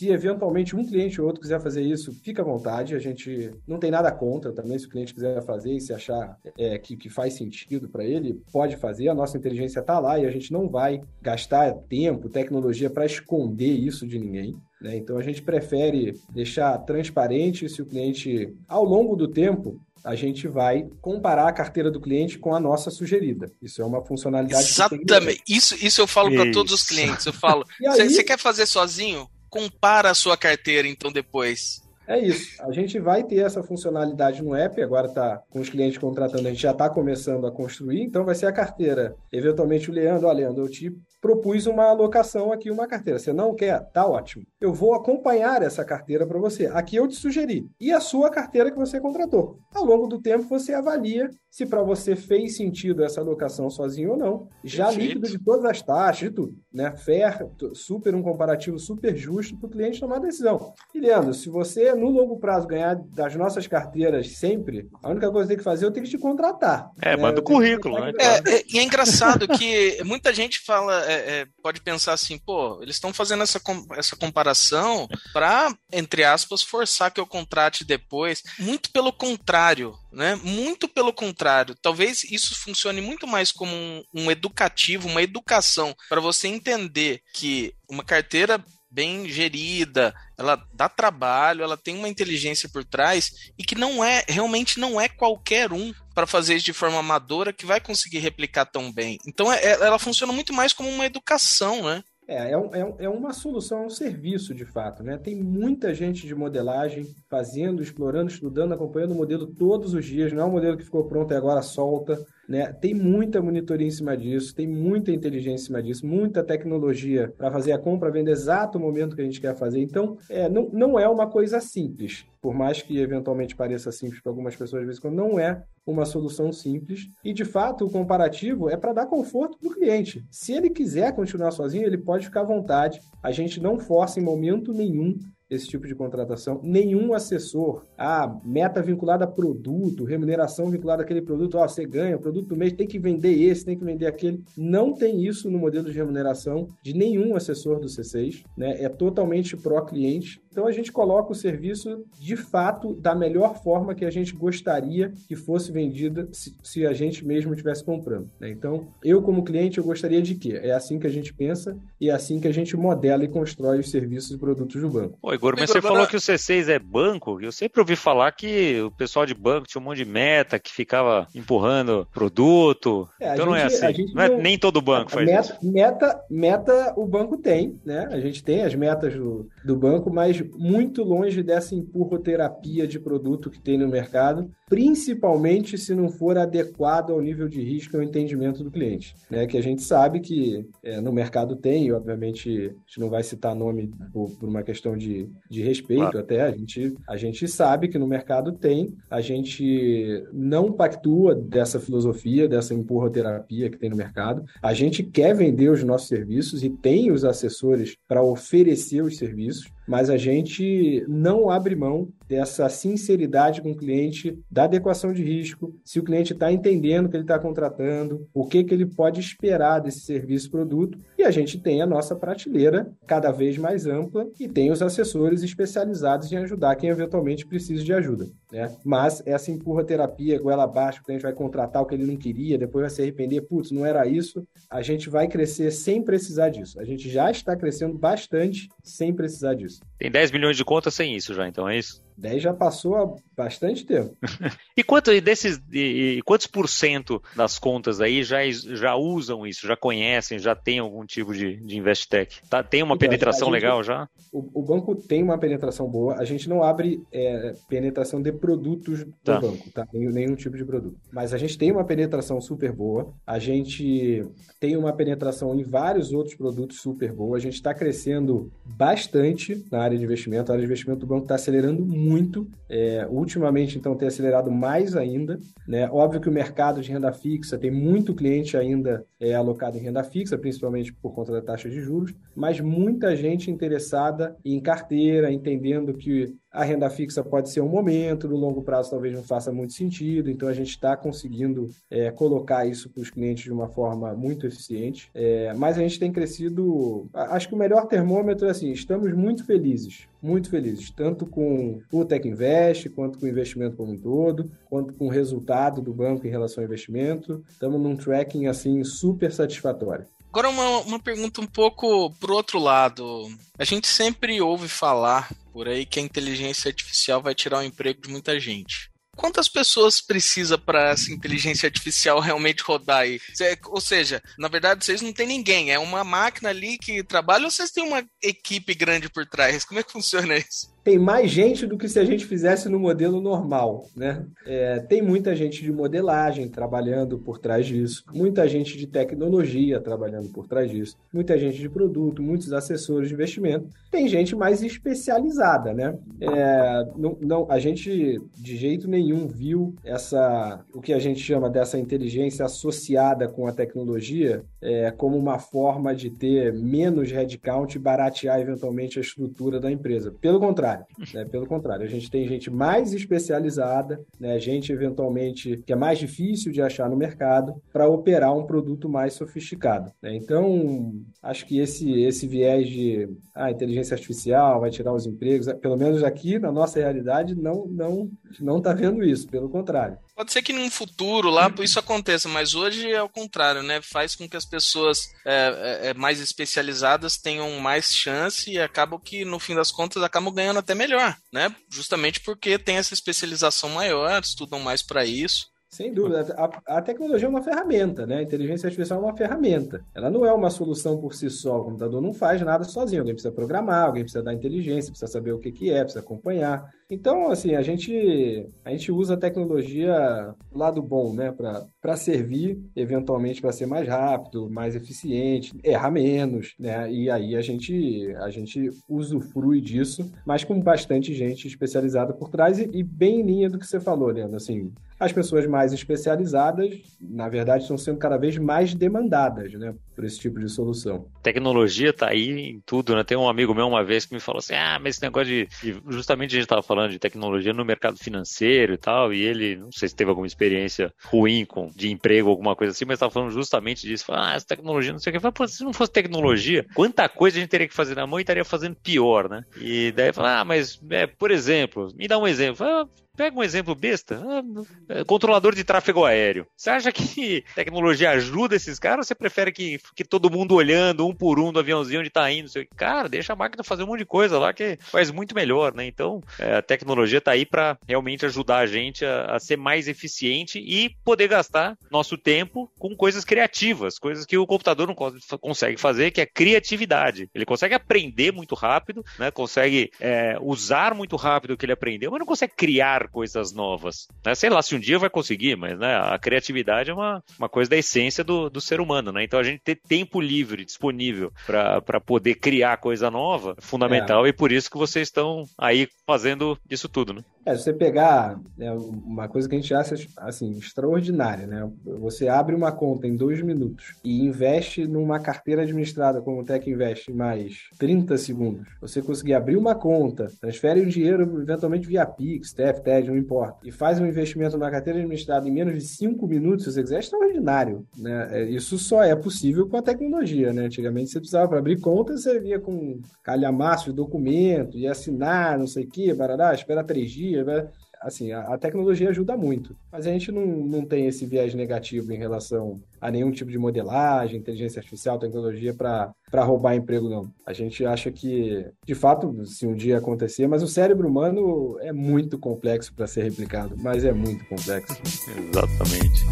Se 0.01 0.09
eventualmente 0.09 0.75
um 0.75 0.83
cliente 0.83 1.21
ou 1.21 1.27
outro 1.27 1.43
quiser 1.43 1.61
fazer 1.61 1.83
isso, 1.83 2.11
fica 2.11 2.41
à 2.41 2.45
vontade. 2.45 2.95
A 2.95 2.99
gente 2.99 3.51
não 3.67 3.77
tem 3.77 3.91
nada 3.91 4.11
contra 4.11 4.51
também. 4.51 4.79
Se 4.79 4.87
o 4.87 4.89
cliente 4.89 5.13
quiser 5.13 5.43
fazer 5.43 5.73
e 5.73 5.79
se 5.79 5.93
achar 5.93 6.39
é, 6.57 6.75
que, 6.79 6.97
que 6.97 7.07
faz 7.07 7.35
sentido 7.35 7.87
para 7.87 8.03
ele, 8.03 8.41
pode 8.51 8.77
fazer. 8.77 9.09
A 9.09 9.13
nossa 9.13 9.37
inteligência 9.37 9.79
está 9.79 9.99
lá 9.99 10.17
e 10.17 10.25
a 10.25 10.31
gente 10.31 10.51
não 10.51 10.67
vai 10.67 11.03
gastar 11.21 11.71
tempo, 11.87 12.29
tecnologia 12.29 12.89
para 12.89 13.05
esconder 13.05 13.73
isso 13.73 14.07
de 14.07 14.17
ninguém. 14.17 14.55
Né? 14.81 14.95
Então 14.95 15.19
a 15.19 15.21
gente 15.21 15.43
prefere 15.43 16.19
deixar 16.33 16.79
transparente 16.79 17.69
se 17.69 17.79
o 17.79 17.85
cliente, 17.85 18.51
ao 18.67 18.83
longo 18.83 19.15
do 19.15 19.27
tempo, 19.27 19.79
a 20.03 20.15
gente 20.15 20.47
vai 20.47 20.89
comparar 20.99 21.47
a 21.47 21.53
carteira 21.53 21.91
do 21.91 22.01
cliente 22.01 22.39
com 22.39 22.55
a 22.55 22.59
nossa 22.59 22.89
sugerida. 22.89 23.51
Isso 23.61 23.83
é 23.83 23.85
uma 23.85 24.03
funcionalidade. 24.03 24.63
Exatamente. 24.63 25.43
Isso, 25.47 25.75
isso 25.75 26.01
eu 26.01 26.07
falo 26.07 26.31
para 26.31 26.51
todos 26.51 26.73
os 26.73 26.81
clientes. 26.81 27.23
Eu 27.27 27.33
falo, 27.33 27.63
você 27.79 28.23
quer 28.23 28.39
fazer 28.39 28.65
sozinho? 28.65 29.29
Compara 29.51 30.09
a 30.09 30.15
sua 30.15 30.37
carteira 30.37 30.87
então 30.87 31.11
depois. 31.11 31.81
É 32.07 32.17
isso. 32.19 32.61
A 32.63 32.71
gente 32.71 32.99
vai 32.99 33.23
ter 33.23 33.39
essa 33.39 33.61
funcionalidade 33.61 34.41
no 34.41 34.55
app, 34.55 34.81
agora 34.81 35.07
está 35.07 35.41
com 35.49 35.59
os 35.59 35.69
clientes 35.69 35.97
contratando, 35.97 36.47
a 36.47 36.51
gente 36.51 36.61
já 36.61 36.71
está 36.71 36.89
começando 36.89 37.45
a 37.45 37.51
construir, 37.51 38.01
então 38.01 38.25
vai 38.25 38.33
ser 38.33 38.47
a 38.47 38.51
carteira. 38.51 39.15
Eventualmente 39.31 39.91
o 39.91 39.93
Leandro, 39.93 40.27
ó, 40.27 40.31
Leandro, 40.31 40.63
eu 40.63 40.69
te 40.69 40.91
propus 41.21 41.67
uma 41.67 41.85
alocação 41.85 42.51
aqui, 42.51 42.71
uma 42.71 42.87
carteira. 42.87 43.19
Você 43.19 43.31
não 43.31 43.53
quer? 43.53 43.79
Tá 43.91 44.05
ótimo. 44.05 44.43
Eu 44.59 44.73
vou 44.73 44.95
acompanhar 44.95 45.61
essa 45.61 45.85
carteira 45.85 46.25
para 46.25 46.39
você. 46.39 46.65
Aqui 46.65 46.95
eu 46.95 47.07
te 47.07 47.15
sugeri. 47.15 47.69
E 47.79 47.91
a 47.91 47.99
sua 47.99 48.29
carteira 48.29 48.71
que 48.71 48.77
você 48.77 48.99
contratou. 48.99 49.59
Ao 49.73 49.85
longo 49.85 50.07
do 50.07 50.19
tempo 50.19 50.43
você 50.49 50.73
avalia 50.73 51.29
se 51.49 51.65
para 51.65 51.83
você 51.83 52.15
fez 52.15 52.55
sentido 52.55 53.03
essa 53.03 53.19
alocação 53.19 53.69
sozinho 53.69 54.11
ou 54.11 54.17
não. 54.17 54.47
Já 54.63 54.85
Perfeito. 54.87 55.07
líquido 55.07 55.27
de 55.27 55.43
todas 55.43 55.65
as 55.65 55.81
taxas, 55.81 56.29
de 56.29 56.31
tudo. 56.31 56.55
Né? 56.73 56.95
Fair, 56.95 57.45
super 57.73 58.15
um 58.15 58.23
comparativo 58.23 58.79
super 58.79 59.15
justo 59.15 59.57
para 59.57 59.67
o 59.67 59.69
cliente 59.69 59.99
tomar 59.99 60.15
a 60.15 60.19
decisão. 60.19 60.73
E 60.95 60.99
Leandro, 60.99 61.33
se 61.33 61.49
você 61.49 61.93
no 61.93 62.09
longo 62.09 62.39
prazo 62.39 62.67
ganhar 62.67 62.95
das 62.95 63.35
nossas 63.35 63.67
carteiras 63.67 64.29
sempre, 64.37 64.89
a 65.03 65.09
única 65.09 65.29
coisa 65.29 65.43
que 65.43 65.49
tem 65.49 65.57
que 65.57 65.63
fazer 65.63 65.85
é 65.85 65.87
eu 65.87 65.91
tenho 65.91 66.05
que 66.05 66.11
te 66.11 66.17
contratar. 66.17 66.89
É, 67.01 67.17
né? 67.17 67.21
manda 67.21 67.41
o 67.41 67.43
currículo, 67.43 67.99
né? 67.99 68.13
É, 68.17 68.55
é, 68.55 68.63
e 68.73 68.79
é 68.79 68.83
engraçado 68.83 69.45
que 69.47 70.01
muita 70.05 70.33
gente 70.33 70.59
fala, 70.59 71.03
é, 71.11 71.41
é, 71.41 71.47
pode 71.61 71.81
pensar 71.81 72.13
assim, 72.13 72.37
pô, 72.37 72.81
eles 72.81 72.95
estão 72.95 73.13
fazendo 73.13 73.43
essa, 73.43 73.61
essa 73.95 74.15
comparação 74.15 75.07
para, 75.33 75.73
entre 75.91 76.23
aspas, 76.23 76.61
forçar 76.61 77.11
que 77.11 77.19
eu 77.19 77.27
contrate 77.27 77.83
depois. 77.83 78.43
Muito 78.59 78.91
pelo 78.91 79.11
contrário, 79.11 79.97
né? 80.11 80.35
Muito 80.35 80.87
pelo 80.87 81.13
contrário. 81.13 81.75
Talvez 81.81 82.23
isso 82.23 82.55
funcione 82.55 83.01
muito 83.01 83.27
mais 83.27 83.51
como 83.51 83.73
um, 83.73 84.03
um 84.13 84.31
educativo, 84.31 85.07
uma 85.07 85.21
educação, 85.21 85.95
para 86.09 86.21
você 86.21 86.47
entender 86.47 87.21
que 87.33 87.73
uma 87.89 88.03
carteira 88.03 88.63
bem 88.91 89.29
gerida, 89.29 90.13
ela 90.37 90.61
dá 90.73 90.89
trabalho, 90.89 91.63
ela 91.63 91.77
tem 91.77 91.97
uma 91.97 92.09
inteligência 92.09 92.67
por 92.67 92.83
trás 92.83 93.51
e 93.57 93.63
que 93.63 93.75
não 93.75 94.03
é, 94.03 94.23
realmente 94.27 94.79
não 94.79 94.99
é 94.99 95.07
qualquer 95.07 95.71
um 95.71 95.93
para 96.13 96.27
fazer 96.27 96.55
isso 96.55 96.65
de 96.65 96.73
forma 96.73 96.99
amadora 96.99 97.53
que 97.53 97.65
vai 97.65 97.79
conseguir 97.79 98.19
replicar 98.19 98.65
tão 98.65 98.91
bem. 98.91 99.17
Então 99.25 99.51
é, 99.51 99.63
é 99.63 99.71
ela 99.71 99.97
funciona 99.97 100.33
muito 100.33 100.53
mais 100.53 100.73
como 100.73 100.89
uma 100.89 101.05
educação, 101.05 101.83
né? 101.83 102.03
É, 102.27 102.51
é, 102.51 102.53
é, 102.53 103.05
é 103.05 103.09
uma 103.09 103.33
solução, 103.33 103.83
é 103.83 103.85
um 103.87 103.89
serviço 103.89 104.53
de 104.55 104.65
fato, 104.65 105.03
né? 105.03 105.17
Tem 105.17 105.35
muita 105.35 105.93
gente 105.93 106.25
de 106.25 106.33
modelagem 106.33 107.05
fazendo, 107.29 107.81
explorando, 107.81 108.31
estudando, 108.31 108.73
acompanhando 108.73 109.11
o 109.11 109.15
modelo 109.15 109.47
todos 109.47 109.93
os 109.93 110.05
dias. 110.05 110.31
Não 110.31 110.43
é 110.43 110.45
um 110.45 110.51
modelo 110.51 110.77
que 110.77 110.85
ficou 110.85 111.03
pronto 111.05 111.33
e 111.33 111.35
agora 111.35 111.61
solta. 111.61 112.25
Né? 112.51 112.73
Tem 112.73 112.93
muita 112.93 113.41
monitoria 113.41 113.87
em 113.87 113.91
cima 113.91 114.17
disso, 114.17 114.53
tem 114.53 114.67
muita 114.67 115.09
inteligência 115.09 115.63
em 115.63 115.65
cima 115.67 115.81
disso, 115.81 116.05
muita 116.05 116.43
tecnologia 116.43 117.33
para 117.37 117.49
fazer 117.49 117.71
a 117.71 117.79
compra, 117.79 118.11
vendo 118.11 118.27
exato 118.27 118.77
o 118.77 118.81
momento 118.81 119.15
que 119.15 119.21
a 119.21 119.23
gente 119.23 119.39
quer 119.39 119.55
fazer. 119.55 119.79
Então, 119.79 120.17
é, 120.29 120.49
não, 120.49 120.67
não 120.73 120.99
é 120.99 121.07
uma 121.07 121.29
coisa 121.29 121.61
simples, 121.61 122.25
por 122.41 122.53
mais 122.53 122.81
que 122.81 122.99
eventualmente 122.99 123.55
pareça 123.55 123.89
simples 123.89 124.19
para 124.19 124.33
algumas 124.33 124.53
pessoas, 124.53 124.81
às 124.81 124.85
vezes, 124.85 124.99
quando 124.99 125.15
não 125.15 125.39
é 125.39 125.63
uma 125.87 126.03
solução 126.03 126.51
simples. 126.51 127.07
E, 127.23 127.31
de 127.31 127.45
fato, 127.45 127.85
o 127.85 127.89
comparativo 127.89 128.69
é 128.69 128.75
para 128.75 128.91
dar 128.91 129.05
conforto 129.05 129.57
para 129.57 129.69
o 129.69 129.73
cliente. 129.73 130.21
Se 130.29 130.51
ele 130.51 130.69
quiser 130.69 131.15
continuar 131.15 131.51
sozinho, 131.51 131.85
ele 131.85 131.97
pode 131.97 132.25
ficar 132.25 132.41
à 132.41 132.45
vontade. 132.45 132.99
A 133.23 133.31
gente 133.31 133.61
não 133.61 133.79
força 133.79 134.19
em 134.19 134.23
momento 134.23 134.73
nenhum 134.73 135.17
esse 135.51 135.67
tipo 135.67 135.85
de 135.85 135.93
contratação. 135.93 136.61
Nenhum 136.63 137.13
assessor, 137.13 137.85
a 137.97 138.23
ah, 138.23 138.39
meta 138.43 138.81
vinculada 138.81 139.25
a 139.25 139.27
produto, 139.27 140.05
remuneração 140.05 140.71
vinculada 140.71 141.03
àquele 141.03 141.21
produto, 141.21 141.57
ó, 141.57 141.67
você 141.67 141.85
ganha, 141.85 142.15
o 142.15 142.21
produto 142.21 142.47
do 142.47 142.55
mês 142.55 142.71
tem 142.71 142.87
que 142.87 142.97
vender 142.97 143.33
esse, 143.33 143.65
tem 143.65 143.77
que 143.77 143.83
vender 143.83 144.07
aquele. 144.07 144.41
Não 144.57 144.93
tem 144.93 145.25
isso 145.25 145.51
no 145.51 145.59
modelo 145.59 145.91
de 145.91 145.97
remuneração 145.97 146.67
de 146.81 146.93
nenhum 146.93 147.35
assessor 147.35 147.79
do 147.79 147.87
C6, 147.87 148.43
né? 148.57 148.81
É 148.81 148.87
totalmente 148.87 149.57
pró-cliente. 149.57 150.41
Então 150.51 150.67
a 150.67 150.71
gente 150.71 150.91
coloca 150.91 151.31
o 151.31 151.35
serviço 151.35 152.03
de 152.19 152.35
fato 152.35 152.93
da 152.93 153.15
melhor 153.15 153.55
forma 153.63 153.95
que 153.95 154.03
a 154.03 154.11
gente 154.11 154.33
gostaria 154.33 155.13
que 155.27 155.35
fosse 155.35 155.71
vendida 155.71 156.27
se, 156.33 156.53
se 156.61 156.85
a 156.85 156.91
gente 156.91 157.25
mesmo 157.25 157.53
estivesse 157.53 157.83
comprando. 157.83 158.29
Né? 158.39 158.49
Então, 158.49 158.87
eu 159.01 159.21
como 159.21 159.45
cliente, 159.45 159.77
eu 159.77 159.83
gostaria 159.83 160.21
de 160.21 160.35
quê? 160.35 160.59
É 160.61 160.71
assim 160.71 160.99
que 160.99 161.07
a 161.07 161.09
gente 161.09 161.33
pensa 161.33 161.77
e 161.99 162.09
é 162.09 162.13
assim 162.13 162.39
que 162.39 162.47
a 162.47 162.53
gente 162.53 162.75
modela 162.75 163.23
e 163.23 163.29
constrói 163.29 163.79
os 163.79 163.89
serviços 163.89 164.31
e 164.31 164.37
produtos 164.37 164.81
do 164.81 164.89
banco. 164.89 165.17
Oi, 165.21 165.35
Igor, 165.35 165.55
mas 165.57 165.69
você 165.69 165.81
falou 165.81 166.05
que 166.05 166.17
o 166.17 166.19
C6 166.19 166.67
é 166.67 166.77
banco. 166.77 167.39
Eu 167.41 167.51
sempre 167.51 167.79
ouvi 167.79 167.95
falar 167.95 168.31
que 168.33 168.81
o 168.81 168.91
pessoal 168.91 169.25
de 169.25 169.33
banco 169.33 169.67
tinha 169.67 169.81
um 169.81 169.85
monte 169.85 169.97
de 169.97 170.05
meta 170.05 170.59
que 170.59 170.71
ficava 170.71 171.27
empurrando 171.33 172.05
produto. 172.11 173.07
É, 173.19 173.33
então 173.33 173.45
gente, 173.45 173.45
não 173.45 173.55
é 173.55 173.63
assim. 173.63 174.05
Não 174.13 174.23
é, 174.23 174.29
nem 174.29 174.57
todo 174.57 174.81
banco 174.81 175.11
faz 175.11 175.25
meta, 175.25 175.53
isso. 175.53 175.71
Meta, 175.71 176.21
meta 176.29 176.93
o 176.97 177.05
banco 177.05 177.37
tem, 177.37 177.79
né? 177.85 178.09
A 178.11 178.19
gente 178.19 178.43
tem 178.43 178.63
as 178.63 178.75
metas 178.75 179.13
do, 179.13 179.49
do 179.63 179.75
banco, 179.75 180.11
mas 180.11 180.40
muito 180.43 181.03
longe 181.03 181.43
dessa 181.43 181.75
empurroterapia 181.75 182.87
de 182.87 182.99
produto 182.99 183.49
que 183.49 183.61
tem 183.61 183.77
no 183.77 183.87
mercado, 183.87 184.49
principalmente 184.71 185.77
se 185.77 185.93
não 185.93 186.07
for 186.07 186.37
adequado 186.37 187.11
ao 187.11 187.19
nível 187.19 187.49
de 187.49 187.61
risco 187.61 187.93
e 187.93 187.97
ao 187.97 188.03
entendimento 188.03 188.63
do 188.63 188.71
cliente. 188.71 189.13
Né? 189.29 189.45
Que 189.45 189.57
a 189.57 189.61
gente 189.61 189.81
sabe 189.81 190.21
que 190.21 190.65
é, 190.81 191.01
no 191.01 191.11
mercado 191.11 191.57
tem, 191.57 191.87
e 191.87 191.91
obviamente 191.91 192.49
a 192.49 192.87
gente 192.87 192.97
não 192.97 193.09
vai 193.09 193.21
citar 193.21 193.53
nome 193.53 193.91
por, 194.13 194.31
por 194.31 194.47
uma 194.47 194.63
questão 194.63 194.95
de, 194.95 195.27
de 195.49 195.61
respeito 195.61 196.03
claro. 196.03 196.19
até, 196.19 196.43
a 196.43 196.51
gente, 196.51 196.95
a 197.05 197.17
gente 197.17 197.49
sabe 197.49 197.89
que 197.89 197.99
no 197.99 198.07
mercado 198.07 198.53
tem, 198.53 198.95
a 199.09 199.19
gente 199.19 200.23
não 200.31 200.71
pactua 200.71 201.35
dessa 201.35 201.77
filosofia, 201.77 202.47
dessa 202.47 202.73
empurroterapia 202.73 203.69
que 203.69 203.77
tem 203.77 203.89
no 203.89 203.97
mercado. 203.97 204.45
A 204.63 204.73
gente 204.73 205.03
quer 205.03 205.35
vender 205.35 205.67
os 205.67 205.83
nossos 205.83 206.07
serviços 206.07 206.63
e 206.63 206.69
tem 206.69 207.11
os 207.11 207.25
assessores 207.25 207.97
para 208.07 208.23
oferecer 208.23 209.01
os 209.01 209.17
serviços, 209.17 209.69
mas 209.85 210.09
a 210.09 210.15
gente 210.15 211.03
não 211.09 211.49
abre 211.49 211.75
mão 211.75 212.07
dessa 212.31 212.69
sinceridade 212.69 213.61
com 213.61 213.71
o 213.71 213.75
cliente, 213.75 214.39
da 214.49 214.63
adequação 214.63 215.11
de 215.11 215.21
risco, 215.21 215.75
se 215.83 215.99
o 215.99 216.03
cliente 216.03 216.31
está 216.31 216.49
entendendo 216.49 217.07
o 217.07 217.09
que 217.09 217.17
ele 217.17 217.25
está 217.25 217.37
contratando, 217.37 218.25
o 218.33 218.47
que, 218.47 218.63
que 218.63 218.73
ele 218.73 218.85
pode 218.85 219.19
esperar 219.19 219.79
desse 219.79 219.99
serviço 219.99 220.49
produto, 220.49 220.97
e 221.17 221.23
a 221.23 221.29
gente 221.29 221.59
tem 221.59 221.81
a 221.81 221.85
nossa 221.85 222.15
prateleira 222.15 222.89
cada 223.05 223.33
vez 223.33 223.57
mais 223.57 223.85
ampla 223.85 224.29
e 224.39 224.47
tem 224.47 224.71
os 224.71 224.81
assessores 224.81 225.43
especializados 225.43 226.31
em 226.31 226.37
ajudar 226.37 226.77
quem 226.77 226.89
eventualmente 226.89 227.45
precisa 227.45 227.83
de 227.83 227.93
ajuda. 227.93 228.29
Né? 228.49 228.73
Mas 228.85 229.21
essa 229.25 229.51
empurra 229.51 229.83
terapia, 229.83 230.39
goela 230.39 230.63
abaixo, 230.63 231.01
o 231.01 231.03
cliente 231.03 231.23
vai 231.23 231.33
contratar 231.33 231.81
o 231.81 231.85
que 231.85 231.95
ele 231.95 232.05
não 232.05 232.15
queria, 232.15 232.57
depois 232.57 232.83
vai 232.83 232.89
se 232.89 233.01
arrepender, 233.01 233.41
putz, 233.41 233.71
não 233.71 233.85
era 233.85 234.07
isso, 234.07 234.47
a 234.69 234.81
gente 234.81 235.09
vai 235.09 235.27
crescer 235.27 235.69
sem 235.71 236.01
precisar 236.01 236.47
disso. 236.47 236.79
A 236.79 236.85
gente 236.85 237.09
já 237.09 237.29
está 237.29 237.57
crescendo 237.57 237.97
bastante 237.97 238.69
sem 238.81 239.13
precisar 239.13 239.53
disso. 239.53 239.81
Tem 239.99 240.09
10 240.09 240.31
milhões 240.31 240.55
de 240.55 240.63
contas 240.63 240.93
sem 240.93 241.13
isso 241.13 241.33
já, 241.33 241.45
então 241.45 241.67
é 241.67 241.77
isso? 241.77 242.01
10 242.21 242.43
já 242.43 242.53
passou 242.53 242.95
há 242.95 243.15
bastante 243.35 243.83
tempo. 243.83 244.15
e, 244.77 244.83
quanto, 244.83 245.19
desses, 245.19 245.59
e, 245.71 246.17
e, 246.17 246.21
quantos 246.21 246.45
por 246.45 246.69
cento 246.69 247.21
das 247.35 247.57
contas 247.57 247.99
aí 247.99 248.23
já, 248.23 248.39
já 248.51 248.95
usam 248.95 249.47
isso, 249.47 249.65
já 249.65 249.75
conhecem, 249.75 250.37
já 250.37 250.55
tem 250.55 250.77
algum 250.77 251.03
tipo 251.05 251.33
de, 251.33 251.57
de 251.57 251.77
Investec? 251.77 252.47
Tá, 252.47 252.61
tem 252.61 252.83
uma 252.83 252.93
então, 252.95 253.09
penetração 253.09 253.47
gente, 253.47 253.53
legal 253.53 253.83
já? 253.83 254.07
O, 254.31 254.61
o, 254.61 254.61
banco 254.61 254.95
tem 254.95 255.23
uma 255.23 255.37
penetração 255.37 255.89
boa. 255.89 256.15
A 256.15 256.23
gente 256.23 256.47
não 256.47 256.63
abre 256.63 257.01
é, 257.11 257.55
penetração 257.67 258.21
de 258.21 258.31
produtos 258.31 259.03
do 259.03 259.11
tá. 259.23 259.39
banco, 259.39 259.71
tá? 259.71 259.87
Nenhum, 259.91 260.11
nenhum 260.11 260.35
tipo 260.35 260.55
de 260.55 260.63
produto. 260.63 260.97
Mas 261.11 261.33
a 261.33 261.37
gente 261.37 261.57
tem 261.57 261.71
uma 261.71 261.83
penetração 261.83 262.39
super 262.39 262.71
boa. 262.71 263.11
A 263.25 263.39
gente 263.39 264.23
tem 264.59 264.77
uma 264.77 264.93
penetração 264.93 265.57
em 265.59 265.63
vários 265.63 266.11
outros 266.11 266.35
produtos 266.35 266.79
super 266.79 267.11
boa. 267.11 267.37
A 267.37 267.39
gente 267.39 267.55
está 267.55 267.73
crescendo 267.73 268.51
bastante 268.63 269.65
na 269.71 269.81
área 269.81 269.97
de 269.97 270.03
investimento. 270.03 270.51
A 270.51 270.55
área 270.55 270.61
de 270.61 270.71
investimento 270.71 270.99
do 270.99 271.07
banco 271.07 271.23
está 271.23 271.35
acelerando 271.35 271.83
muito 271.83 272.10
muito. 272.11 272.47
É, 272.69 273.07
ultimamente, 273.09 273.77
então, 273.77 273.95
tem 273.95 274.07
acelerado 274.07 274.51
mais 274.51 274.95
ainda. 274.95 275.39
Né? 275.67 275.89
Óbvio 275.89 276.21
que 276.21 276.29
o 276.29 276.31
mercado 276.31 276.81
de 276.81 276.91
renda 276.91 277.11
fixa 277.11 277.57
tem 277.57 277.71
muito 277.71 278.13
cliente 278.13 278.57
ainda 278.57 279.05
é, 279.19 279.33
alocado 279.33 279.77
em 279.77 279.81
renda 279.81 280.03
fixa, 280.03 280.37
principalmente 280.37 280.93
por 280.93 281.13
conta 281.13 281.31
da 281.31 281.41
taxa 281.41 281.69
de 281.69 281.79
juros, 281.79 282.13
mas 282.35 282.59
muita 282.59 283.15
gente 283.15 283.49
interessada 283.49 284.35
em 284.43 284.59
carteira, 284.59 285.31
entendendo 285.31 285.93
que 285.93 286.35
a 286.51 286.63
renda 286.63 286.89
fixa 286.89 287.23
pode 287.23 287.49
ser 287.49 287.61
um 287.61 287.69
momento, 287.69 288.27
no 288.27 288.35
longo 288.35 288.61
prazo 288.61 288.89
talvez 288.89 289.13
não 289.13 289.23
faça 289.23 289.51
muito 289.51 289.73
sentido, 289.73 290.29
então 290.29 290.49
a 290.49 290.53
gente 290.53 290.69
está 290.69 290.97
conseguindo 290.97 291.69
é, 291.89 292.11
colocar 292.11 292.65
isso 292.65 292.89
para 292.89 293.01
os 293.01 293.09
clientes 293.09 293.45
de 293.45 293.51
uma 293.51 293.69
forma 293.69 294.13
muito 294.13 294.45
eficiente. 294.45 295.09
É, 295.13 295.53
mas 295.53 295.77
a 295.77 295.81
gente 295.81 295.99
tem 295.99 296.11
crescido. 296.11 297.07
Acho 297.13 297.47
que 297.47 297.55
o 297.55 297.57
melhor 297.57 297.87
termômetro 297.87 298.47
é 298.47 298.51
assim: 298.51 298.71
estamos 298.71 299.13
muito 299.13 299.45
felizes, 299.45 300.07
muito 300.21 300.49
felizes, 300.49 300.91
tanto 300.91 301.25
com 301.25 301.79
o 301.91 302.03
Tech 302.03 302.27
Invest, 302.27 302.89
quanto 302.89 303.17
com 303.17 303.25
o 303.25 303.29
investimento 303.29 303.77
como 303.77 303.93
um 303.93 303.97
todo, 303.97 304.51
quanto 304.69 304.93
com 304.93 305.05
o 305.07 305.09
resultado 305.09 305.81
do 305.81 305.93
banco 305.93 306.27
em 306.27 306.29
relação 306.29 306.61
ao 306.61 306.65
investimento. 306.65 307.43
Estamos 307.49 307.79
num 307.79 307.95
tracking 307.95 308.47
assim 308.47 308.83
super 308.83 309.31
satisfatório. 309.31 310.05
Agora 310.31 310.49
uma, 310.49 310.79
uma 310.79 310.99
pergunta 310.99 311.41
um 311.41 311.45
pouco 311.45 312.09
pro 312.11 312.33
outro 312.33 312.57
lado. 312.57 313.27
A 313.59 313.65
gente 313.65 313.85
sempre 313.85 314.41
ouve 314.41 314.69
falar 314.69 315.29
por 315.51 315.67
aí 315.67 315.85
que 315.85 315.99
a 315.99 316.01
inteligência 316.01 316.69
artificial 316.69 317.21
vai 317.21 317.35
tirar 317.35 317.59
o 317.59 317.63
emprego 317.63 318.01
de 318.01 318.07
muita 318.07 318.39
gente. 318.39 318.89
Quantas 319.17 319.49
pessoas 319.49 319.99
precisa 319.99 320.57
para 320.57 320.91
essa 320.91 321.11
inteligência 321.11 321.67
artificial 321.67 322.21
realmente 322.21 322.63
rodar 322.63 323.01
aí? 323.01 323.19
Ou 323.65 323.81
seja, 323.81 324.23
na 324.37 324.47
verdade 324.47 324.85
vocês 324.85 325.01
não 325.01 325.11
têm 325.11 325.27
ninguém, 325.27 325.69
é 325.69 325.77
uma 325.77 326.01
máquina 326.01 326.47
ali 326.49 326.77
que 326.77 327.03
trabalha 327.03 327.43
ou 327.43 327.51
vocês 327.51 327.69
têm 327.69 327.83
uma 327.83 328.01
equipe 328.23 328.73
grande 328.73 329.09
por 329.09 329.25
trás? 329.25 329.65
Como 329.65 329.81
é 329.81 329.83
que 329.83 329.91
funciona 329.91 330.37
isso? 330.37 330.73
Tem 330.83 330.97
mais 330.97 331.29
gente 331.29 331.67
do 331.67 331.77
que 331.77 331.87
se 331.87 331.99
a 331.99 332.05
gente 332.05 332.25
fizesse 332.25 332.67
no 332.67 332.79
modelo 332.79 333.21
normal, 333.21 333.85
né? 333.95 334.25
É, 334.45 334.79
tem 334.79 335.01
muita 335.01 335.35
gente 335.35 335.61
de 335.61 335.71
modelagem 335.71 336.49
trabalhando 336.49 337.19
por 337.19 337.37
trás 337.37 337.65
disso, 337.65 338.03
muita 338.13 338.47
gente 338.47 338.77
de 338.77 338.87
tecnologia 338.87 339.79
trabalhando 339.79 340.29
por 340.29 340.47
trás 340.47 340.71
disso, 340.71 340.97
muita 341.13 341.37
gente 341.37 341.59
de 341.59 341.69
produto, 341.69 342.23
muitos 342.23 342.51
assessores 342.51 343.09
de 343.09 343.13
investimento. 343.13 343.69
Tem 343.91 344.07
gente 344.07 344.35
mais 344.35 344.63
especializada, 344.63 345.73
né? 345.73 345.97
É, 346.19 346.87
não, 346.95 347.17
não, 347.21 347.45
a 347.49 347.59
gente 347.59 348.19
de 348.35 348.57
jeito 348.57 348.87
nenhum 348.87 349.27
viu 349.27 349.75
essa, 349.83 350.63
o 350.73 350.81
que 350.81 350.93
a 350.93 350.99
gente 350.99 351.19
chama 351.19 351.49
dessa 351.49 351.77
inteligência 351.77 352.45
associada 352.45 353.27
com 353.27 353.45
a 353.45 353.51
tecnologia 353.51 354.43
é, 354.61 354.89
como 354.91 355.17
uma 355.17 355.37
forma 355.37 355.93
de 355.93 356.09
ter 356.09 356.53
menos 356.53 357.11
headcount 357.11 357.75
e 357.75 357.79
baratear 357.79 358.39
eventualmente 358.39 358.97
a 358.97 359.01
estrutura 359.01 359.59
da 359.59 359.71
empresa. 359.71 360.13
Pelo 360.19 360.39
contrário 360.39 360.70
contrário. 360.77 360.85
Né? 361.13 361.25
Pelo 361.25 361.47
contrário, 361.47 361.85
a 361.85 361.89
gente 361.89 362.09
tem 362.09 362.27
gente 362.27 362.49
mais 362.49 362.93
especializada, 362.93 364.01
né? 364.19 364.39
gente 364.39 364.71
eventualmente 364.71 365.61
que 365.65 365.73
é 365.73 365.75
mais 365.75 365.99
difícil 365.99 366.51
de 366.51 366.61
achar 366.61 366.89
no 366.89 366.95
mercado 366.95 367.55
para 367.71 367.87
operar 367.87 368.35
um 368.35 368.45
produto 368.45 368.89
mais 368.89 369.13
sofisticado. 369.13 369.91
Né? 370.01 370.15
Então, 370.15 370.93
acho 371.21 371.45
que 371.45 371.59
esse, 371.59 372.01
esse 372.01 372.27
viés 372.27 372.67
de 372.67 373.09
ah, 373.35 373.51
inteligência 373.51 373.95
artificial 373.95 374.59
vai 374.59 374.69
tirar 374.69 374.93
os 374.93 375.05
empregos, 375.05 375.51
pelo 375.53 375.77
menos 375.77 376.03
aqui 376.03 376.39
na 376.39 376.51
nossa 376.51 376.79
realidade, 376.79 377.35
não 377.35 377.65
não 377.67 378.09
não 378.39 378.57
está 378.57 378.73
vendo 378.73 379.03
isso, 379.03 379.27
pelo 379.27 379.49
contrário. 379.49 379.97
Pode 380.21 380.33
ser 380.33 380.43
que 380.43 380.53
num 380.53 380.69
futuro 380.69 381.31
lá 381.31 381.51
isso 381.61 381.79
aconteça, 381.79 382.29
mas 382.29 382.53
hoje 382.53 382.91
é 382.91 383.01
o 383.01 383.09
contrário, 383.09 383.63
né? 383.63 383.81
Faz 383.81 384.13
com 384.13 384.29
que 384.29 384.37
as 384.37 384.45
pessoas 384.45 385.09
é, 385.25 385.79
é, 385.81 385.87
é 385.87 385.93
mais 385.95 386.19
especializadas 386.19 387.17
tenham 387.17 387.59
mais 387.59 387.91
chance 387.91 388.51
e 388.51 388.59
acabam 388.59 389.01
que, 389.03 389.25
no 389.25 389.39
fim 389.39 389.55
das 389.55 389.71
contas, 389.71 390.03
acabam 390.03 390.31
ganhando 390.31 390.59
até 390.59 390.75
melhor, 390.75 391.17
né? 391.33 391.49
Justamente 391.71 392.19
porque 392.19 392.59
tem 392.59 392.77
essa 392.77 392.93
especialização 392.93 393.69
maior, 393.69 394.21
estudam 394.21 394.59
mais 394.59 394.83
para 394.83 395.03
isso. 395.03 395.47
Sem 395.73 395.93
dúvida. 395.93 396.35
A, 396.37 396.77
a, 396.77 396.81
tecnologia 396.81 397.25
é 397.25 397.29
uma 397.29 397.41
ferramenta, 397.41 398.05
né? 398.05 398.17
A 398.17 398.21
inteligência 398.21 398.67
artificial 398.67 398.99
é 398.99 399.03
uma 399.05 399.15
ferramenta. 399.15 399.81
Ela 399.95 400.09
não 400.09 400.25
é 400.25 400.33
uma 400.33 400.49
solução 400.49 400.99
por 400.99 401.13
si 401.13 401.29
só. 401.29 401.61
O 401.61 401.63
computador 401.63 402.01
não 402.01 402.13
faz 402.13 402.41
nada 402.41 402.65
sozinho. 402.65 403.01
Alguém 403.01 403.13
precisa 403.13 403.33
programar, 403.33 403.85
alguém 403.85 404.03
precisa 404.03 404.21
dar 404.21 404.33
inteligência, 404.33 404.91
precisa 404.91 405.09
saber 405.09 405.31
o 405.31 405.39
que, 405.39 405.49
que 405.49 405.71
é, 405.71 405.81
precisa 405.81 406.01
acompanhar. 406.01 406.69
Então, 406.89 407.31
assim, 407.31 407.55
a 407.55 407.61
gente, 407.61 408.45
a 408.65 408.71
gente 408.71 408.91
usa 408.91 409.13
a 409.13 409.17
tecnologia 409.17 410.35
do 410.51 410.59
lado 410.59 410.81
bom, 410.81 411.13
né? 411.13 411.33
Para 411.79 411.95
servir, 411.95 412.61
eventualmente, 412.75 413.39
para 413.39 413.53
ser 413.53 413.65
mais 413.65 413.87
rápido, 413.87 414.49
mais 414.49 414.75
eficiente, 414.75 415.57
errar 415.63 415.89
menos, 415.89 416.53
né? 416.59 416.91
E 416.91 417.09
aí 417.09 417.33
a 417.33 417.41
gente, 417.41 418.13
a 418.17 418.29
gente 418.29 418.69
usufrui 418.89 419.61
disso, 419.61 420.11
mas 420.25 420.43
com 420.43 420.59
bastante 420.59 421.13
gente 421.13 421.47
especializada 421.47 422.11
por 422.11 422.27
trás 422.27 422.59
e, 422.59 422.69
e 422.73 422.83
bem 422.83 423.21
em 423.21 423.25
linha 423.25 423.49
do 423.49 423.57
que 423.57 423.65
você 423.65 423.79
falou, 423.79 424.09
Leandro. 424.09 424.35
Assim, 424.35 424.73
as 425.01 425.11
pessoas 425.11 425.47
mais 425.47 425.73
especializadas, 425.73 426.79
na 427.01 427.27
verdade, 427.27 427.63
estão 427.63 427.75
sendo 427.75 427.97
cada 427.97 428.17
vez 428.17 428.37
mais 428.37 428.75
demandadas, 428.75 429.51
né? 429.53 429.73
Por 429.95 430.05
esse 430.05 430.19
tipo 430.19 430.39
de 430.39 430.47
solução. 430.47 431.07
Tecnologia 431.23 431.89
está 431.89 432.09
aí 432.09 432.29
em 432.29 432.61
tudo, 432.63 432.95
né? 432.95 433.03
Tem 433.03 433.17
um 433.17 433.27
amigo 433.27 433.55
meu 433.55 433.67
uma 433.67 433.83
vez 433.83 434.05
que 434.05 434.13
me 434.13 434.19
falou 434.19 434.37
assim: 434.37 434.53
ah, 434.53 434.77
mas 434.79 434.95
esse 434.95 435.01
negócio 435.01 435.25
de. 435.27 435.47
Justamente 435.89 436.31
a 436.31 436.35
gente 436.35 436.43
estava 436.43 436.61
falando 436.61 436.91
de 436.91 436.99
tecnologia 436.99 437.51
no 437.51 437.65
mercado 437.65 437.97
financeiro 437.97 438.75
e 438.75 438.77
tal, 438.77 439.11
e 439.11 439.23
ele, 439.23 439.55
não 439.55 439.71
sei 439.71 439.89
se 439.89 439.95
teve 439.95 440.11
alguma 440.11 440.27
experiência 440.27 440.93
ruim 441.05 441.45
com, 441.45 441.71
de 441.75 441.89
emprego, 441.89 442.29
alguma 442.29 442.55
coisa 442.55 442.71
assim, 442.71 442.85
mas 442.85 442.95
estava 442.97 443.11
falando 443.11 443.31
justamente 443.31 443.87
disso. 443.87 444.05
Falou, 444.05 444.21
ah, 444.21 444.35
essa 444.35 444.45
tecnologia, 444.45 444.91
não 444.91 444.99
sei 444.99 445.11
o 445.11 445.13
que. 445.13 445.19
Falei, 445.19 445.47
se 445.47 445.63
não 445.63 445.73
fosse 445.73 445.91
tecnologia, 445.91 446.63
quanta 446.75 447.09
coisa 447.09 447.37
a 447.37 447.39
gente 447.39 447.49
teria 447.49 447.67
que 447.67 447.73
fazer 447.73 447.95
na 447.95 448.05
mão 448.05 448.19
e 448.19 448.21
estaria 448.21 448.45
fazendo 448.45 448.75
pior, 448.75 449.27
né? 449.27 449.43
E 449.59 449.91
daí 449.93 450.13
fala, 450.13 450.41
ah, 450.41 450.45
mas, 450.45 450.79
é, 450.91 451.07
por 451.07 451.31
exemplo, 451.31 451.91
me 451.95 452.07
dá 452.07 452.19
um 452.19 452.27
exemplo. 452.27 452.63
Ah, 452.63 452.87
Pega 453.21 453.37
um 453.37 453.43
exemplo 453.43 453.75
besta, 453.75 454.19
ah, 454.19 454.41
é, 454.89 455.03
controlador 455.03 455.53
de 455.53 455.63
tráfego 455.63 456.03
aéreo. 456.03 456.47
Você 456.57 456.71
acha 456.71 456.91
que 456.91 457.45
tecnologia 457.53 458.09
ajuda 458.09 458.55
esses 458.55 458.79
caras 458.79 459.03
ou 459.03 459.03
você 459.03 459.13
prefere 459.13 459.51
que, 459.51 459.79
que 459.95 460.03
todo 460.03 460.31
mundo 460.31 460.55
olhando 460.55 461.07
um 461.07 461.13
por 461.13 461.39
um 461.39 461.53
do 461.53 461.59
aviãozinho 461.59 461.99
onde 461.99 462.07
está 462.07 462.31
indo? 462.31 462.49
Cara, 462.75 463.07
deixa 463.07 463.33
a 463.33 463.35
máquina 463.35 463.63
fazer 463.63 463.83
um 463.83 463.85
monte 463.85 463.99
de 463.99 464.05
coisa 464.07 464.39
lá 464.39 464.51
que 464.51 464.75
faz 464.81 465.11
muito 465.11 465.35
melhor, 465.35 465.71
né? 465.75 465.85
Então, 465.85 466.19
é, 466.39 466.55
a 466.55 466.61
tecnologia 466.63 467.19
está 467.19 467.33
aí 467.33 467.45
para 467.45 467.77
realmente 467.87 468.25
ajudar 468.25 468.57
a 468.57 468.65
gente 468.65 469.05
a, 469.05 469.35
a, 469.35 469.39
ser 469.39 469.55
mais 469.55 469.87
eficiente 469.87 470.57
e 470.57 470.89
poder 471.03 471.27
gastar 471.27 471.77
nosso 471.91 472.17
tempo 472.17 472.71
com 472.79 472.95
coisas 472.95 473.23
criativas, 473.23 473.99
coisas 473.99 474.25
que 474.25 474.35
o 474.35 474.47
computador 474.47 474.87
não 474.87 474.95
consegue 474.95 475.79
fazer, 475.79 476.09
que 476.09 476.21
é 476.21 476.25
criatividade. 476.25 477.29
Ele 477.35 477.45
consegue 477.45 477.75
aprender 477.75 478.31
muito 478.31 478.55
rápido, 478.55 479.05
né? 479.19 479.29
consegue 479.29 479.91
é, 479.99 480.39
usar 480.41 480.95
muito 480.95 481.15
rápido 481.15 481.51
o 481.51 481.57
que 481.57 481.67
ele 481.67 481.73
aprendeu, 481.73 482.09
mas 482.09 482.19
não 482.19 482.25
consegue 482.25 482.53
criar 482.57 483.10
coisas 483.11 483.53
novas. 483.53 484.07
Né? 484.25 484.33
Sei 484.35 484.49
lá 484.49 484.61
se 484.61 484.75
um 484.75 484.79
dia 484.79 484.99
vai 484.99 485.09
conseguir, 485.09 485.55
mas 485.55 485.77
né, 485.77 485.95
a 485.95 486.17
criatividade 486.17 486.89
é 486.89 486.93
uma, 486.93 487.23
uma 487.37 487.49
coisa 487.49 487.69
da 487.69 487.77
essência 487.77 488.23
do, 488.23 488.49
do 488.49 488.61
ser 488.61 488.79
humano. 488.79 489.11
Né? 489.11 489.23
Então 489.23 489.39
a 489.39 489.43
gente 489.43 489.61
ter 489.61 489.75
tempo 489.75 490.19
livre, 490.19 490.65
disponível 490.65 491.31
para 491.45 491.99
poder 491.99 492.35
criar 492.35 492.77
coisa 492.77 493.11
nova 493.11 493.55
é 493.57 493.61
fundamental 493.61 494.25
é. 494.25 494.29
e 494.29 494.33
por 494.33 494.51
isso 494.51 494.69
que 494.69 494.77
vocês 494.77 495.07
estão 495.07 495.43
aí 495.57 495.87
fazendo 496.05 496.57
isso 496.69 496.87
tudo. 496.87 497.13
Né? 497.13 497.23
É, 497.45 497.55
se 497.55 497.63
você 497.63 497.73
pegar 497.73 498.39
né, 498.55 498.71
uma 498.71 499.27
coisa 499.27 499.49
que 499.49 499.55
a 499.55 499.59
gente 499.59 499.73
acha 499.73 499.95
assim, 500.17 500.51
extraordinária, 500.51 501.47
né? 501.47 501.69
Você 501.99 502.27
abre 502.27 502.55
uma 502.55 502.71
conta 502.71 503.07
em 503.07 503.15
dois 503.15 503.41
minutos 503.41 503.95
e 504.03 504.21
investe 504.21 504.87
numa 504.87 505.19
carteira 505.19 505.63
administrada 505.63 506.21
como 506.21 506.41
o 506.41 506.45
Tech 506.45 506.69
Invest 506.69 507.11
em 507.11 507.15
mais 507.15 507.69
30 507.79 508.17
segundos. 508.17 508.67
Você 508.79 509.01
conseguir 509.01 509.33
abrir 509.33 509.57
uma 509.57 509.73
conta, 509.73 510.27
transfere 510.39 510.81
o 510.81 510.85
dinheiro 510.85 511.41
eventualmente 511.41 511.87
via 511.87 512.05
Pix, 512.05 512.53
TF, 512.53 512.81
TED, 512.83 513.09
não 513.09 513.17
importa, 513.17 513.57
e 513.63 513.71
faz 513.71 513.99
um 513.99 514.05
investimento 514.05 514.55
numa 514.55 514.69
carteira 514.69 514.99
administrada 514.99 515.47
em 515.47 515.51
menos 515.51 515.73
de 515.73 515.81
5 515.81 516.27
minutos, 516.27 516.65
se 516.65 516.73
você 516.73 516.83
quiser, 516.83 516.97
é 516.97 516.99
extraordinário. 516.99 517.87
Né? 517.97 518.29
É, 518.31 518.43
isso 518.49 518.77
só 518.77 519.03
é 519.03 519.15
possível 519.15 519.67
com 519.67 519.77
a 519.77 519.81
tecnologia. 519.81 520.53
Né? 520.53 520.65
Antigamente 520.65 521.09
você 521.09 521.19
precisava 521.19 521.47
para 521.47 521.57
abrir 521.57 521.79
conta, 521.79 522.15
você 522.15 522.39
via 522.39 522.59
com 522.59 522.99
calhamaço 523.23 523.89
de 523.89 523.95
documento, 523.95 524.77
e 524.77 524.87
assinar, 524.87 525.57
não 525.57 525.65
sei 525.65 525.85
o 525.85 525.89
que, 525.89 526.13
barará, 526.13 526.53
espera 526.53 526.83
três 526.83 527.09
dias 527.11 527.30
né? 527.37 527.67
Assim, 528.01 528.31
a, 528.31 528.41
a, 528.41 528.57
tecnologia 528.57 529.09
ajuda 529.09 529.37
muito, 529.37 529.75
mas 529.91 530.07
a 530.07 530.11
gente 530.11 530.31
não, 530.31 530.43
não 530.43 530.83
tem 530.83 531.05
esse 531.05 531.23
viés 531.23 531.53
negativo 531.53 532.11
em 532.11 532.17
relação 532.17 532.81
a 532.99 533.11
nenhum 533.11 533.29
tipo 533.29 533.51
de 533.51 533.59
modelagem, 533.59 534.39
inteligência 534.39 534.79
artificial, 534.79 535.19
tecnologia 535.19 535.71
para 535.71 536.11
roubar 536.43 536.75
emprego, 536.75 537.07
não. 537.07 537.31
A 537.45 537.53
gente 537.53 537.85
acha 537.85 538.11
que, 538.11 538.65
de 538.83 538.95
fato, 538.95 539.45
se 539.45 539.67
um 539.67 539.75
dia 539.75 539.99
acontecer, 539.99 540.47
mas 540.47 540.63
o 540.63 540.67
cérebro 540.67 541.07
humano 541.07 541.77
é 541.79 541.93
muito 541.93 542.39
complexo 542.39 542.91
para 542.91 543.05
ser 543.05 543.21
replicado, 543.21 543.75
mas 543.77 544.03
é 544.03 544.11
muito 544.11 544.43
complexo. 544.45 544.97
Exatamente. 545.37 546.25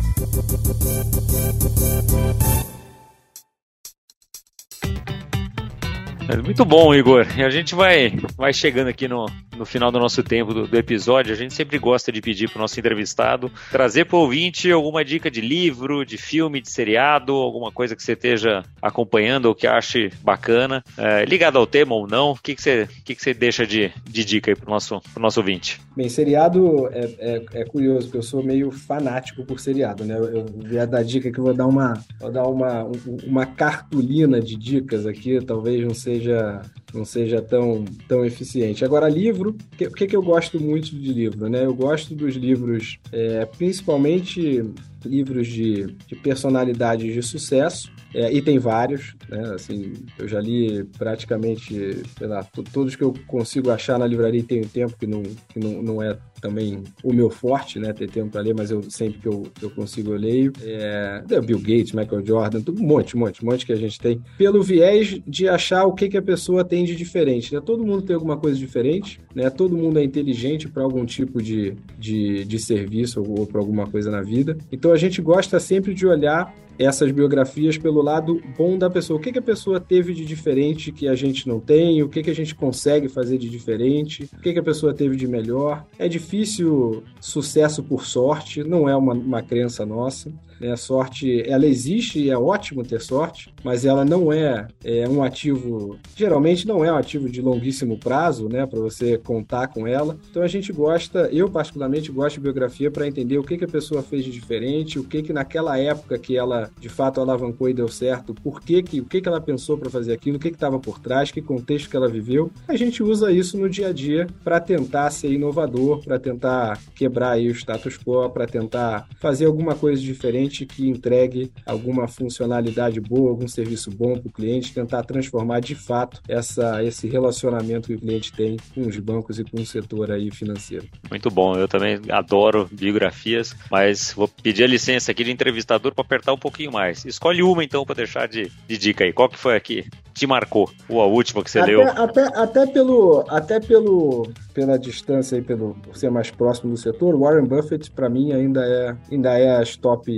Muito 6.44 6.66
bom, 6.66 6.96
Igor. 6.96 7.28
E 7.38 7.44
a 7.44 7.50
gente 7.52 7.76
vai, 7.76 8.12
vai 8.36 8.54
chegando 8.54 8.88
aqui 8.88 9.08
no, 9.08 9.28
no 9.60 9.66
final 9.66 9.92
do 9.92 10.00
nosso 10.00 10.24
tempo 10.24 10.54
do, 10.54 10.66
do 10.66 10.78
episódio, 10.78 11.34
a 11.34 11.36
gente 11.36 11.54
sempre 11.54 11.78
gosta 11.78 12.12
de 12.12 12.22
pedir 12.22 12.50
para 12.50 12.60
o 12.60 12.62
nosso 12.62 12.80
entrevistado 12.80 13.52
trazer 13.70 14.06
para 14.06 14.16
o 14.16 14.22
ouvinte 14.22 14.72
alguma 14.72 15.04
dica 15.04 15.30
de 15.30 15.42
livro, 15.42 16.06
de 16.06 16.18
filme, 16.18 16.62
de 16.62 16.72
seriado, 16.72 17.34
alguma 17.34 17.72
coisa 17.72 17.96
que 17.96 18.02
você 18.02 18.14
esteja 18.14 18.64
acompanhando 18.82 19.48
ou 19.48 19.56
que 19.56 19.68
ache 19.68 20.12
bacana, 20.24 20.82
é, 20.98 21.26
ligado 21.26 21.58
ao 21.58 21.68
tema 21.68 21.94
ou 21.94 22.08
não. 22.08 22.32
O 22.32 22.36
que, 22.36 22.56
que, 22.56 22.62
você, 22.62 22.88
que, 23.04 23.14
que 23.14 23.22
você 23.22 23.34
deixa 23.34 23.68
de, 23.68 23.92
de 24.10 24.24
dica 24.24 24.50
aí 24.50 24.56
para 24.56 24.68
o 24.68 24.72
nosso, 24.72 25.02
nosso 25.20 25.40
ouvinte? 25.42 25.82
Bem, 25.96 26.08
seriado 26.08 26.88
é, 26.94 27.16
é, 27.20 27.46
é, 27.54 27.66
curioso, 27.66 28.08
porque 28.08 28.18
eu 28.18 28.24
sou 28.24 28.42
meio 28.42 28.72
fanático 28.72 29.44
por 29.44 29.60
seriado, 29.60 30.06
né? 30.06 30.18
Eu, 30.18 30.26
eu 30.26 30.72
ia 30.72 30.88
dar 30.88 31.04
dica 31.04 31.30
que 31.30 31.38
eu 31.38 31.44
vou 31.44 31.54
dar 31.54 31.68
uma, 31.68 32.02
vou 32.20 32.32
dar 32.32 32.48
uma, 32.48 32.90
uma 33.26 33.46
cartolina 33.46 34.40
de 34.40 34.56
dicas 34.56 35.06
aqui, 35.06 35.44
talvez 35.44 35.84
não 35.84 35.94
seja 35.94 36.62
não 36.94 37.06
seja 37.06 37.42
tão, 37.42 37.86
tão 38.08 38.26
eficiente. 38.26 38.84
Agora, 38.84 39.08
livro, 39.08 39.56
o 39.80 39.92
que, 39.92 40.08
que, 40.08 40.16
eu 40.16 40.22
gosto 40.22 40.60
muito 40.60 40.88
de 40.88 41.14
livro? 41.14 41.50
Né? 41.50 41.66
Eu 41.66 41.74
gosto 41.74 42.16
dos 42.16 42.36
livros, 42.36 42.98
é, 43.12 43.46
principalmente 43.46 44.64
livros 45.06 45.48
de, 45.48 45.96
de 46.08 46.16
personalidades 46.16 47.14
de 47.14 47.22
sucesso, 47.22 47.92
é, 48.14 48.32
e 48.34 48.42
tem 48.42 48.58
vários, 48.58 49.16
né? 49.30 49.54
Assim, 49.54 49.94
eu 50.18 50.28
já 50.28 50.40
li 50.40 50.84
praticamente, 50.98 52.02
sei 52.18 52.28
lá, 52.28 52.44
todos 52.74 52.96
que 52.96 53.04
eu 53.04 53.14
consigo 53.28 53.70
achar 53.70 54.00
na 54.00 54.08
livraria 54.08 54.44
tem 54.44 54.62
tempo 54.64 54.98
que 54.98 55.06
não, 55.06 55.22
que 55.22 55.60
não, 55.60 55.82
não 55.84 56.02
é 56.02 56.18
também 56.42 56.84
o 57.04 57.14
meu 57.14 57.30
forte, 57.30 57.78
né? 57.78 57.94
Ter 57.94 58.10
tempo 58.10 58.32
para 58.32 58.42
ler, 58.42 58.56
mas 58.56 58.72
eu 58.72 58.82
sempre 58.90 59.20
que 59.20 59.28
eu, 59.28 59.46
eu 59.62 59.70
consigo 59.70 60.14
eu 60.14 60.18
leio. 60.18 60.52
É, 60.64 61.22
Bill 61.46 61.60
Gates, 61.60 61.92
Michael 61.92 62.26
Jordan, 62.26 62.62
um 62.70 62.84
monte, 62.84 63.16
um 63.16 63.20
monte, 63.20 63.46
um 63.46 63.50
monte 63.50 63.66
que 63.66 63.74
a 63.74 63.78
gente 63.78 64.00
tem. 64.00 64.20
Pelo 64.38 64.64
viés 64.64 65.22
de 65.28 65.48
achar 65.48 65.86
o 65.86 65.94
que, 65.94 66.10
que 66.10 66.18
a 66.18 66.22
pessoa 66.22 66.64
tem 66.64 66.86
de 66.86 66.96
diferente. 66.96 67.54
Né? 67.54 67.62
Todo 67.64 67.86
mundo 67.86 68.02
tem 68.02 68.16
alguma 68.16 68.38
coisa 68.38 68.58
diferente, 68.58 69.22
né? 69.36 69.50
Todo 69.50 69.78
mundo 69.78 70.00
é 70.00 70.04
inteligente 70.04 70.68
para 70.68 70.84
algum 70.84 71.06
tipo 71.06 71.42
de, 71.42 71.76
de, 71.98 72.44
de 72.46 72.60
serviço 72.60 73.22
ou, 73.22 73.42
ou 73.42 73.48
para 73.48 73.60
alguma 73.60 73.86
coisa 73.86 74.10
na 74.10 74.22
vida. 74.22 74.58
Então 74.72 74.89
a 74.92 74.98
gente 74.98 75.22
gosta 75.22 75.60
sempre 75.60 75.94
de 75.94 76.06
olhar 76.06 76.54
essas 76.80 77.12
biografias 77.12 77.78
pelo 77.78 78.02
lado 78.02 78.42
bom 78.58 78.78
da 78.78 78.90
pessoa. 78.90 79.20
O 79.20 79.22
que, 79.22 79.34
que 79.34 79.40
a 79.40 79.42
pessoa 79.42 79.82
teve 79.82 80.14
de 80.14 80.24
diferente 80.24 80.94
que 80.94 81.10
a 81.10 81.16
gente 81.16 81.46
não 81.46 81.60
tem? 81.60 82.02
O 82.02 82.08
que, 82.08 82.24
que 82.24 82.30
a 82.30 82.36
gente 82.36 82.56
consegue 82.56 83.10
fazer 83.10 83.38
de 83.38 83.50
diferente? 83.50 84.30
O 84.34 84.42
que, 84.42 84.54
que 84.54 84.60
a 84.60 84.64
pessoa 84.64 84.94
teve 84.94 85.18
de 85.18 85.28
melhor? 85.28 85.86
É 86.00 86.08
difícil 86.08 87.04
sucesso 87.20 87.84
por 87.84 88.06
sorte, 88.06 88.64
não 88.64 88.88
é 88.88 88.96
uma, 88.96 89.14
uma 89.14 89.42
crença 89.44 89.86
nossa. 89.86 90.32
Né? 90.60 90.72
A 90.72 90.78
sorte, 90.78 91.44
ela 91.48 91.66
existe 91.66 92.20
e 92.20 92.30
é 92.30 92.38
ótimo 92.38 92.84
ter 92.84 93.02
sorte, 93.02 93.54
mas 93.64 93.86
ela 93.86 94.04
não 94.04 94.32
é, 94.32 94.68
é 94.84 95.08
um 95.08 95.24
ativo, 95.24 95.98
geralmente 96.16 96.68
não 96.68 96.84
é 96.84 96.92
um 96.92 96.98
ativo 96.98 97.30
de 97.30 97.42
longuíssimo 97.42 97.98
prazo, 97.98 98.48
né, 98.50 98.66
para 98.66 98.80
você 98.80 99.18
contar 99.18 99.68
com 99.68 99.88
ela. 99.88 100.18
Então 100.30 100.42
a 100.42 100.48
gente 100.48 100.72
gosta, 100.72 101.30
eu 101.32 101.50
particularmente 101.50 102.12
gosto 102.12 102.36
de 102.36 102.42
biografia 102.42 102.92
para 102.92 103.08
entender 103.08 103.38
o 103.38 103.44
que, 103.44 103.58
que 103.58 103.66
a 103.66 103.68
pessoa 103.68 104.02
fez 104.02 104.24
de 104.26 104.32
diferente, 104.32 105.00
o 105.00 105.04
que 105.04 105.22
que 105.22 105.34
naquela 105.34 105.78
época 105.78 106.18
que 106.18 106.38
ela 106.38 106.72
de 106.80 106.90
fato 106.90 107.20
alavancou 107.22 107.70
e 107.70 107.74
deu 107.74 107.88
certo, 107.88 108.34
por 108.34 108.62
que 108.62 108.82
que, 108.82 109.02
o 109.02 109.06
que 109.06 109.22
que 109.22 109.28
ela 109.28 109.42
pensou 109.42 109.78
para 109.78 109.90
fazer 109.90 110.14
aquilo, 110.14 110.38
o 110.38 110.40
que 110.40 110.50
que 110.50 110.56
estava 110.56 110.80
por 110.80 111.00
trás, 111.00 111.32
que 111.32 111.42
contexto 111.42 111.90
que 111.90 111.96
ela 111.96 112.08
viveu. 112.08 112.52
A 112.68 112.76
gente 112.76 113.04
usa 113.04 113.32
isso 113.32 113.58
no 113.58 113.70
dia 113.70 113.90
a 113.90 113.94
dia 113.94 114.28
para 114.44 114.60
tentar 114.60 115.10
ser 115.12 115.32
inovador, 115.32 116.04
para 116.04 116.20
tentar 116.20 116.80
quebrar 116.96 117.32
aí 117.32 117.50
o 117.50 117.52
status 117.52 117.98
quo, 117.98 118.30
para 118.30 118.46
tentar 118.46 119.08
fazer 119.20 119.46
alguma 119.46 119.76
coisa 119.76 120.02
diferente 120.02 120.49
cliente 120.50 120.66
que 120.66 120.90
entregue 120.90 121.52
alguma 121.66 122.08
funcionalidade 122.08 123.00
boa, 123.00 123.30
algum 123.30 123.48
serviço 123.48 123.92
bom 123.92 124.18
para 124.18 124.28
o 124.28 124.32
cliente, 124.32 124.74
tentar 124.74 125.04
transformar 125.04 125.60
de 125.60 125.76
fato 125.76 126.22
essa, 126.28 126.84
esse 126.84 127.08
relacionamento 127.08 127.88
que 127.88 127.94
o 127.94 128.00
cliente 128.00 128.34
tem 128.34 128.58
com 128.74 128.82
os 128.82 128.98
bancos 128.98 129.40
e 129.40 129.44
com 129.44 129.62
o 129.62 129.66
setor 129.66 130.12
aí 130.12 130.32
financeiro. 130.32 130.88
Muito 131.10 131.30
bom, 131.30 131.56
eu 131.56 131.68
também 131.68 132.00
adoro 132.10 132.68
biografias, 132.72 133.56
mas 133.70 134.12
vou 134.14 134.28
pedir 134.28 134.64
a 134.64 134.68
licença 134.68 135.12
aqui 135.12 135.24
de 135.24 135.32
entrevistador 135.32 135.94
para 135.94 136.04
apertar 136.04 136.34
um 136.34 136.38
pouquinho 136.38 136.72
mais. 136.72 137.06
Escolhe 137.06 137.44
uma 137.44 137.64
então 137.64 137.86
para 137.86 137.96
deixar 137.96 138.28
de, 138.28 138.52
de 138.68 138.78
dica 138.78 139.04
aí. 139.04 139.14
Qual 139.14 139.30
que 139.30 139.38
foi 139.38 139.56
aqui? 139.56 139.86
Te 140.14 140.26
marcou? 140.28 140.70
Ou 140.90 141.02
a 141.02 141.06
última 141.06 141.44
que 141.44 141.52
você 141.52 141.60
até, 141.60 141.72
leu? 141.72 141.88
Até, 141.88 142.24
até, 142.36 142.68
pelo, 142.68 143.24
até 143.30 143.60
pelo, 143.60 144.30
pela 144.60 144.78
distância 144.78 145.38
e 145.38 145.42
pelo 145.42 145.74
por 145.76 145.96
ser 145.96 146.12
mais 146.12 146.30
próximo 146.30 146.72
do 146.72 146.78
setor, 146.78 147.18
Warren 147.18 147.46
Buffett 147.46 147.90
para 147.92 148.10
mim 148.10 148.34
ainda 148.34 148.62
é 148.62 148.96
ainda 149.10 149.38
é 149.38 149.58
as 149.58 149.78
top 149.78 150.12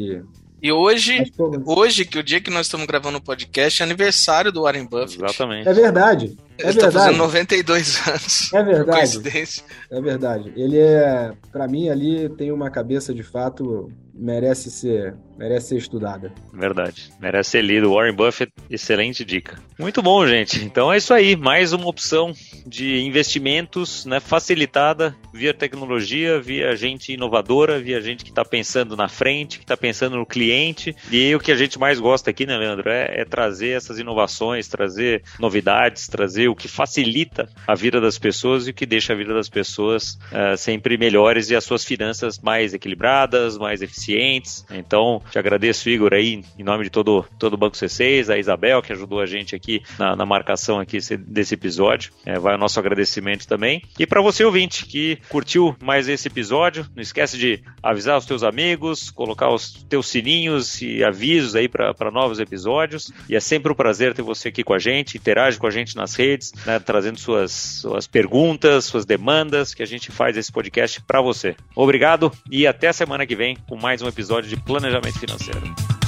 e 0.64 0.72
hoje, 0.72 1.24
hoje, 1.66 2.06
que 2.06 2.20
o 2.20 2.24
dia 2.24 2.40
que 2.40 2.52
nós 2.52 2.68
estamos 2.68 2.86
gravando 2.86 3.18
o 3.18 3.22
podcast 3.22 3.82
é 3.82 3.86
aniversário 3.86 4.52
do 4.52 4.62
Warren 4.62 4.86
Buffett. 4.86 5.18
Exatamente. 5.18 5.68
É 5.68 5.74
verdade. 5.74 6.38
É 6.56 6.68
Ele 6.68 6.70
está 6.70 6.92
fazendo 6.92 7.18
92 7.18 8.08
anos. 8.08 8.54
É 8.54 8.64
verdade. 8.64 9.00
Coincidência. 9.00 9.64
É 9.90 10.00
verdade. 10.00 10.54
Ele 10.56 10.78
é, 10.78 11.34
para 11.52 11.68
mim, 11.68 11.90
ali 11.90 12.30
tem 12.30 12.52
uma 12.52 12.70
cabeça 12.70 13.12
de 13.12 13.24
fato 13.24 13.92
merece 14.22 14.70
ser, 14.70 15.16
merece 15.36 15.70
ser 15.70 15.78
estudada. 15.78 16.32
Verdade. 16.54 17.12
Merece 17.20 17.50
ser 17.50 17.64
lido. 17.64 17.92
Warren 17.92 18.14
Buffett, 18.14 18.54
excelente 18.70 19.26
dica. 19.26 19.58
Muito 19.80 20.02
bom, 20.04 20.26
gente. 20.28 20.64
Então 20.64 20.94
é 20.94 20.98
isso 20.98 21.12
aí. 21.12 21.36
Mais 21.36 21.74
uma 21.74 21.88
opção 21.88 22.32
de 22.66 23.02
investimentos 23.02 24.06
né, 24.06 24.20
facilitada 24.20 25.16
via 25.34 25.54
tecnologia, 25.56 26.40
via 26.40 26.76
gente 26.76 27.14
inovadora, 27.14 27.80
via 27.80 28.00
gente 28.00 28.24
que 28.24 28.30
está 28.30 28.46
pensando 28.46 28.96
na 28.96 29.08
frente, 29.08 29.58
que 29.58 29.64
está 29.64 29.76
pensando 29.76 30.18
no 30.18 30.26
cliente. 30.26 30.96
E 31.12 31.34
o 31.34 31.40
que 31.40 31.52
a 31.52 31.56
gente 31.56 31.80
mais 31.80 32.00
gosta 32.00 32.30
aqui, 32.30 32.46
né, 32.46 32.56
Leandro, 32.56 32.92
é, 32.92 33.22
é 33.22 33.26
trazer 33.26 33.70
essas 33.70 33.98
inovações, 33.98 34.68
trazer 34.68 35.24
novidades, 35.40 36.08
trazer 36.08 36.48
o 36.48 36.56
que 36.56 36.68
facilita 36.68 37.50
a 37.68 37.74
vida 37.74 38.00
das 38.00 38.20
pessoas 38.20 38.68
e 38.68 38.70
o 38.70 38.74
que 38.74 38.86
deixa 38.86 39.14
a 39.14 39.16
vida 39.16 39.34
das 39.34 39.50
pessoas 39.50 40.20
uh, 40.32 40.56
sempre 40.56 40.96
melhores 40.96 41.50
e 41.50 41.56
as 41.56 41.64
suas 41.64 41.84
finanças 41.84 42.38
mais 42.38 42.76
equilibradas, 42.76 43.58
mais 43.58 43.82
eficientes 43.82 44.11
eficientes. 44.12 44.66
Então, 44.70 45.22
te 45.32 45.40
agradeço, 45.40 45.90
Igor, 45.90 46.14
aí, 46.14 46.44
em 46.58 46.64
nome 46.64 46.86
de 46.86 46.90
todo, 46.90 47.26
todo 47.40 47.54
o 47.54 47.58
Banco 47.58 47.76
C6, 47.76 48.30
a 48.30 48.38
Isabel, 48.38 48.82
que 48.82 48.94
ajudou 48.94 49.20
a 49.20 49.26
gente 49.26 49.56
aqui 49.56 49.82
na, 49.98 50.16
na 50.16 50.26
marcação 50.26 50.80
aqui 50.80 50.98
desse 51.20 51.54
episódio. 51.54 52.12
É, 52.26 52.38
vai 52.40 52.56
o 52.56 52.58
nosso 52.58 52.80
agradecimento 52.80 53.48
também. 53.48 53.82
E 53.98 54.06
para 54.06 54.22
você, 54.22 54.44
ouvinte, 54.44 54.86
que 54.86 55.18
curtiu 55.30 55.76
mais 55.82 56.08
esse 56.08 56.28
episódio, 56.28 56.86
não 56.96 57.02
esquece 57.02 57.38
de 57.38 57.62
avisar 57.82 58.18
os 58.18 58.26
teus 58.26 58.44
amigos, 58.44 59.10
colocar 59.10 59.50
os 59.50 59.84
teus 59.90 60.08
sininhos 60.08 60.82
e 60.82 61.04
avisos 61.04 61.56
aí 61.56 61.68
para 61.68 62.12
novos 62.12 62.40
episódios. 62.40 63.12
E 63.30 63.36
é 63.36 63.40
sempre 63.40 63.72
um 63.72 63.76
prazer 63.76 64.14
ter 64.14 64.22
você 64.22 64.50
aqui 64.50 64.64
com 64.64 64.74
a 64.74 64.80
gente, 64.80 65.18
interage 65.18 65.58
com 65.58 65.68
a 65.68 65.72
gente 65.72 65.96
nas 65.96 66.16
redes, 66.16 66.54
né, 66.66 66.80
trazendo 66.80 67.20
suas, 67.20 67.52
suas 67.52 68.08
perguntas, 68.08 68.86
suas 68.86 69.06
demandas, 69.06 69.74
que 69.74 69.84
a 69.84 69.86
gente 69.86 70.12
faz 70.12 70.38
esse 70.38 70.52
podcast 70.52 71.02
para 71.02 71.22
você. 71.22 71.56
Obrigado 71.76 72.32
e 72.50 72.68
até 72.68 72.92
semana 72.92 73.26
que 73.26 73.36
vem 73.36 73.58
com 73.68 73.76
mais 73.76 74.01
mais 74.02 74.04
um 74.04 74.08
episódio 74.08 74.50
de 74.50 74.58
Planejamento 74.58 75.20
Financeiro. 75.20 76.01